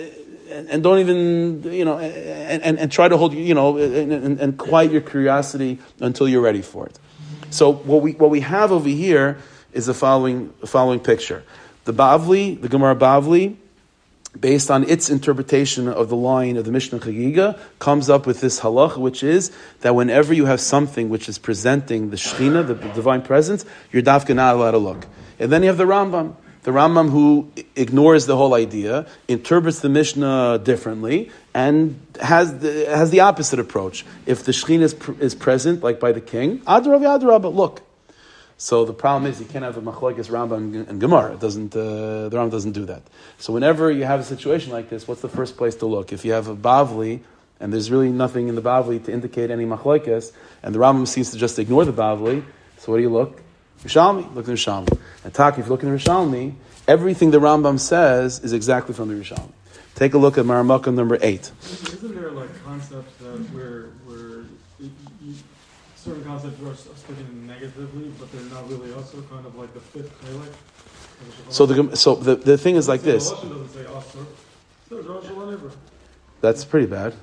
and, 0.51 0.83
don't 0.83 0.99
even, 0.99 1.63
you 1.73 1.85
know, 1.85 1.99
and, 1.99 2.63
and, 2.63 2.79
and 2.79 2.93
try 2.93 3.09
to 3.09 3.17
hold, 3.17 3.35
you 3.35 3.55
know, 3.55 3.77
and, 3.79 4.41
and, 4.41 4.59
quiet 4.59 4.91
your 4.91 5.01
curiosity 5.01 5.79
until 6.01 6.29
you're 6.29 6.41
ready 6.41 6.63
for 6.63 6.87
it. 6.87 6.99
So 7.51 7.73
what 7.73 8.03
we, 8.03 8.13
what 8.13 8.31
we 8.31 8.41
have 8.41 8.73
over 8.73 8.89
here 8.89 9.39
is 9.73 9.87
the 9.87 9.95
following, 9.95 10.53
the 10.61 10.67
following 10.67 11.01
picture. 11.01 11.43
The 11.85 11.93
Bavli, 11.93 12.61
the 12.61 12.69
Gemara 12.69 12.97
Bavli, 12.97 13.57
based 14.39 14.71
on 14.71 14.89
its 14.89 15.11
interpretation 15.11 15.89
of 15.89 16.09
the 16.09 16.17
line 16.17 16.57
of 16.57 16.65
the 16.65 16.71
Mishnah 16.71 17.01
Chagiga, 17.01 17.59
comes 17.79 18.09
up 18.09 18.27
with 18.27 18.41
this 18.41 18.61
halach, 18.61 18.97
which 18.97 19.23
is 19.23 19.51
that 19.81 19.95
whenever 19.95 20.33
you 20.33 20.47
have 20.47 20.61
something 20.61 21.09
which 21.09 21.29
is 21.29 21.39
presenting 21.39 22.11
the 22.11 22.17
Shekhinah, 22.17 22.67
the, 22.67 22.75
the 22.75 22.89
divine 22.93 23.23
presence, 23.23 23.65
you're 23.91 24.03
dafka 24.03 24.35
not 24.35 24.55
allowed 24.55 24.73
to 24.73 24.79
look. 24.79 25.07
And 25.39 25.51
then 25.51 25.63
you 25.63 25.69
have 25.69 25.79
the 25.79 25.85
Rambam. 25.85 26.37
The 26.63 26.73
Rambam 26.73 27.11
who 27.11 27.51
ignores 27.75 28.27
the 28.27 28.37
whole 28.37 28.55
idea, 28.55 29.07
interprets 29.29 29.81
the 29.81 29.89
Mishnah 29.89 30.61
differently, 30.63 31.31
and 31.55 31.99
has 32.21 32.59
the, 32.59 32.87
has 32.87 33.11
the 33.11 33.21
opposite 33.21 33.59
approach. 33.59 34.05
If 34.27 34.45
the 34.45 34.53
Shekhinah 34.53 34.83
is, 34.83 34.95
pr- 34.95 35.13
is 35.21 35.35
present, 35.35 35.83
like 35.83 35.99
by 35.99 36.13
the 36.13 36.21
king, 36.21 36.59
Adrav 36.61 37.43
but 37.43 37.55
look. 37.55 37.83
So 38.59 38.85
the 38.85 38.93
problem 38.93 39.31
is 39.31 39.41
you 39.41 39.47
can't 39.47 39.65
have 39.65 39.79
a 39.79 39.81
machlokes 39.81 40.29
Rambam 40.29 40.87
and 40.87 41.01
Gemara. 41.01 41.33
It 41.33 41.41
doesn't 41.41 41.75
uh, 41.75 42.29
the 42.29 42.37
Rambam 42.37 42.51
doesn't 42.51 42.73
do 42.73 42.85
that. 42.85 43.03
So 43.39 43.55
whenever 43.55 43.91
you 43.91 44.05
have 44.05 44.21
a 44.21 44.25
situation 44.25 44.71
like 44.71 44.91
this, 44.91 45.09
what's 45.09 45.23
the 45.23 45.31
first 45.31 45.57
place 45.57 45.77
to 45.77 45.87
look? 45.87 46.13
If 46.13 46.27
you 46.27 46.33
have 46.33 46.49
a 46.49 46.55
Bavli 46.55 47.21
and 47.59 47.73
there's 47.73 47.91
really 47.91 48.11
nothing 48.11 48.49
in 48.49 48.57
the 48.57 48.63
Bavli 48.63 49.03
to 49.07 49.13
indicate 49.13 49.51
any 49.51 49.65
machlokes, 49.65 50.33
and 50.63 50.75
the 50.75 50.79
Rambam 50.79 51.09
seems 51.09 51.31
to 51.31 51.39
just 51.39 51.59
ignore 51.59 51.87
the 51.87 51.93
Bavli, 51.93 52.45
so 52.77 52.93
what 52.93 52.99
do 52.99 53.03
you 53.03 53.09
look? 53.09 53.41
Yerushalmi, 53.83 54.35
look 54.35 54.47
in 54.47 54.55
the 54.55 54.61
Yerushalmi. 54.61 54.99
And 55.25 55.33
Taki, 55.35 55.61
if 55.61 55.67
you 55.67 55.71
look 55.71 55.83
in 55.83 55.91
the 55.91 55.97
Yerushalmi, 55.97 56.55
everything 56.87 57.31
the 57.31 57.39
Rambam 57.41 57.79
says 57.79 58.41
is 58.41 58.53
exactly 58.53 58.95
from 58.95 59.09
the 59.09 59.15
Rishalmi. 59.15 59.53
Take 59.95 60.15
a 60.15 60.19
look 60.19 60.39
at 60.39 60.45
Maramaka 60.45 60.93
number 60.95 61.19
eight. 61.21 61.51
Isn't 61.63 62.15
there 62.15 62.31
like 62.31 62.49
concepts 62.65 63.17
that 63.19 63.39
where 63.53 63.89
where 64.07 64.45
certain 65.97 66.25
concepts 66.25 66.63
are 66.63 66.75
spoken 66.97 67.47
negatively, 67.47 68.11
but 68.19 68.31
they're 68.33 68.41
not 68.43 68.69
really 68.71 68.93
also 68.95 69.21
kind 69.23 69.45
of 69.45 69.55
like 69.57 69.73
the 69.75 69.81
fifth 69.81 70.13
chalik? 70.23 70.55
So 71.53 71.67
the 71.67 71.97
so 71.97 72.15
the, 72.15 72.37
the 72.37 72.57
thing 72.57 72.77
is 72.77 72.89
like 72.89 73.03
this. 73.03 73.31
The 73.31 73.37
Lashon 73.37 73.51
doesn't 73.51 73.69
say 73.69 73.85
asur. 73.85 74.23
It 74.23 74.89
says 74.89 75.07
Rosh 75.07 75.25
Hashanah. 75.25 75.71
That's 76.41 76.65
pretty 76.65 76.87
bad. 76.87 77.15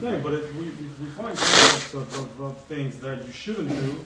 No, 0.00 0.18
but 0.20 0.34
if 0.34 0.54
we, 0.54 0.68
if 0.68 1.00
we 1.00 1.06
find 1.06 1.36
concepts 1.36 1.94
of, 1.94 2.18
of, 2.18 2.40
of 2.40 2.64
things 2.64 2.98
that 2.98 3.24
you 3.26 3.32
shouldn't 3.32 3.68
do, 3.68 4.04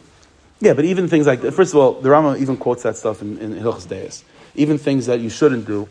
Yeah, 0.61 0.75
but 0.75 0.85
even 0.85 1.09
things 1.09 1.27
like 1.27 1.41
first 1.53 1.73
of 1.73 1.77
all, 1.77 1.93
the 1.95 2.11
Rama 2.11 2.37
even 2.37 2.57
quotes 2.57 2.83
that 2.83 2.97
stuff 2.97 3.23
in, 3.23 3.39
in 3.39 3.55
Hilchas 3.55 3.89
Deis. 3.89 4.25
Even 4.55 4.77
things 4.79 5.07
that 5.07 5.21
you 5.21 5.31
shouldn't 5.31 5.67
do, 5.67 5.89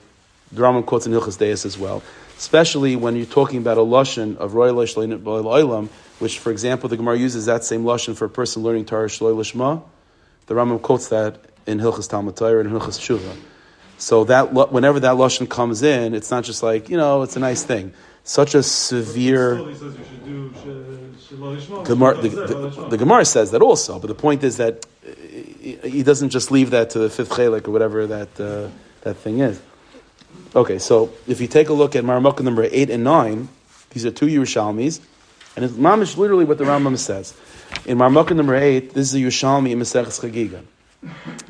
the 0.51 0.61
Rama 0.61 0.83
quotes 0.83 1.05
in 1.05 1.13
Hilchas 1.13 1.37
Deis 1.37 1.65
as 1.65 1.77
well. 1.77 2.03
Especially 2.37 2.95
when 2.95 3.15
you're 3.15 3.25
talking 3.25 3.59
about 3.59 3.77
a 3.77 3.81
lashon 3.81 4.37
of 4.37 4.53
royal 4.53 4.75
oilam, 4.75 5.87
which, 6.19 6.37
for 6.37 6.51
example, 6.51 6.89
the 6.89 6.97
Gemara 6.97 7.17
uses 7.17 7.45
that 7.45 7.63
same 7.63 7.83
lashon 7.83 8.15
for 8.15 8.25
a 8.25 8.29
person 8.29 8.61
learning 8.61 8.85
Torah 8.85 9.07
shloi 9.07 9.35
lishma. 9.35 9.83
The 10.47 10.55
Rama 10.55 10.79
quotes 10.79 11.07
that 11.09 11.39
in 11.65 11.79
Hilchas 11.79 12.09
Talmud 12.09 12.35
Torah 12.35 12.59
and 12.59 12.69
Hilchas 12.69 12.99
Tshuva. 12.99 13.35
So 13.97 14.25
that 14.25 14.53
whenever 14.53 14.99
that 14.99 15.15
lashon 15.15 15.49
comes 15.49 15.81
in, 15.81 16.13
it's 16.13 16.29
not 16.29 16.43
just 16.43 16.61
like 16.61 16.89
you 16.89 16.97
know, 16.97 17.23
it's 17.23 17.35
a 17.35 17.39
nice 17.39 17.63
thing. 17.63 17.93
Such 18.27 18.55
a 18.55 18.61
severe. 18.61 19.55
the, 22.89 22.97
Gemara 22.99 23.23
says 23.23 23.51
that 23.51 23.61
also, 23.61 23.99
but 23.99 24.07
the 24.07 24.15
point 24.15 24.43
is 24.43 24.57
that 24.57 24.85
uh, 25.07 25.11
he 25.87 26.03
doesn't 26.03 26.31
just 26.31 26.51
leave 26.51 26.71
that 26.71 26.89
to 26.89 26.99
the 26.99 27.09
fifth 27.09 27.29
chelik 27.29 27.69
or 27.69 27.71
whatever 27.71 28.05
that 28.05 28.27
uh, 28.37 28.67
that 29.03 29.15
thing 29.15 29.39
is. 29.39 29.61
Okay, 30.53 30.77
so 30.77 31.13
if 31.25 31.39
you 31.39 31.47
take 31.47 31.69
a 31.69 31.73
look 31.73 31.95
at 31.95 32.03
Maramukah 32.03 32.41
number 32.41 32.67
eight 32.69 32.89
and 32.89 33.05
nine, 33.05 33.47
these 33.91 34.05
are 34.05 34.11
two 34.11 34.27
Yerushalmis, 34.27 34.99
and 35.55 35.63
it's 35.63 35.75
mamish 35.75 36.17
literally 36.17 36.43
what 36.43 36.57
the 36.57 36.65
Rambam 36.65 36.97
says. 36.97 37.33
In 37.85 37.97
Maramukah 37.97 38.35
number 38.35 38.55
eight, 38.55 38.93
this 38.93 39.07
is 39.07 39.15
a 39.15 39.19
Yerushalmi 39.19 39.71
in 39.71 39.79
Maseches 39.79 40.19
Chagiga. 40.19 40.65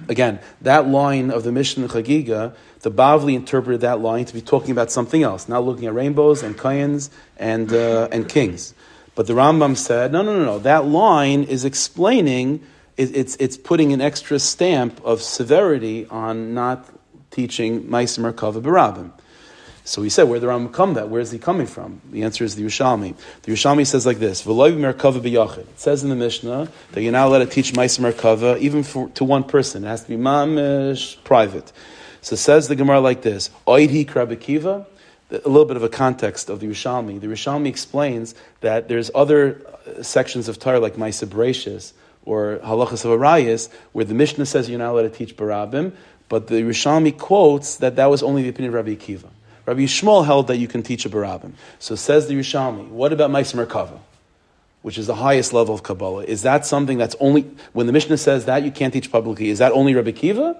Again, 0.09 0.39
that 0.61 0.87
line 0.87 1.31
of 1.31 1.43
the 1.43 1.51
Mishnah 1.51 1.87
Chagiga, 1.87 2.53
the 2.81 2.91
Bavli 2.91 3.33
interpreted 3.33 3.81
that 3.81 3.99
line 3.99 4.25
to 4.25 4.33
be 4.33 4.41
talking 4.41 4.71
about 4.71 4.91
something 4.91 5.23
else, 5.23 5.49
not 5.49 5.63
looking 5.63 5.85
at 5.85 5.93
rainbows 5.93 6.43
and 6.43 6.57
kayans 6.57 7.09
and 7.37 7.71
uh, 7.73 8.07
and 8.11 8.27
kings. 8.29 8.73
But 9.15 9.25
the 9.25 9.33
Rambam 9.33 9.75
said, 9.75 10.11
no, 10.11 10.21
no, 10.21 10.37
no, 10.37 10.45
no. 10.45 10.59
That 10.59 10.85
line 10.85 11.43
is 11.43 11.65
explaining, 11.65 12.61
it, 12.97 13.15
it's 13.15 13.35
it's 13.37 13.57
putting 13.57 13.91
an 13.93 14.01
extra 14.01 14.37
stamp 14.37 15.01
of 15.03 15.21
severity 15.21 16.05
on 16.07 16.53
not 16.53 16.87
teaching 17.31 17.83
Maisim 17.85 18.31
Merkava 18.31 18.61
Barabim. 18.61 19.11
So 19.87 20.01
he 20.01 20.09
said, 20.09 20.23
where 20.23 20.37
the 20.37 20.47
Rambam 20.47 20.73
come 20.73 20.95
that? 20.95 21.07
Where 21.07 21.21
is 21.21 21.31
he 21.31 21.39
coming 21.39 21.65
from? 21.65 22.01
The 22.11 22.23
answer 22.23 22.43
is 22.43 22.55
the 22.55 22.63
Yerushalmi. 22.63 23.15
The 23.43 23.53
Yerushalmi 23.53 23.87
says 23.87 24.05
like 24.05 24.19
this. 24.19 24.45
It 24.45 25.79
says 25.79 26.03
in 26.03 26.09
the 26.09 26.15
Mishnah 26.17 26.67
that 26.91 27.01
you're 27.01 27.13
not 27.13 27.27
allowed 27.27 27.39
to 27.39 27.45
teach 27.45 27.71
Ma'aser 27.71 28.11
merkava 28.11 28.59
even 28.59 28.83
for, 28.83 29.07
to 29.11 29.23
one 29.23 29.45
person. 29.45 29.85
It 29.85 29.87
has 29.87 30.03
to 30.03 30.09
be 30.09 30.17
mamish 30.17 31.23
private. 31.23 31.71
So 32.19 32.35
says 32.35 32.67
the 32.67 32.75
Gemara 32.75 32.99
like 32.99 33.21
this: 33.21 33.49
"Oidhi 33.65 34.05
krabikiva." 34.05 34.85
A 35.31 35.35
little 35.35 35.63
bit 35.63 35.77
of 35.77 35.83
a 35.83 35.89
context 35.89 36.49
of 36.49 36.59
the 36.59 36.67
Yerushalmi. 36.67 37.21
The 37.21 37.27
Yerushalmi 37.27 37.67
explains 37.67 38.35
that 38.59 38.89
there's 38.89 39.09
other 39.15 39.61
uh, 39.85 40.03
sections 40.03 40.49
of 40.49 40.59
Torah 40.59 40.81
like 40.81 40.95
Ma'aser 40.95 41.27
Bereshis 41.27 41.93
or 42.25 42.59
Halachas 42.61 43.05
of 43.05 43.17
Arayis 43.17 43.69
where 43.93 44.03
the 44.03 44.13
Mishnah 44.13 44.47
says 44.47 44.69
you're 44.69 44.79
not 44.79 44.91
allowed 44.91 45.03
to 45.03 45.09
teach 45.09 45.37
Barabim, 45.37 45.93
but 46.27 46.47
the 46.47 46.55
Yerushalmi 46.55 47.17
quotes 47.17 47.77
that 47.77 47.95
that 47.95 48.07
was 48.07 48.21
only 48.21 48.43
the 48.43 48.49
opinion 48.49 48.75
of 48.75 48.85
Rabbi 48.85 48.95
Akiva. 48.95 49.29
Rabbi 49.67 49.81
Yishmael 49.81 50.25
held 50.25 50.47
that 50.47 50.57
you 50.57 50.67
can 50.69 50.81
teach 50.81 51.05
a 51.05 51.09
barabim. 51.09 51.51
So 51.77 51.95
says 51.95 52.27
the 52.27 52.33
Yerushalmi, 52.35 52.87
what 52.87 53.11
about 53.11 53.29
Maisim 53.29 53.63
Merkava, 53.63 53.99
which 54.81 54.97
is 54.97 55.07
the 55.07 55.15
highest 55.15 55.51
level 55.51 55.75
of 55.75 55.83
Kabbalah? 55.83 56.23
Is 56.23 56.43
that 56.43 56.65
something 56.65 56.97
that's 56.97 57.17
only, 57.19 57.41
when 57.73 57.85
the 57.85 57.91
Mishnah 57.91 58.17
says 58.17 58.45
that 58.45 58.63
you 58.63 58.71
can't 58.71 58.93
teach 58.93 59.11
publicly, 59.11 59.49
is 59.49 59.59
that 59.59 59.73
only 59.73 59.93
Rabbi 59.93 60.11
Akiva? 60.11 60.57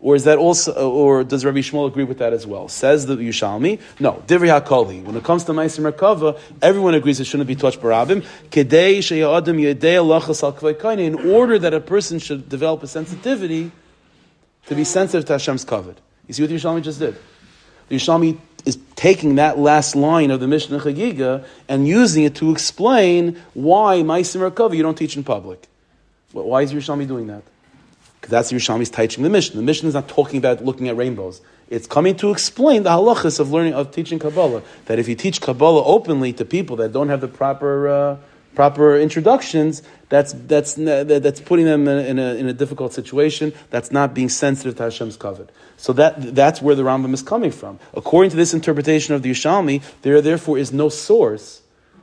Or 0.00 0.16
is 0.16 0.24
that 0.24 0.36
also, 0.36 0.90
or 0.90 1.24
does 1.24 1.46
Rabbi 1.46 1.60
Yishmael 1.60 1.86
agree 1.86 2.04
with 2.04 2.18
that 2.18 2.34
as 2.34 2.46
well? 2.46 2.68
Says 2.68 3.06
the 3.06 3.16
Yerushalmi, 3.16 3.80
no, 4.00 4.22
Divri 4.26 4.60
HaKoli. 4.60 5.02
When 5.02 5.16
it 5.16 5.24
comes 5.24 5.44
to 5.44 5.52
Maisim 5.52 5.90
Merkava, 5.90 6.38
everyone 6.60 6.94
agrees 6.94 7.20
it 7.20 7.24
shouldn't 7.24 7.46
be 7.46 7.56
touched 7.56 7.80
barabim. 7.80 8.22
Kedei 8.50 9.02
she'ya'adam 9.02 9.74
yedei 9.74 10.98
in 10.98 11.30
order 11.30 11.58
that 11.58 11.72
a 11.72 11.80
person 11.80 12.18
should 12.18 12.50
develop 12.50 12.82
a 12.82 12.86
sensitivity 12.86 13.70
to 14.66 14.74
be 14.74 14.84
sensitive 14.84 15.24
to 15.24 15.32
Hashem's 15.32 15.64
covet. 15.64 15.96
You 16.26 16.34
see 16.34 16.42
what 16.42 16.50
the 16.50 16.56
Yerushalmi 16.56 16.82
just 16.82 16.98
did? 16.98 17.16
The 17.92 17.98
Yerushalmi 17.98 18.38
is 18.64 18.78
taking 18.96 19.34
that 19.34 19.58
last 19.58 19.94
line 19.94 20.30
of 20.30 20.40
the 20.40 20.48
Mishnah 20.48 20.78
Chagiga 20.78 21.44
and 21.68 21.86
using 21.86 22.24
it 22.24 22.34
to 22.36 22.50
explain 22.50 23.38
why 23.52 23.96
Maisim 23.96 24.40
Merkava 24.40 24.74
you 24.74 24.82
don't 24.82 24.96
teach 24.96 25.14
in 25.14 25.22
public. 25.22 25.68
Well, 26.32 26.46
Why 26.46 26.62
is 26.62 26.72
Yerushalmi 26.72 27.06
doing 27.06 27.26
that? 27.26 27.42
Because 28.18 28.30
that's 28.30 28.50
Yerushalmi's 28.50 28.88
teaching 28.88 29.22
the 29.22 29.28
Mishnah. 29.28 29.56
The 29.56 29.62
Mishnah 29.62 29.88
is 29.88 29.94
not 29.94 30.08
talking 30.08 30.38
about 30.38 30.64
looking 30.64 30.88
at 30.88 30.96
rainbows. 30.96 31.42
It's 31.68 31.86
coming 31.86 32.16
to 32.16 32.30
explain 32.30 32.84
the 32.84 32.88
halachas 32.88 33.38
of 33.38 33.52
learning 33.52 33.74
of 33.74 33.90
teaching 33.90 34.18
Kabbalah. 34.18 34.62
That 34.86 34.98
if 34.98 35.06
you 35.06 35.14
teach 35.14 35.42
Kabbalah 35.42 35.84
openly 35.84 36.32
to 36.32 36.46
people 36.46 36.76
that 36.76 36.92
don't 36.92 37.10
have 37.10 37.20
the 37.20 37.28
proper 37.28 37.88
uh, 37.88 38.16
proper 38.54 38.96
introductions, 38.96 39.82
that's 40.08 40.32
that's 40.32 40.74
that's 40.74 41.40
putting 41.40 41.64
them 41.64 41.88
in 41.88 42.18
a, 42.18 42.34
in 42.34 42.48
a, 42.48 42.52
difficult 42.52 42.92
situation. 42.92 43.52
That's 43.70 43.90
not 43.90 44.14
being 44.14 44.28
sensitive 44.28 44.76
to 44.76 44.84
Hashem's 44.84 45.16
covet. 45.16 45.50
So 45.76 45.92
that 45.94 46.34
that's 46.34 46.60
where 46.60 46.74
the 46.74 46.82
Rambam 46.82 47.14
is 47.14 47.22
coming 47.22 47.50
from. 47.50 47.78
According 47.94 48.30
to 48.30 48.36
this 48.36 48.52
interpretation 48.52 49.14
of 49.14 49.22
the 49.22 49.30
Yerushalmi, 49.30 49.82
there 50.02 50.20
therefore 50.20 50.58
is 50.58 50.72
no 50.72 50.88
source 50.88 51.62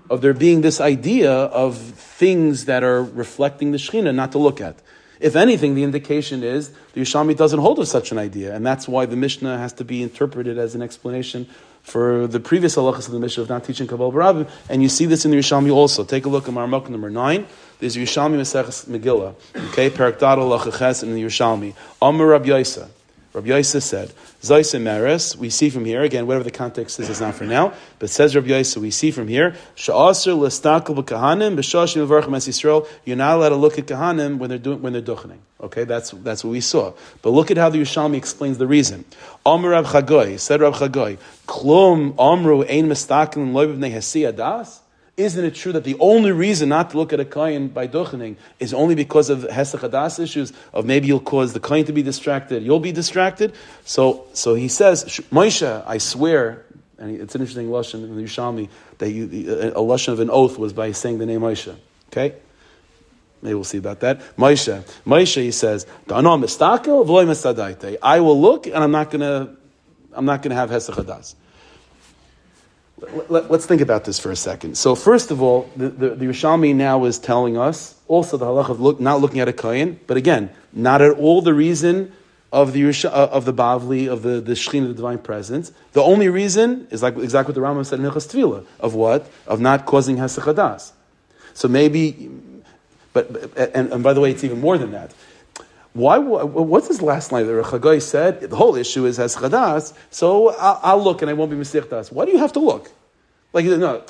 of 0.10 0.22
there 0.22 0.34
being 0.34 0.62
this 0.62 0.82
idea 0.82 1.32
of 1.32 1.78
things 1.78 2.66
that 2.66 2.84
are 2.84 3.04
reflecting 3.04 3.72
the 3.72 3.78
Shekhinah 3.78 4.16
not 4.16 4.32
to 4.32 4.40
look 4.40 4.60
at. 4.60 4.76
If 5.20 5.36
anything, 5.36 5.76
the 5.76 5.84
indication 5.84 6.44
is 6.44 6.72
the 6.94 7.02
Yerushalmi 7.02 7.36
doesn't 7.36 7.60
hold 7.60 7.78
of 7.78 7.88
such 7.88 8.12
an 8.12 8.18
idea, 8.18 8.56
and 8.56 8.66
that's 8.66 8.88
why 8.88 9.06
the 9.06 9.18
Mishnah 9.18 9.58
has 9.58 9.74
to 9.74 9.84
be 9.84 10.02
interpreted 10.02 10.58
as 10.58 10.76
an 10.76 10.82
explanation 10.82 11.48
for 11.82 12.28
the 12.28 12.40
previous 12.40 12.76
halachas 12.76 13.08
of 13.08 13.14
the 13.14 13.20
Mishnah 13.20 13.44
of 13.44 13.50
not 13.50 13.64
teaching 13.64 13.88
Kabbalah 13.88 14.12
Barabim, 14.12 14.50
and 14.70 14.84
you 14.84 14.90
see 14.90 15.06
this 15.06 15.26
in 15.26 15.32
the 15.32 15.38
Yerushalmi 15.38 15.72
also. 15.72 16.04
Take 16.04 16.26
a 16.26 16.30
look 16.30 16.48
at 16.48 16.54
Marmok 16.54 16.90
number 16.90 17.10
nine. 17.10 17.48
There's 17.80 17.96
Yerushalmi 17.96 18.38
Maseches 18.38 18.86
Megillah, 18.86 19.34
okay, 19.70 19.90
Parak 19.90 20.20
Dad 20.20 20.38
Halacha 20.38 20.78
Ches 20.78 21.04
in 21.04 21.14
the 21.14 21.24
Yerushalmi. 21.24 21.74
Amar 22.02 22.28
Rab 22.28 22.46
Yosa. 22.46 22.90
Rabbi 23.32 23.50
Yosef 23.50 23.84
said, 23.84 24.12
Zaysim 24.42 24.82
Maris, 24.82 25.36
we 25.36 25.52
see 25.52 25.70
from 25.70 25.86
here, 25.86 26.02
again, 26.02 26.26
whatever 26.26 26.44
the 26.44 26.52
context 26.52 27.00
is, 27.00 27.10
is 27.10 27.22
not 27.22 27.36
for 27.36 27.44
now, 27.44 27.74
but 28.00 28.10
says 28.10 28.36
Rabbi 28.36 28.48
Yosef, 28.48 28.82
we 28.82 28.90
see 28.90 29.12
from 29.12 29.28
here, 29.28 29.56
Sha'asr 29.76 30.36
l'stakel 30.36 30.96
b'kahanim, 30.96 31.56
b'shashim 31.56 32.08
v'varchim 32.08 32.30
Yisrael, 32.30 32.88
you're 33.06 33.16
not 33.16 33.38
allowed 33.38 33.50
to 33.50 33.56
look 33.56 33.78
at 33.78 33.86
kahanim 33.86 34.40
when 34.40 34.50
they're 34.50 34.58
doing, 34.58 34.82
when 34.82 34.94
they're 34.94 35.02
duchening. 35.04 35.38
Okay, 35.62 35.84
that's, 35.84 36.10
that's 36.12 36.44
what 36.44 36.52
we 36.52 36.62
saw. 36.62 36.94
But 37.22 37.30
look 37.30 37.52
at 37.52 37.58
how 37.58 37.70
the 37.70 37.80
Yerushalmi 37.80 38.16
explains 38.16 38.58
the 38.58 38.66
reason. 38.66 39.06
Amr 39.46 39.70
Rab 39.70 39.86
Chagoy, 39.86 40.40
said 40.40 40.62
Rab 40.62 40.74
Chagoy, 40.74 41.20
Klum 41.46 42.16
amru 42.18 42.64
ein 42.64 42.88
mistakel 42.88 43.46
loy 43.52 43.68
b'nei 43.68 43.92
hasi 43.92 44.22
adas? 44.22 44.80
Isn't 45.20 45.44
it 45.44 45.54
true 45.54 45.74
that 45.74 45.84
the 45.84 45.98
only 46.00 46.32
reason 46.32 46.70
not 46.70 46.92
to 46.92 46.98
look 46.98 47.12
at 47.12 47.20
a 47.20 47.26
kohen 47.26 47.68
by 47.68 47.90
duchening 47.90 48.38
is 48.58 48.74
only 48.74 48.96
because 48.96 49.30
of 49.30 49.42
hesach 49.42 49.82
hadas 49.82 50.18
issues 50.18 50.54
of 50.72 50.86
maybe 50.86 51.08
you'll 51.08 51.20
cause 51.20 51.52
the 51.52 51.60
kohen 51.60 51.84
to 51.86 51.92
be 51.92 52.02
distracted, 52.02 52.64
you'll 52.64 52.80
be 52.80 52.94
distracted? 52.94 53.54
So, 53.84 54.28
so 54.32 54.56
he 54.56 54.70
says, 54.70 55.04
Moshe, 55.30 55.84
I 55.86 55.98
swear, 55.98 56.64
and 56.98 57.20
it's 57.20 57.36
an 57.36 57.42
interesting 57.42 57.68
lashon 57.68 58.06
in 58.06 58.16
the 58.16 58.24
Yerushalmi 58.24 58.70
that 59.00 59.12
you, 59.12 59.26
a 59.26 59.82
lashon 59.82 60.14
of 60.14 60.22
an 60.22 60.30
oath 60.30 60.58
was 60.58 60.72
by 60.72 60.94
saying 60.94 61.18
the 61.18 61.26
name 61.26 61.42
Moshe. 61.42 61.76
Okay, 62.08 62.36
maybe 63.42 63.56
we'll 63.56 63.66
see 63.66 63.78
about 63.78 64.00
that. 64.00 64.22
Moshe, 64.38 64.82
Moshe, 65.06 65.42
he 65.42 65.52
says, 65.52 65.86
I 68.02 68.20
will 68.22 68.42
look, 68.42 68.68
and 68.68 68.78
I'm 68.78 68.92
not 68.92 69.12
gonna, 69.12 69.54
I'm 70.14 70.24
not 70.24 70.42
gonna 70.42 70.56
have 70.56 70.70
hesach 70.70 70.96
hadas 70.96 71.36
let, 73.30 73.50
us 73.52 73.66
think 73.66 73.82
about 73.82 74.06
this 74.06 74.20
for 74.20 74.32
a 74.32 74.36
second. 74.36 74.78
So, 74.78 74.96
first 74.96 75.32
of 75.32 75.42
all, 75.42 75.70
the, 75.76 75.90
the, 75.90 76.10
the 76.16 76.26
Yerushalmi 76.26 76.76
now 76.76 77.06
is 77.06 77.20
telling 77.20 77.58
us 77.58 77.96
also 78.08 78.38
the 78.38 78.46
halach 78.46 78.70
of 78.70 78.80
look, 78.80 79.00
not 79.00 79.22
looking 79.22 79.40
at 79.40 79.48
a 79.48 79.54
kohen, 79.54 80.00
but 80.08 80.18
again, 80.18 80.50
not 80.74 81.02
at 81.02 81.12
all 81.12 81.42
the 81.42 81.54
reason 81.54 82.12
of 82.52 82.74
the 82.74 82.84
uh, 82.84 83.10
of 83.10 83.46
the 83.46 83.54
bavli 83.54 84.08
of 84.08 84.24
the 84.24 84.42
the 84.42 84.54
shechin 84.54 84.82
of 84.82 84.90
the 84.90 84.94
divine 84.96 85.20
presence. 85.20 85.72
The 85.94 86.02
only 86.02 86.30
reason 86.30 86.88
is 86.90 87.04
like 87.04 87.16
exactly 87.18 87.54
what 87.54 87.62
the 87.62 87.68
Rambam 87.68 87.86
said 87.86 88.00
in 88.00 88.06
Hilchas 88.06 88.28
Tvila 88.28 88.66
of 88.80 88.96
what 88.96 89.30
of 89.46 89.60
not 89.60 89.86
causing 89.86 90.18
hesachadas. 90.18 90.92
So 91.54 91.68
maybe, 91.68 92.32
but 93.14 93.30
and, 93.56 93.94
and 93.94 94.04
by 94.04 94.14
the 94.14 94.22
way, 94.22 94.32
it's 94.32 94.44
even 94.44 94.60
more 94.60 94.78
than 94.78 94.92
that. 94.92 95.14
Why? 95.94 96.18
What's 96.18 96.88
this 96.88 97.02
last 97.02 97.32
line 97.32 97.48
that 97.48 97.52
Rechagai 97.52 98.02
said? 98.02 98.42
The 98.42 98.56
whole 98.56 98.76
issue 98.76 99.06
is 99.06 99.18
has 99.18 99.36
chadas. 99.36 99.94
So 100.12 100.50
I'll, 100.56 100.80
I'll, 100.84 101.04
look 101.04 101.22
and 101.22 101.30
I 101.30 101.34
won't 101.34 101.52
be 101.52 101.80
das. 101.82 102.12
Why 102.12 102.26
do 102.26 102.32
you 102.32 102.38
have 102.38 102.54
to 102.54 102.60
look? 102.60 102.92
Like 103.54 103.66
no. 103.66 104.04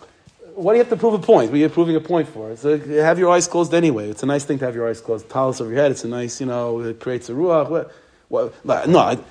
Why 0.56 0.74
do 0.74 0.78
you 0.78 0.84
have 0.84 0.90
to 0.90 0.98
prove 0.98 1.14
a 1.14 1.20
point? 1.20 1.52
What 1.52 1.56
are 1.56 1.60
you 1.60 1.70
proving 1.70 1.96
a 1.96 2.02
point 2.02 2.28
for? 2.28 2.54
So 2.58 2.78
have 2.78 3.18
your 3.18 3.32
eyes 3.32 3.48
closed 3.48 3.74
anyway. 3.74 4.10
It's 4.10 4.24
a 4.24 4.26
nice 4.26 4.44
thing 4.44 4.60
to 4.60 4.66
have 4.66 4.76
your 4.76 4.90
eyes 4.90 5.00
closed. 5.00 5.30
Talis 5.30 5.62
over 5.62 5.70
your 5.70 5.82
head. 5.82 5.92
It's 5.92 6.04
a 6.04 6.10
nice, 6.10 6.42
you 6.42 6.48
know, 6.48 6.82
it 6.82 7.00
creates 7.00 7.30
a 7.30 7.32
ruach. 7.32 7.70
What, 7.70 7.94
what, 8.28 8.90
no, 8.90 9.24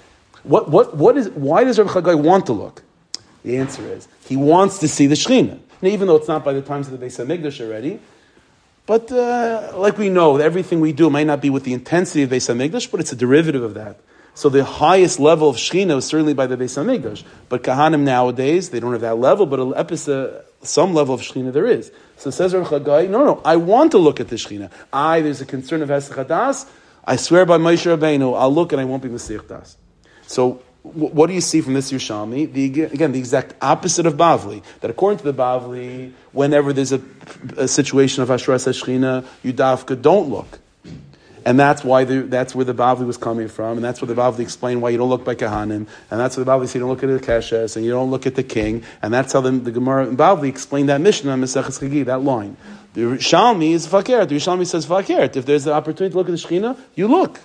what, 0.43 0.71
what, 0.71 0.97
what 0.97 1.17
is, 1.19 1.29
why 1.31 1.65
does 1.65 1.79
Rabbi 1.79 1.91
Chagai 1.91 2.23
want 2.23 2.47
to 2.47 2.53
look? 2.53 2.83
The 3.45 3.59
answer 3.59 3.83
is 3.83 4.09
he 4.27 4.37
wants 4.37 4.79
to 4.79 4.89
see 4.89 5.07
the 5.07 5.15
Shekhinah. 5.15 5.59
even 5.83 6.09
though 6.09 6.17
it's 6.17 6.29
not 6.29 6.45
by 6.45 6.53
the 6.53 6.63
times 6.63 6.89
of 6.89 6.99
the 6.99 7.07
Beis 7.07 7.23
Hamikdash 7.23 7.61
already, 7.65 8.01
but 8.89 9.13
uh, 9.13 9.75
like 9.77 9.99
we 9.99 10.09
know, 10.09 10.39
everything 10.39 10.81
we 10.81 10.95
do 10.95 11.11
might 11.11 11.27
not 11.27 11.43
be 11.43 11.51
with 11.51 11.65
the 11.65 11.75
intensity 11.75 12.23
of 12.23 12.31
Beis 12.31 12.49
Hamikdash, 12.49 12.91
but 12.91 13.01
it's 13.01 13.13
a 13.13 13.17
derivative 13.17 13.63
of 13.63 13.75
that. 13.75 14.01
So 14.33 14.49
the 14.49 14.65
highest 14.65 15.21
level 15.21 15.51
of 15.51 15.57
Shechina 15.57 15.99
is 15.99 16.07
certainly 16.07 16.33
by 16.33 16.47
the 16.47 16.57
Beis 16.57 16.75
Hamikdash. 16.83 17.23
But 17.51 17.63
Kahanim 17.63 18.01
nowadays, 18.01 18.71
they 18.71 18.81
don't 18.81 18.93
have 18.93 19.03
that 19.03 19.19
level, 19.19 19.45
but 19.45 19.59
some 20.63 20.95
level 20.95 21.15
of 21.15 21.21
Shechina 21.21 21.53
there 21.53 21.67
is. 21.67 21.93
So 22.17 22.31
says 22.31 22.55
Chagai, 22.55 23.11
no, 23.11 23.27
no, 23.27 23.43
I 23.45 23.57
want 23.57 23.93
to 23.93 23.99
look 23.99 24.21
at 24.21 24.29
the 24.29 24.37
Shechina. 24.37 24.71
I, 24.91 25.21
there's 25.21 25.43
a 25.43 25.47
concern 25.47 25.83
of 25.83 25.91
Hesach 25.91 26.25
Hadas, 26.25 26.67
I 27.05 27.17
swear 27.17 27.45
by 27.45 27.59
Moshe 27.59 27.95
Rabbeinu, 27.95 28.39
I'll 28.39 28.55
look 28.55 28.73
and 28.73 28.81
I 28.81 28.85
won't 28.85 29.03
be 29.03 29.11
Mesiach 29.11 29.49
Das. 29.49 29.77
So 30.27 30.63
what 30.95 31.27
do 31.27 31.35
you 31.35 31.41
see 31.41 31.61
from 31.61 31.75
this 31.75 31.93
Yerushalmi? 31.93 32.53
The, 32.53 32.83
again, 32.83 33.13
the 33.13 33.19
exact 33.19 33.55
opposite 33.63 34.07
of 34.07 34.15
Bavli. 34.15 34.63
That 34.81 34.91
according 34.91 35.19
to 35.19 35.25
the 35.25 35.35
Bavli, 35.35 36.13
whenever 36.33 36.73
there's 36.73 36.93
a, 36.93 37.01
a 37.57 37.69
situation 37.69 38.23
of 38.23 38.29
Hashras 38.29 38.67
Hashchina, 38.67 39.27
you 39.43 39.53
dafka 39.53 40.01
don't 40.01 40.29
look. 40.29 40.61
And 41.45 41.59
that's 41.59 41.83
why 41.83 42.05
the, 42.05 42.23
that's 42.23 42.55
where 42.55 42.65
the 42.65 42.75
Bavli 42.75 43.07
was 43.07 43.17
coming 43.17 43.49
from, 43.49 43.79
and 43.79 43.85
that's 43.85 44.03
where 44.03 44.13
the 44.13 44.21
Bavli 44.21 44.41
explained 44.41 44.83
why 44.83 44.91
you 44.91 44.99
don't 44.99 45.09
look 45.09 45.25
by 45.25 45.35
Kahanim, 45.35 45.87
and 46.11 46.21
that's 46.21 46.37
where 46.37 46.45
the 46.45 46.51
Bavli 46.51 46.67
said 46.67 46.75
you 46.75 46.81
don't 46.81 46.91
look 46.91 47.03
at 47.03 47.07
the 47.07 47.21
Keshes, 47.21 47.77
and 47.77 47.85
you 47.85 47.91
don't 47.91 48.11
look 48.11 48.27
at 48.27 48.35
the 48.35 48.43
king, 48.43 48.83
and 49.01 49.15
that's 49.15 49.33
how 49.33 49.41
the, 49.41 49.53
the 49.53 49.71
Gemara 49.71 50.09
and 50.09 50.19
Bavli 50.19 50.49
explained 50.49 50.89
that 50.91 51.01
Mishnah, 51.01 51.37
Maseches 51.37 51.81
Chagi, 51.81 52.05
that 52.05 52.23
line. 52.23 52.57
The 52.93 53.01
Shalmi 53.01 53.71
is 53.71 53.87
Fakert. 53.87 54.29
The 54.29 54.37
Shalmi 54.37 54.67
says 54.67 54.85
Fakert. 54.85 55.37
If 55.37 55.47
there's 55.47 55.67
an 55.67 55.73
opportunity 55.73 56.13
to 56.13 56.19
look 56.19 56.29
at 56.29 56.33
the 56.33 56.37
Shechina, 56.37 56.79
you 56.95 57.09
look. 57.09 57.41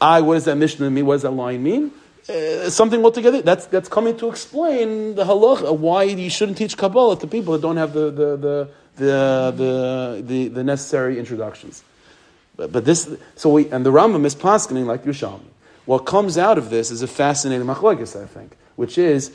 I, 0.00 0.22
what 0.22 0.34
does 0.34 0.46
that 0.46 0.56
Mishnah 0.56 0.90
mean? 0.90 1.04
What 1.04 1.14
does 1.14 1.22
that 1.22 1.32
line 1.32 1.62
mean? 1.62 1.92
Uh, 2.28 2.70
something 2.70 3.04
altogether. 3.04 3.42
That's 3.42 3.66
that's 3.66 3.88
coming 3.88 4.16
to 4.18 4.28
explain 4.28 5.14
the 5.14 5.24
halacha 5.24 5.76
why 5.76 6.04
you 6.04 6.30
shouldn't 6.30 6.58
teach 6.58 6.76
Kabbalah 6.76 7.18
to 7.20 7.26
people 7.26 7.54
that 7.54 7.62
don't 7.62 7.76
have 7.76 7.92
the 7.92 8.10
the 8.10 8.36
the 8.36 8.68
the 8.96 9.54
the, 9.56 10.22
the, 10.26 10.48
the 10.48 10.64
necessary 10.64 11.18
introductions. 11.18 11.82
But, 12.56 12.72
but, 12.72 12.84
this 12.84 13.08
so 13.36 13.50
we 13.50 13.70
and 13.70 13.86
the 13.86 13.90
Rambam 13.90 14.24
is 14.26 14.34
paskening 14.34 14.86
like 14.86 15.04
Yerushalmi. 15.04 15.40
What 15.86 16.00
comes 16.00 16.36
out 16.36 16.58
of 16.58 16.70
this 16.70 16.90
is 16.90 17.02
a 17.02 17.08
fascinating 17.08 17.66
machlokes, 17.66 18.20
I 18.20 18.26
think, 18.26 18.56
which 18.76 18.98
is 18.98 19.32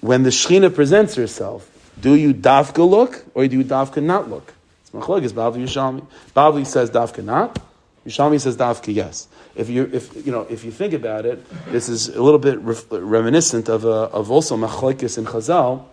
when 0.00 0.22
the 0.22 0.30
Shechina 0.30 0.74
presents 0.74 1.14
herself. 1.14 1.68
Do 2.00 2.14
you 2.14 2.32
dafka 2.32 2.88
look 2.88 3.24
or 3.34 3.46
do 3.46 3.58
you 3.58 3.64
dafka 3.64 4.02
not 4.02 4.30
look? 4.30 4.54
It's 4.80 4.90
machlokes 4.90 5.32
Bavli 5.32 5.64
Yerushalmi. 5.64 6.06
Bavli 6.34 6.66
says 6.66 6.90
dafka 6.90 7.22
not. 7.22 7.60
Yerushalmi 8.06 8.40
says 8.40 8.56
dafka 8.56 8.94
yes 8.94 9.28
if 9.54 9.68
you 9.68 9.88
if 9.92 10.26
you 10.26 10.32
know 10.32 10.46
if 10.48 10.64
you 10.64 10.70
think 10.70 10.94
about 10.94 11.26
it, 11.26 11.44
this 11.70 11.88
is 11.88 12.08
a 12.08 12.22
little 12.22 12.38
bit 12.38 12.58
ref, 12.60 12.86
reminiscent 12.90 13.68
of 13.68 13.84
a, 13.84 13.88
of 13.88 14.30
also 14.30 14.56
machlekes 14.56 15.18
in 15.18 15.24
Chazal 15.24 15.84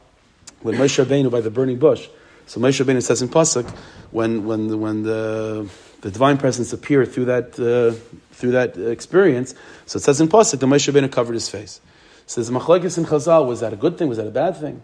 when 0.61 0.75
Moshe 0.75 1.03
Rabbeinu 1.03 1.29
by 1.29 1.41
the 1.41 1.51
burning 1.51 1.77
bush. 1.77 2.07
So 2.45 2.59
Moshe 2.59 2.83
Rabbeinu 2.83 3.03
says 3.03 3.21
in 3.21 3.29
pasuk 3.29 3.69
when 4.11 4.45
when 4.45 4.79
when 4.79 5.03
the 5.03 5.69
the 6.01 6.11
divine 6.11 6.37
presence 6.37 6.71
appeared 6.71 7.11
through 7.11 7.25
that 7.25 7.59
uh, 7.59 7.95
through 8.31 8.51
that 8.51 8.77
experience. 8.77 9.53
So 9.85 9.97
it 9.97 10.03
says 10.03 10.21
in 10.21 10.29
pasuk 10.29 10.59
that 10.59 10.65
Moshe 10.65 10.91
Rabbeinu 10.91 11.11
covered 11.11 11.33
his 11.33 11.49
face. 11.49 11.81
It 12.23 12.29
says 12.29 12.49
machlekes 12.49 12.97
in 12.97 13.05
Chazal 13.05 13.45
was 13.45 13.59
that 13.59 13.73
a 13.73 13.77
good 13.77 13.97
thing? 13.97 14.07
Was 14.07 14.17
that 14.17 14.27
a 14.27 14.31
bad 14.31 14.55
thing? 14.57 14.81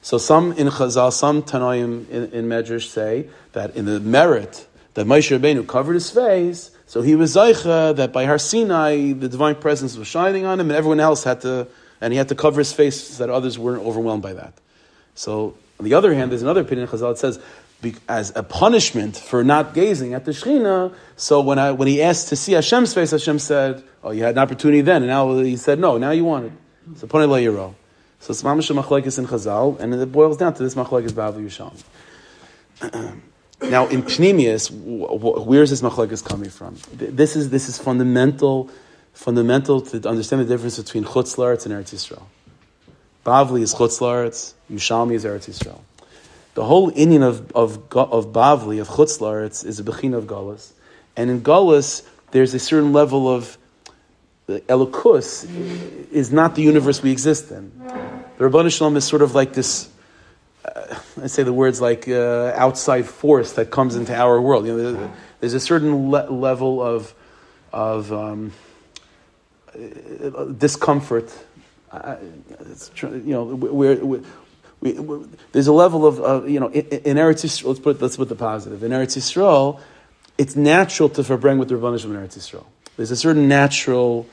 So 0.00 0.18
some 0.18 0.52
in 0.52 0.68
Chazal, 0.68 1.12
some 1.12 1.42
Tanoim 1.42 2.08
in, 2.08 2.32
in 2.32 2.48
Medrash 2.48 2.88
say 2.88 3.28
that 3.52 3.76
in 3.76 3.84
the 3.84 4.00
merit 4.00 4.66
that 4.94 5.06
Moshe 5.06 5.36
Rabbeinu 5.38 5.66
covered 5.66 5.94
his 5.94 6.10
face 6.10 6.70
so 6.86 7.02
he 7.02 7.16
was 7.16 7.34
Zaycha 7.34 7.96
that 7.96 8.12
by 8.12 8.24
Har 8.24 8.38
Sinai, 8.38 9.12
the 9.12 9.28
divine 9.28 9.56
presence 9.56 9.96
was 9.96 10.06
shining 10.06 10.46
on 10.46 10.60
him, 10.60 10.70
and 10.70 10.76
everyone 10.76 11.00
else 11.00 11.24
had 11.24 11.40
to, 11.40 11.66
and 12.00 12.12
he 12.12 12.16
had 12.16 12.28
to 12.28 12.36
cover 12.36 12.60
his 12.60 12.72
face 12.72 13.00
so 13.00 13.26
that 13.26 13.32
others 13.32 13.58
weren't 13.58 13.84
overwhelmed 13.84 14.22
by 14.22 14.32
that. 14.34 14.54
So, 15.16 15.56
on 15.78 15.84
the 15.84 15.94
other 15.94 16.14
hand, 16.14 16.30
there's 16.30 16.42
another 16.42 16.60
opinion 16.60 16.88
in 16.88 16.94
Chazal 16.94 17.10
that 17.10 17.18
says, 17.18 17.40
as 18.08 18.32
a 18.34 18.42
punishment 18.42 19.16
for 19.16 19.44
not 19.44 19.74
gazing 19.74 20.14
at 20.14 20.24
the 20.24 20.30
Shechina, 20.30 20.94
so 21.16 21.40
when, 21.40 21.58
I, 21.58 21.72
when 21.72 21.88
he 21.88 22.00
asked 22.02 22.28
to 22.28 22.36
see 22.36 22.52
Hashem's 22.52 22.94
face, 22.94 23.10
Hashem 23.10 23.38
said, 23.40 23.82
Oh, 24.02 24.12
you 24.12 24.22
had 24.22 24.34
an 24.34 24.38
opportunity 24.38 24.80
then, 24.80 25.02
and 25.02 25.08
now 25.08 25.36
he 25.38 25.56
said, 25.56 25.80
No, 25.80 25.98
now 25.98 26.12
you 26.12 26.24
want 26.24 26.46
it. 26.46 26.52
So, 26.98 27.08
Ponei 27.08 27.26
Yiro. 27.44 27.74
So, 28.20 28.30
it's 28.30 28.42
Mamash 28.42 28.74
Machlekes 28.74 29.18
in 29.18 29.26
Chazal, 29.26 29.80
and 29.80 29.92
it 29.92 30.12
boils 30.12 30.36
down 30.36 30.54
to 30.54 30.62
this 30.62 30.76
Machlekes 30.76 31.10
Bavli 31.10 31.48
Yerushalmi. 32.80 33.20
Now, 33.62 33.86
in 33.86 34.02
Pnimius, 34.02 34.70
where 34.70 35.62
is 35.62 35.70
this 35.70 35.82
machlekes 35.82 36.24
coming 36.24 36.50
from? 36.50 36.76
This 36.92 37.36
is, 37.36 37.50
this 37.50 37.68
is 37.68 37.78
fundamental, 37.78 38.70
fundamental 39.14 39.80
to 39.80 40.08
understand 40.08 40.42
the 40.42 40.46
difference 40.46 40.78
between 40.78 41.04
Chutz 41.04 41.36
and 41.64 41.74
Eretz 41.74 41.94
Yisrael. 41.94 42.24
Bavli 43.24 43.62
is 43.62 43.74
Chutz 43.74 43.98
Yerushalmi 44.70 45.14
is 45.14 45.24
Eretz 45.24 45.48
Yisrael. 45.48 45.80
The 46.54 46.64
whole 46.64 46.90
inyan 46.92 47.22
of, 47.22 47.50
of, 47.52 47.76
of 47.96 48.32
Bavli, 48.32 48.80
of 48.80 48.88
Chutz 48.88 49.64
is 49.64 49.80
a 49.80 49.84
Bechina 49.84 50.16
of 50.16 50.26
Galus. 50.26 50.72
And 51.16 51.30
in 51.30 51.40
Galus, 51.40 52.06
there's 52.32 52.52
a 52.52 52.58
certain 52.58 52.92
level 52.92 53.32
of 53.32 53.56
the 54.46 54.60
Elokus 54.60 55.44
is 56.12 56.30
not 56.30 56.54
the 56.54 56.62
universe 56.62 57.02
we 57.02 57.10
exist 57.10 57.50
in. 57.50 57.72
The 57.78 58.44
Ribbono 58.44 58.70
Shel 58.70 58.90
Olam 58.90 58.96
is 58.96 59.04
sort 59.04 59.22
of 59.22 59.34
like 59.34 59.54
this 59.54 59.88
I 61.22 61.26
say 61.26 61.42
the 61.42 61.52
words 61.52 61.80
like 61.80 62.08
uh, 62.08 62.52
outside 62.54 63.06
force 63.06 63.52
that 63.52 63.70
comes 63.70 63.96
into 63.96 64.14
our 64.14 64.40
world. 64.40 64.66
You 64.66 64.76
know, 64.76 65.12
there's 65.40 65.54
a 65.54 65.60
certain 65.60 66.10
le- 66.10 66.30
level 66.30 66.82
of 66.82 67.14
of 67.72 68.12
um, 68.12 68.52
uh, 69.74 70.44
discomfort. 70.44 71.32
Uh, 71.90 72.16
you 73.02 73.22
know, 73.24 73.44
we're, 73.44 73.96
we're, 73.96 74.22
we, 74.80 74.92
there's 75.52 75.66
a 75.66 75.72
level 75.72 76.06
of, 76.06 76.20
uh, 76.20 76.46
you 76.46 76.60
know, 76.60 76.68
in, 76.68 76.86
in 76.86 77.16
Eretz 77.16 77.44
Yisrael, 77.44 77.68
let's 77.68 77.80
put, 77.80 78.02
let's 78.02 78.16
put 78.16 78.28
the 78.28 78.34
positive. 78.34 78.82
In 78.82 78.92
Eretz 78.92 79.16
Yisrael, 79.16 79.80
it's 80.36 80.56
natural 80.56 81.08
to 81.10 81.22
verbring 81.22 81.58
with 81.58 81.68
the 81.68 81.74
Rabbanish 81.74 82.04
in 82.04 82.12
Eretz 82.12 82.36
Yisrael. 82.36 82.66
There's 82.96 83.10
a 83.10 83.16
certain 83.16 83.48
natural 83.48 84.26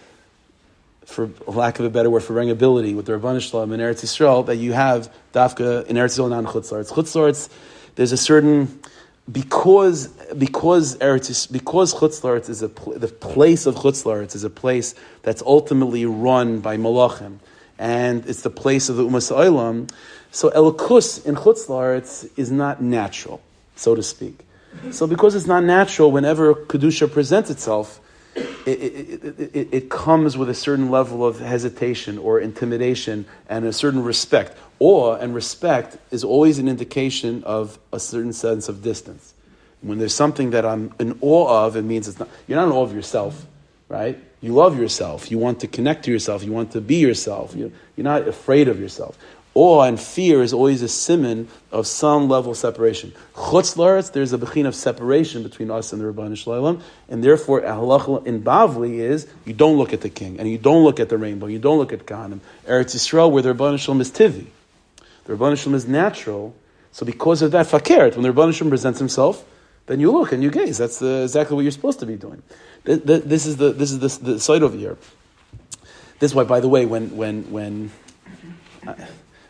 for 1.14 1.30
lack 1.48 1.80
of 1.80 1.86
a 1.86 1.90
better 1.90 2.10
word, 2.10 2.24
for 2.24 2.40
ability 2.42 2.94
with 2.94 3.06
the 3.06 3.14
Ribbono 3.14 3.40
Shel 3.40 3.66
Olam 3.66 3.74
in 3.74 3.80
Eretz 3.80 4.04
Yisrael 4.04 4.46
that 4.48 4.56
you 4.56 4.74
have 4.74 5.14
dafka 5.34 5.86
in 5.86 5.96
Eretz 5.96 6.18
Yisrael 6.18 6.38
and 6.38 6.48
Chutzlaritz. 6.48 6.92
Chutzlaritz, 6.92 7.50
there's 7.96 8.12
a 8.12 8.18
certain 8.18 8.80
because 9.32 10.08
because 10.38 10.98
Eretz 10.98 11.50
because 11.52 11.94
Chutzlaritz 11.94 12.50
is 12.50 12.62
a 12.62 12.70
pl- 12.70 12.98
the 12.98 13.08
place 13.08 13.66
of 13.66 13.76
Chutzlaritz 13.76 14.36
is 14.36 14.44
a 14.44 14.50
place 14.50 14.96
that's 15.22 15.42
ultimately 15.44 16.06
run 16.06 16.60
by 16.60 16.78
Malachim, 16.78 17.38
and 17.78 18.26
it's 18.26 18.42
the 18.42 18.50
place 18.50 18.90
of 18.90 18.98
the 18.98 19.04
Umas 19.04 19.32
Olam. 19.32 19.90
So 20.32 20.50
Elokus 20.50 21.26
in 21.26 21.36
Chutzlaritz 21.36 22.28
is 22.38 22.52
not 22.52 22.82
natural, 22.82 23.40
so 23.76 23.94
to 23.96 24.02
speak. 24.02 24.40
So 24.92 25.06
because 25.06 25.36
it's 25.36 25.46
not 25.46 25.64
natural, 25.64 26.12
whenever 26.12 26.56
kedusha 26.56 27.12
presents 27.12 27.52
itself, 27.52 28.00
it, 28.36 28.68
it, 28.68 29.56
it, 29.56 29.68
it, 29.72 29.90
comes 29.90 30.38
with 30.38 30.50
a 30.50 30.54
certain 30.56 30.90
level 30.90 31.26
of 31.26 31.40
hesitation 31.40 32.18
or 32.18 32.40
intimidation 32.40 33.26
and 33.48 33.66
a 33.66 33.74
certain 33.74 34.04
respect. 34.04 34.58
Awe 34.80 35.16
and 35.16 35.36
respect 35.36 35.98
is 36.12 36.24
always 36.24 36.60
an 36.60 36.68
indication 36.68 37.44
of 37.44 37.78
a 37.92 38.00
certain 38.00 38.34
sense 38.34 38.70
of 38.70 38.82
distance. 38.82 39.34
When 39.82 40.00
there's 40.00 40.16
something 40.16 40.52
that 40.52 40.66
I'm 40.66 40.94
in 41.00 41.18
awe 41.22 41.66
of, 41.66 41.76
it 41.76 41.84
means 41.84 42.08
it's 42.08 42.20
not, 42.20 42.30
you're 42.48 42.56
not 42.56 42.68
in 42.68 42.72
awe 42.72 42.84
of 42.84 42.94
yourself, 42.96 43.46
right? 43.90 44.18
You 44.42 44.54
love 44.54 44.80
yourself. 44.80 45.30
You 45.30 45.38
want 45.38 45.60
to 45.60 45.68
connect 45.68 46.06
to 46.06 46.12
yourself. 46.12 46.44
You 46.44 46.52
want 46.52 46.72
to 46.72 46.82
be 46.82 46.96
yourself. 46.96 47.56
You, 47.56 47.72
you're 47.96 48.04
not 48.04 48.28
afraid 48.28 48.68
of 48.68 48.80
yourself 48.80 49.18
awe 49.56 49.84
and 49.84 50.00
fear 50.00 50.42
is 50.42 50.54
always 50.54 50.82
a 50.82 50.88
siman 50.88 51.48
of 51.72 51.86
some 51.86 52.28
level 52.28 52.52
of 52.52 52.58
separation. 52.58 53.14
Chutz 53.36 53.76
laretz, 53.76 54.12
there's 54.12 54.34
a 54.34 54.38
bechin 54.38 54.66
of 54.66 54.76
separation 54.76 55.44
between 55.44 55.70
us 55.70 55.94
and 55.94 56.02
the 56.02 56.12
Ribbono 56.12 56.36
Shel 56.36 56.54
Olam, 56.54 56.82
and 57.10 57.24
therefore 57.24 57.62
halacha 57.62 58.26
in 58.26 58.42
Bavli 58.44 59.00
is 59.00 59.28
you 59.46 59.54
don't 59.54 59.78
look 59.78 59.94
at 59.94 60.02
the 60.02 60.10
king, 60.10 60.40
and 60.40 60.50
you 60.50 60.58
don't 60.58 60.84
look 60.84 61.00
at 61.00 61.10
the 61.10 61.18
rainbow, 61.18 61.48
you 61.48 61.60
don't 61.60 61.78
look 61.78 61.94
at 61.94 62.06
Kahanim. 62.06 62.40
Eretz 62.66 62.96
Yisrael, 62.96 63.32
where 63.32 63.42
the 63.42 63.54
Ribbono 63.54 63.80
Shel 63.80 63.96
Olam 63.96 64.02
is 64.02 64.12
tivi, 64.12 64.48
the 65.26 65.36
Ribbono 65.36 65.58
Shel 65.58 65.74
Olam 65.74 65.76
is 65.76 65.88
natural. 65.88 66.56
So 66.92 67.06
because 67.06 67.42
of 67.42 67.52
that, 67.52 67.66
fakert, 67.66 68.16
when 68.16 68.24
the 68.24 68.30
Ribbono 68.30 68.54
Shel 68.54 68.68
Olam 68.68 68.70
presents 68.70 69.00
himself, 69.00 69.46
then 69.86 70.00
you 70.00 70.12
look 70.12 70.32
and 70.32 70.42
you 70.42 70.50
gaze. 70.50 70.78
That's 70.78 71.00
the, 71.00 71.24
exactly 71.24 71.56
what 71.56 71.62
you're 71.62 71.72
supposed 71.72 72.00
to 72.00 72.06
be 72.06 72.16
doing. 72.16 72.42
This 72.84 73.46
is 73.46 73.58
the 73.58 73.72
this 73.72 73.92
is 73.92 74.00
the, 74.00 74.32
the 74.32 74.40
side 74.40 74.64
over 74.64 74.78
here. 74.78 74.98
This 76.20 76.32
is 76.32 76.36
why, 76.36 76.44
by 76.44 76.60
the 76.60 76.68
way, 76.68 76.86
when 76.86 77.16
when 77.16 77.52
when. 77.52 77.92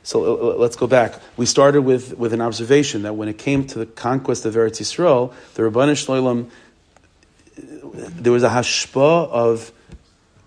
So 0.04 0.56
let's 0.58 0.76
go 0.76 0.86
back. 0.86 1.16
We 1.38 1.46
started 1.46 1.84
with, 1.84 2.18
with 2.18 2.34
an 2.34 2.42
observation 2.42 3.04
that 3.04 3.16
when 3.16 3.30
it 3.30 3.38
came 3.38 3.66
to 3.68 3.80
the 3.80 3.86
conquest 3.86 4.46
of 4.46 4.54
Eretz 4.54 4.82
Yisrael, 4.82 5.34
the 5.54 5.64
Ribbono 5.64 5.96
Shel 5.96 6.22
Olam, 6.22 6.50
there 7.56 8.34
was 8.34 8.44
a 8.44 8.50
hashpa 8.50 9.30
of 9.30 9.72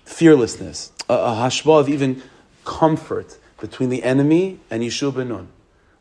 fearlessness, 0.04 0.92
a, 1.08 1.14
a 1.14 1.30
hashpa 1.30 1.80
of 1.80 1.88
even 1.88 2.22
comfort 2.64 3.38
between 3.58 3.88
the 3.88 4.02
enemy 4.02 4.60
and 4.70 4.82
Yehoshua 4.82 5.14
ben. 5.14 5.48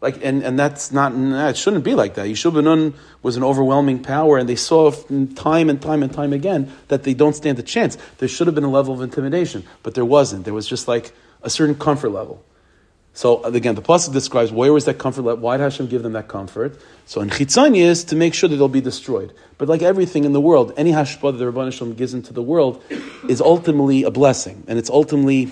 Like, 0.01 0.24
and, 0.24 0.43
and 0.43 0.60
that's 0.60 0.91
not, 0.91 1.14
it 1.14 1.56
shouldn't 1.56 1.86
be 1.86 1.95
like 1.95 2.16
that. 2.16 2.28
Yehoshua 2.28 2.62
ben 2.62 2.93
was 3.24 3.38
an 3.38 3.43
overwhelming 3.43 4.03
power, 4.03 4.38
and 4.38 4.49
they 4.49 4.58
saw 4.58 4.91
time 5.36 5.70
and 5.70 5.82
time 5.82 6.03
and 6.03 6.12
time 6.12 6.34
again 6.34 6.74
that 6.89 7.03
they 7.03 7.14
don't 7.14 7.36
stand 7.36 7.58
a 7.60 7.64
chance. 7.64 7.97
There 8.18 8.28
should 8.28 8.47
have 8.47 8.56
been 8.56 8.66
a 8.66 8.70
level 8.70 8.93
of 8.93 9.01
intimidation, 9.01 9.64
but 9.82 9.95
there 9.95 10.03
wasn't. 10.03 10.43
There 10.43 10.53
was 10.53 10.68
just 10.68 10.89
like 10.89 11.14
a 11.41 11.49
certain 11.49 11.76
comfort 11.76 12.10
level. 12.10 12.43
So 13.16 13.41
again, 13.45 13.76
the 13.76 13.82
pasuk 13.82 14.11
describes 14.11 14.51
where 14.51 14.74
was 14.74 14.84
that 14.86 14.97
comfort. 14.97 15.24
Why 15.24 15.55
did 15.55 15.63
Hashem 15.63 15.88
give 15.88 16.03
them 16.03 16.11
that 16.13 16.28
comfort? 16.28 16.78
So 17.05 17.22
in 17.22 17.30
chitzani 17.30 17.78
is 17.78 18.03
to 18.05 18.16
make 18.16 18.34
sure 18.34 18.49
that 18.49 18.57
they'll 18.57 18.68
be 18.68 18.82
destroyed. 18.82 19.34
But 19.57 19.70
like 19.70 19.82
everything 19.82 20.26
in 20.26 20.34
the 20.34 20.41
world, 20.41 20.74
any 20.76 20.91
hashpah 20.91 21.32
that 21.32 21.38
the 21.38 21.49
Rabban 21.49 21.63
Hashem 21.63 21.93
gives 21.93 22.13
into 22.13 22.34
the 22.34 22.41
world 22.41 22.84
is 23.30 23.39
ultimately 23.39 24.03
a 24.03 24.11
blessing, 24.11 24.66
and 24.68 24.78
it's 24.78 24.89
ultimately 24.89 25.49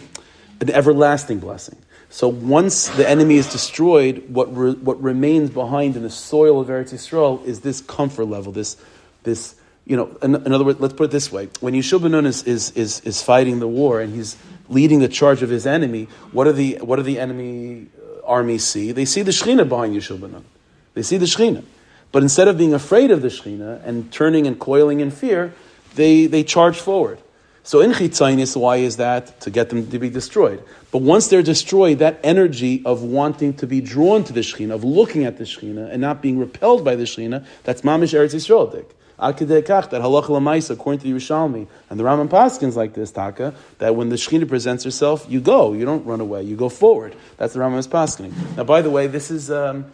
an 0.60 0.72
everlasting 0.72 1.40
blessing. 1.40 1.78
So 2.10 2.28
once 2.28 2.90
the 2.90 3.10
enemy 3.10 3.38
is 3.38 3.50
destroyed, 3.50 4.26
what 4.28 4.54
re, 4.56 4.74
what 4.74 5.02
remains 5.02 5.50
behind 5.50 5.96
in 5.96 6.04
the 6.04 6.10
soil 6.10 6.60
of 6.60 6.68
Eretz 6.68 6.94
Yisrael 6.94 7.44
is 7.46 7.62
this 7.62 7.80
comfort 7.80 8.26
level, 8.26 8.52
this 8.52 8.76
this 9.24 9.56
you 9.86 9.98
know. 9.98 10.18
In, 10.22 10.36
in 10.36 10.54
other 10.54 10.64
words, 10.64 10.80
let's 10.80 10.94
put 10.94 11.06
it 11.06 11.12
this 11.12 11.32
way: 11.32 11.50
when 11.60 11.74
Yehoshua 11.74 12.12
ben 12.12 12.26
is, 12.26 12.44
is 12.44 12.72
is 12.72 13.00
is 13.02 13.22
fighting 13.22 13.60
the 13.60 13.68
war 13.68 14.02
and 14.02 14.14
he's 14.14 14.38
leading 14.70 15.00
the 15.00 15.08
charge 15.08 15.44
of 15.44 15.50
his 15.50 15.66
enemy, 15.66 16.08
what 16.32 16.46
do 16.46 16.52
the, 16.52 16.76
what 16.82 16.98
do 16.98 17.04
the 17.04 17.20
enemy 17.20 17.88
uh, 17.98 18.26
armies 18.26 18.66
see? 18.66 18.92
They 18.92 19.06
see 19.06 19.22
the 19.22 19.32
Shekhinah 19.32 19.68
behind 19.68 19.96
Yehoshua 19.96 20.22
ben 20.22 20.46
They 20.94 21.04
see 21.04 21.18
the 21.18 21.26
Shekhinah. 21.26 21.64
But 22.12 22.24
instead 22.24 22.48
of 22.48 22.58
being 22.58 22.74
afraid 22.74 23.12
of 23.12 23.22
the 23.22 23.30
Shekhinah 23.30 23.86
and 23.86 24.12
turning 24.12 24.46
and 24.48 24.60
coiling 24.60 25.00
in 25.00 25.12
fear, 25.12 25.54
they, 25.96 26.28
they 26.28 26.44
charge 26.44 26.80
forward. 26.80 27.20
So 27.64 27.80
in 27.80 27.92
Chitzainis, 27.92 28.58
why 28.58 28.78
is 28.78 28.98
that? 28.98 29.40
To 29.42 29.50
get 29.50 29.70
them 29.70 29.90
to 29.90 29.98
be 29.98 30.10
destroyed. 30.10 30.64
But 30.92 31.02
once 31.02 31.28
they're 31.30 31.42
destroyed, 31.42 32.00
that 32.00 32.20
energy 32.22 32.84
of 32.86 33.02
wanting 33.02 33.54
to 33.56 33.68
be 33.68 33.80
drawn 33.80 34.24
to 34.26 34.34
the 34.34 34.42
Shekhinah, 34.42 34.74
of 34.74 34.84
looking 34.84 35.24
at 35.24 35.38
the 35.38 35.46
Shekhinah 35.46 35.90
and 35.92 36.02
not 36.02 36.22
being 36.22 36.38
repelled 36.38 36.84
by 36.84 36.96
the 36.96 37.04
Shekhinah, 37.04 37.46
that's 37.64 37.82
Mamish 37.82 38.14
Eretz 38.14 38.36
Yisrael 38.36 38.86
that 39.18 40.02
halacha 40.02 40.70
according 40.70 41.00
to 41.00 41.08
the 41.08 41.14
Yerushalmi, 41.14 41.68
and 41.90 42.00
the 42.00 42.04
Rambam 42.04 42.30
Paskins 42.30 42.76
like 42.76 42.94
this, 42.94 43.12
Taka, 43.12 43.54
that 43.80 43.96
when 43.96 44.10
the 44.10 44.16
Shekhinah 44.16 44.48
presents 44.48 44.84
herself, 44.84 45.26
you 45.30 45.40
go, 45.40 45.74
you 45.74 45.86
don't 45.86 46.06
run 46.06 46.20
away, 46.20 46.44
you 46.44 46.56
go 46.56 46.70
forward. 46.70 47.16
That's 47.38 47.54
the 47.54 47.60
Rambam's 47.60 47.88
Paskining. 47.88 48.34
Now, 48.58 48.64
by 48.64 48.82
the 48.82 48.90
way, 48.90 49.08
this 49.08 49.32
is, 49.32 49.52
um, 49.52 49.86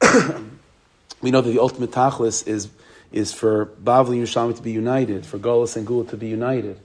we 1.20 1.30
know 1.30 1.40
that 1.40 1.50
the 1.50 1.60
ultimate 1.60 1.90
tachlis 1.90 2.46
is, 2.46 2.68
is 3.12 3.32
for 3.32 3.66
Bavli 3.82 4.18
and 4.18 4.26
Yerushalmi 4.26 4.56
to 4.56 4.62
be 4.62 4.72
united, 4.72 5.26
for 5.26 5.38
Galus 5.38 5.76
and 5.76 5.86
Geulah 5.86 6.08
to 6.10 6.16
be 6.16 6.28
united. 6.28 6.78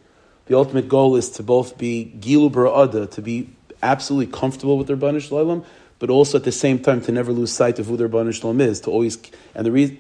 The 0.48 0.56
ultimate 0.56 0.88
goal 0.88 1.16
is 1.16 1.30
to 1.32 1.44
both 1.44 1.78
be 1.78 2.14
Gilu 2.20 2.52
Bara'ada, 2.52 3.10
to 3.12 3.22
be 3.22 3.50
absolutely 3.82 4.32
comfortable 4.32 4.78
with 4.78 4.88
their 4.88 4.96
Banish 4.96 5.30
but 5.98 6.10
also 6.10 6.38
at 6.38 6.44
the 6.44 6.52
same 6.52 6.80
time 6.80 7.02
to 7.02 7.12
never 7.12 7.32
lose 7.32 7.52
sight 7.52 7.80
of 7.80 7.88
who 7.88 7.98
their 7.98 8.08
Banish 8.08 8.44
is, 8.44 8.82
to 8.82 8.92
always, 8.92 9.18
and 9.54 9.66
the 9.66 9.72
reason, 9.72 10.00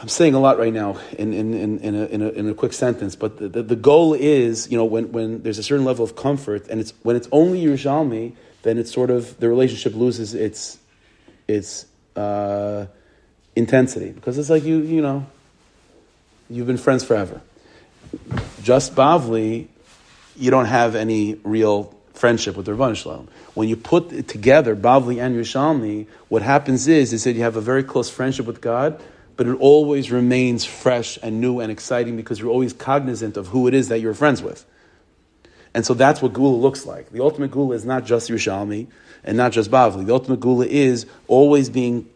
I'm 0.00 0.08
saying 0.08 0.34
a 0.34 0.38
lot 0.38 0.58
right 0.58 0.72
now 0.72 0.98
in, 1.18 1.32
in, 1.32 1.54
in, 1.54 1.78
in, 1.80 1.94
a, 1.96 2.04
in, 2.06 2.22
a, 2.22 2.28
in 2.28 2.48
a 2.48 2.54
quick 2.54 2.72
sentence, 2.72 3.16
but 3.16 3.38
the, 3.38 3.48
the, 3.48 3.62
the, 3.64 3.76
goal 3.76 4.14
is, 4.14 4.70
you 4.70 4.78
know, 4.78 4.84
when, 4.84 5.10
when 5.10 5.42
there's 5.42 5.58
a 5.58 5.62
certain 5.62 5.84
level 5.84 6.04
of 6.04 6.14
comfort, 6.14 6.68
and 6.68 6.80
it's 6.80 6.92
when 7.02 7.16
it's 7.16 7.28
only 7.32 7.64
Yerushalmi, 7.64 8.34
then 8.62 8.78
it's 8.78 8.92
sort 8.92 9.10
of, 9.10 9.40
the 9.40 9.48
relationship 9.48 9.96
loses 9.96 10.34
its, 10.34 10.78
its 11.48 11.86
uh, 12.14 12.86
intensity. 13.56 14.10
Because 14.10 14.38
it's 14.38 14.50
like 14.50 14.62
you, 14.62 14.78
you 14.82 15.02
know, 15.02 15.26
you've 16.48 16.68
been 16.68 16.78
friends 16.78 17.02
forever. 17.02 17.40
Just 18.62 18.94
Bavli, 18.94 19.66
you 20.36 20.50
don't 20.52 20.66
have 20.66 20.94
any 20.94 21.34
real 21.42 21.92
friendship 22.14 22.56
with 22.56 22.66
the 22.66 22.94
Shalom. 22.94 23.28
When 23.54 23.68
you 23.68 23.76
put 23.76 24.12
it 24.12 24.28
together, 24.28 24.76
Bavli 24.76 25.20
and 25.20 25.34
Yerushalmi, 25.34 26.06
what 26.28 26.42
happens 26.42 26.86
is, 26.86 27.12
is 27.12 27.24
that 27.24 27.32
you 27.32 27.42
have 27.42 27.56
a 27.56 27.60
very 27.60 27.82
close 27.82 28.08
friendship 28.08 28.46
with 28.46 28.60
God, 28.60 29.02
but 29.38 29.46
it 29.46 29.54
always 29.60 30.10
remains 30.10 30.64
fresh 30.64 31.16
and 31.22 31.40
new 31.40 31.60
and 31.60 31.70
exciting 31.70 32.16
because 32.16 32.40
you're 32.40 32.50
always 32.50 32.72
cognizant 32.72 33.36
of 33.36 33.46
who 33.46 33.68
it 33.68 33.72
is 33.72 33.86
that 33.86 34.00
you're 34.00 34.12
friends 34.12 34.42
with. 34.42 34.66
And 35.72 35.86
so 35.86 35.94
that's 35.94 36.20
what 36.20 36.32
Geulah 36.32 36.60
looks 36.60 36.84
like. 36.84 37.12
The 37.12 37.22
ultimate 37.22 37.52
Geulah 37.52 37.76
is 37.76 37.84
not 37.84 38.04
just 38.04 38.28
Yerushalmi 38.28 38.88
and 39.22 39.36
not 39.36 39.52
just 39.52 39.70
Bavli. 39.70 40.04
The 40.04 40.12
ultimate 40.12 40.40
Geulah 40.40 40.66
is 40.66 41.06
always 41.28 41.70
being, 41.70 42.08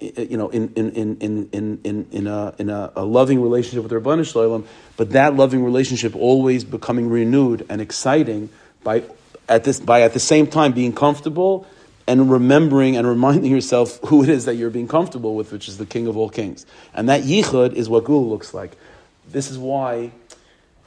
eh, 0.00 0.10
eh, 0.16 0.26
you 0.28 0.36
know, 0.36 0.48
in, 0.48 0.72
in, 0.74 0.90
in, 0.90 1.16
in, 1.52 1.80
in, 1.84 2.08
in, 2.10 2.26
a, 2.26 2.52
in 2.58 2.68
a, 2.68 2.92
a 2.96 3.04
loving 3.04 3.40
relationship 3.40 3.84
with 3.84 3.92
the 3.92 4.00
Ribbono 4.00 4.28
Shel 4.28 4.42
Olam, 4.42 4.66
but 4.96 5.10
that 5.10 5.36
loving 5.36 5.62
relationship 5.62 6.16
always 6.16 6.64
becoming 6.64 7.08
renewed 7.08 7.64
and 7.68 7.80
exciting 7.80 8.48
by 8.82 9.04
at, 9.48 9.62
this, 9.62 9.78
by 9.78 10.02
at 10.02 10.14
the 10.14 10.20
same 10.20 10.48
time 10.48 10.72
being 10.72 10.92
comfortable 10.92 11.64
and 12.06 12.30
remembering 12.30 12.96
and 12.96 13.06
reminding 13.06 13.50
yourself 13.50 13.98
who 14.06 14.22
it 14.22 14.28
is 14.28 14.44
that 14.44 14.54
you're 14.54 14.70
being 14.70 14.88
comfortable 14.88 15.34
with, 15.34 15.52
which 15.52 15.68
is 15.68 15.78
the 15.78 15.86
King 15.86 16.06
of 16.06 16.16
all 16.16 16.30
kings. 16.30 16.64
And 16.94 17.08
that 17.08 17.22
yichud 17.22 17.72
is 17.72 17.88
what 17.88 18.04
Geulah 18.04 18.28
looks 18.28 18.54
like. 18.54 18.76
This 19.28 19.50
is 19.50 19.58
why 19.58 20.12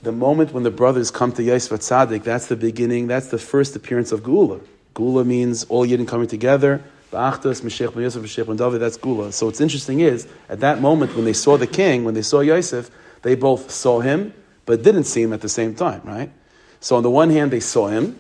the 0.01 0.11
moment 0.11 0.53
when 0.53 0.63
the 0.63 0.71
brothers 0.71 1.11
come 1.11 1.31
to 1.33 1.43
Yosef 1.43 1.81
Tzaddik, 1.81 2.23
that's 2.23 2.47
the 2.47 2.55
beginning, 2.55 3.07
that's 3.07 3.27
the 3.27 3.37
first 3.37 3.75
appearance 3.75 4.11
of 4.11 4.23
Geulah. 4.23 4.61
Geulah 4.95 5.25
means 5.25 5.65
all 5.65 5.85
Yidden 5.85 6.07
coming 6.07 6.27
together. 6.27 6.83
Ba'achtas, 7.11 7.61
Moshiach 7.61 7.93
ben 7.93 8.03
Yosef, 8.03 8.57
David, 8.57 8.79
that's 8.79 8.97
Geulah. 8.97 9.33
So 9.33 9.47
what's 9.47 9.59
interesting 9.59 9.99
is, 9.99 10.27
at 10.47 10.61
that 10.61 10.79
moment 10.79 11.15
when 11.15 11.25
they 11.25 11.33
saw 11.33 11.57
the 11.57 11.67
king, 11.67 12.05
when 12.05 12.13
they 12.13 12.21
saw 12.21 12.39
Yosef, 12.39 12.89
they 13.23 13.35
both 13.35 13.71
saw 13.71 13.99
him, 13.99 14.33
but 14.65 14.83
didn't 14.83 15.03
see 15.05 15.21
him 15.21 15.33
at 15.33 15.41
the 15.41 15.49
same 15.49 15.75
time, 15.75 16.01
right? 16.05 16.31
So 16.79 16.95
on 16.95 17.03
the 17.03 17.09
one 17.09 17.29
hand, 17.29 17.51
they 17.51 17.59
saw 17.59 17.87
him, 17.87 18.19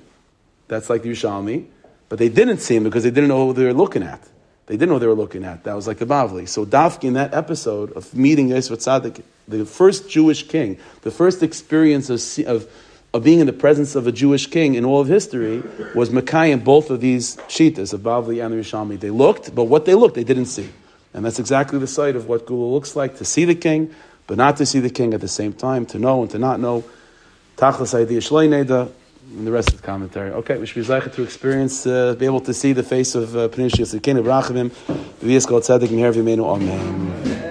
that's 0.67 0.89
like 0.89 1.03
the 1.03 1.11
Yerushalmi. 1.11 1.67
But 2.09 2.19
they 2.19 2.29
didn't 2.29 2.57
see 2.57 2.75
him 2.75 2.83
because 2.83 3.03
they 3.03 3.11
didn't 3.11 3.29
know 3.29 3.45
what 3.45 3.55
they 3.55 3.65
were 3.65 3.73
looking 3.73 4.03
at. 4.03 4.21
They 4.65 4.75
didn't 4.75 4.89
know 4.89 4.95
what 4.95 4.99
they 4.99 5.07
were 5.07 5.13
looking 5.13 5.45
at. 5.45 5.63
That 5.63 5.75
was 5.75 5.87
like 5.87 5.97
the 5.97 6.05
Bavli. 6.05 6.47
So 6.47 6.65
Dafki 6.65 7.05
in 7.05 7.13
that 7.13 7.33
episode 7.33 7.91
of 7.93 8.13
meeting 8.13 8.49
Yosef 8.49 8.79
Tzaddik, 8.79 9.23
the 9.47 9.65
first 9.65 10.09
Jewish 10.09 10.47
king, 10.47 10.77
the 11.01 11.11
first 11.11 11.41
experience 11.41 12.09
of, 12.09 12.45
of, 12.45 12.71
of 13.13 13.23
being 13.23 13.39
in 13.39 13.47
the 13.47 13.53
presence 13.53 13.95
of 13.95 14.05
a 14.05 14.11
Jewish 14.11 14.47
king 14.47 14.75
in 14.75 14.85
all 14.85 15.01
of 15.01 15.07
history 15.07 15.63
was 15.95 16.09
Makai 16.09 16.53
and 16.53 16.63
both 16.63 16.89
of 16.91 17.01
these 17.01 17.37
shitas, 17.47 17.93
of 17.93 18.01
Bavli 18.01 18.45
and 18.45 18.53
Yerushalmi. 18.53 18.99
They 18.99 19.09
looked, 19.09 19.55
but 19.55 19.63
what 19.65 19.85
they 19.85 19.95
looked, 19.95 20.15
they 20.15 20.23
didn't 20.23 20.45
see. 20.45 20.69
And 21.13 21.25
that's 21.25 21.39
exactly 21.39 21.79
the 21.79 21.87
sight 21.87 22.15
of 22.15 22.27
what 22.27 22.45
Geulah 22.45 22.71
looks 22.71 22.95
like, 22.95 23.17
to 23.17 23.25
see 23.25 23.45
the 23.45 23.55
king, 23.55 23.93
but 24.27 24.37
not 24.37 24.57
to 24.57 24.65
see 24.65 24.79
the 24.79 24.91
king 24.91 25.15
at 25.15 25.21
the 25.21 25.27
same 25.27 25.53
time, 25.53 25.87
to 25.87 25.97
know 25.97 26.21
and 26.21 26.29
to 26.31 26.37
not 26.37 26.59
know. 26.59 26.83
Tachlis 27.57 27.95
idea 27.95 28.21
and 29.37 29.45
the 29.45 29.51
rest 29.51 29.69
of 29.69 29.81
the 29.81 29.85
commentary. 29.85 30.31
Okay, 30.31 30.57
we 30.57 30.65
should 30.65 30.75
be 30.75 30.87
zeicha 30.87 31.13
to 31.13 31.23
experience, 31.23 31.85
uh, 31.85 32.15
be 32.15 32.25
able 32.25 32.41
to 32.41 32.53
see 32.53 32.73
the 32.73 32.83
face 32.83 33.15
of 33.15 33.35
uh, 33.35 33.47
Peninsula 33.47 33.85
Sekina 33.85 34.23
Brachamim. 34.23 34.69
V'yis 35.21 35.47
kol 35.47 35.61
tzedek 35.61 35.89
meher 35.89 36.13
amen. 36.55 37.39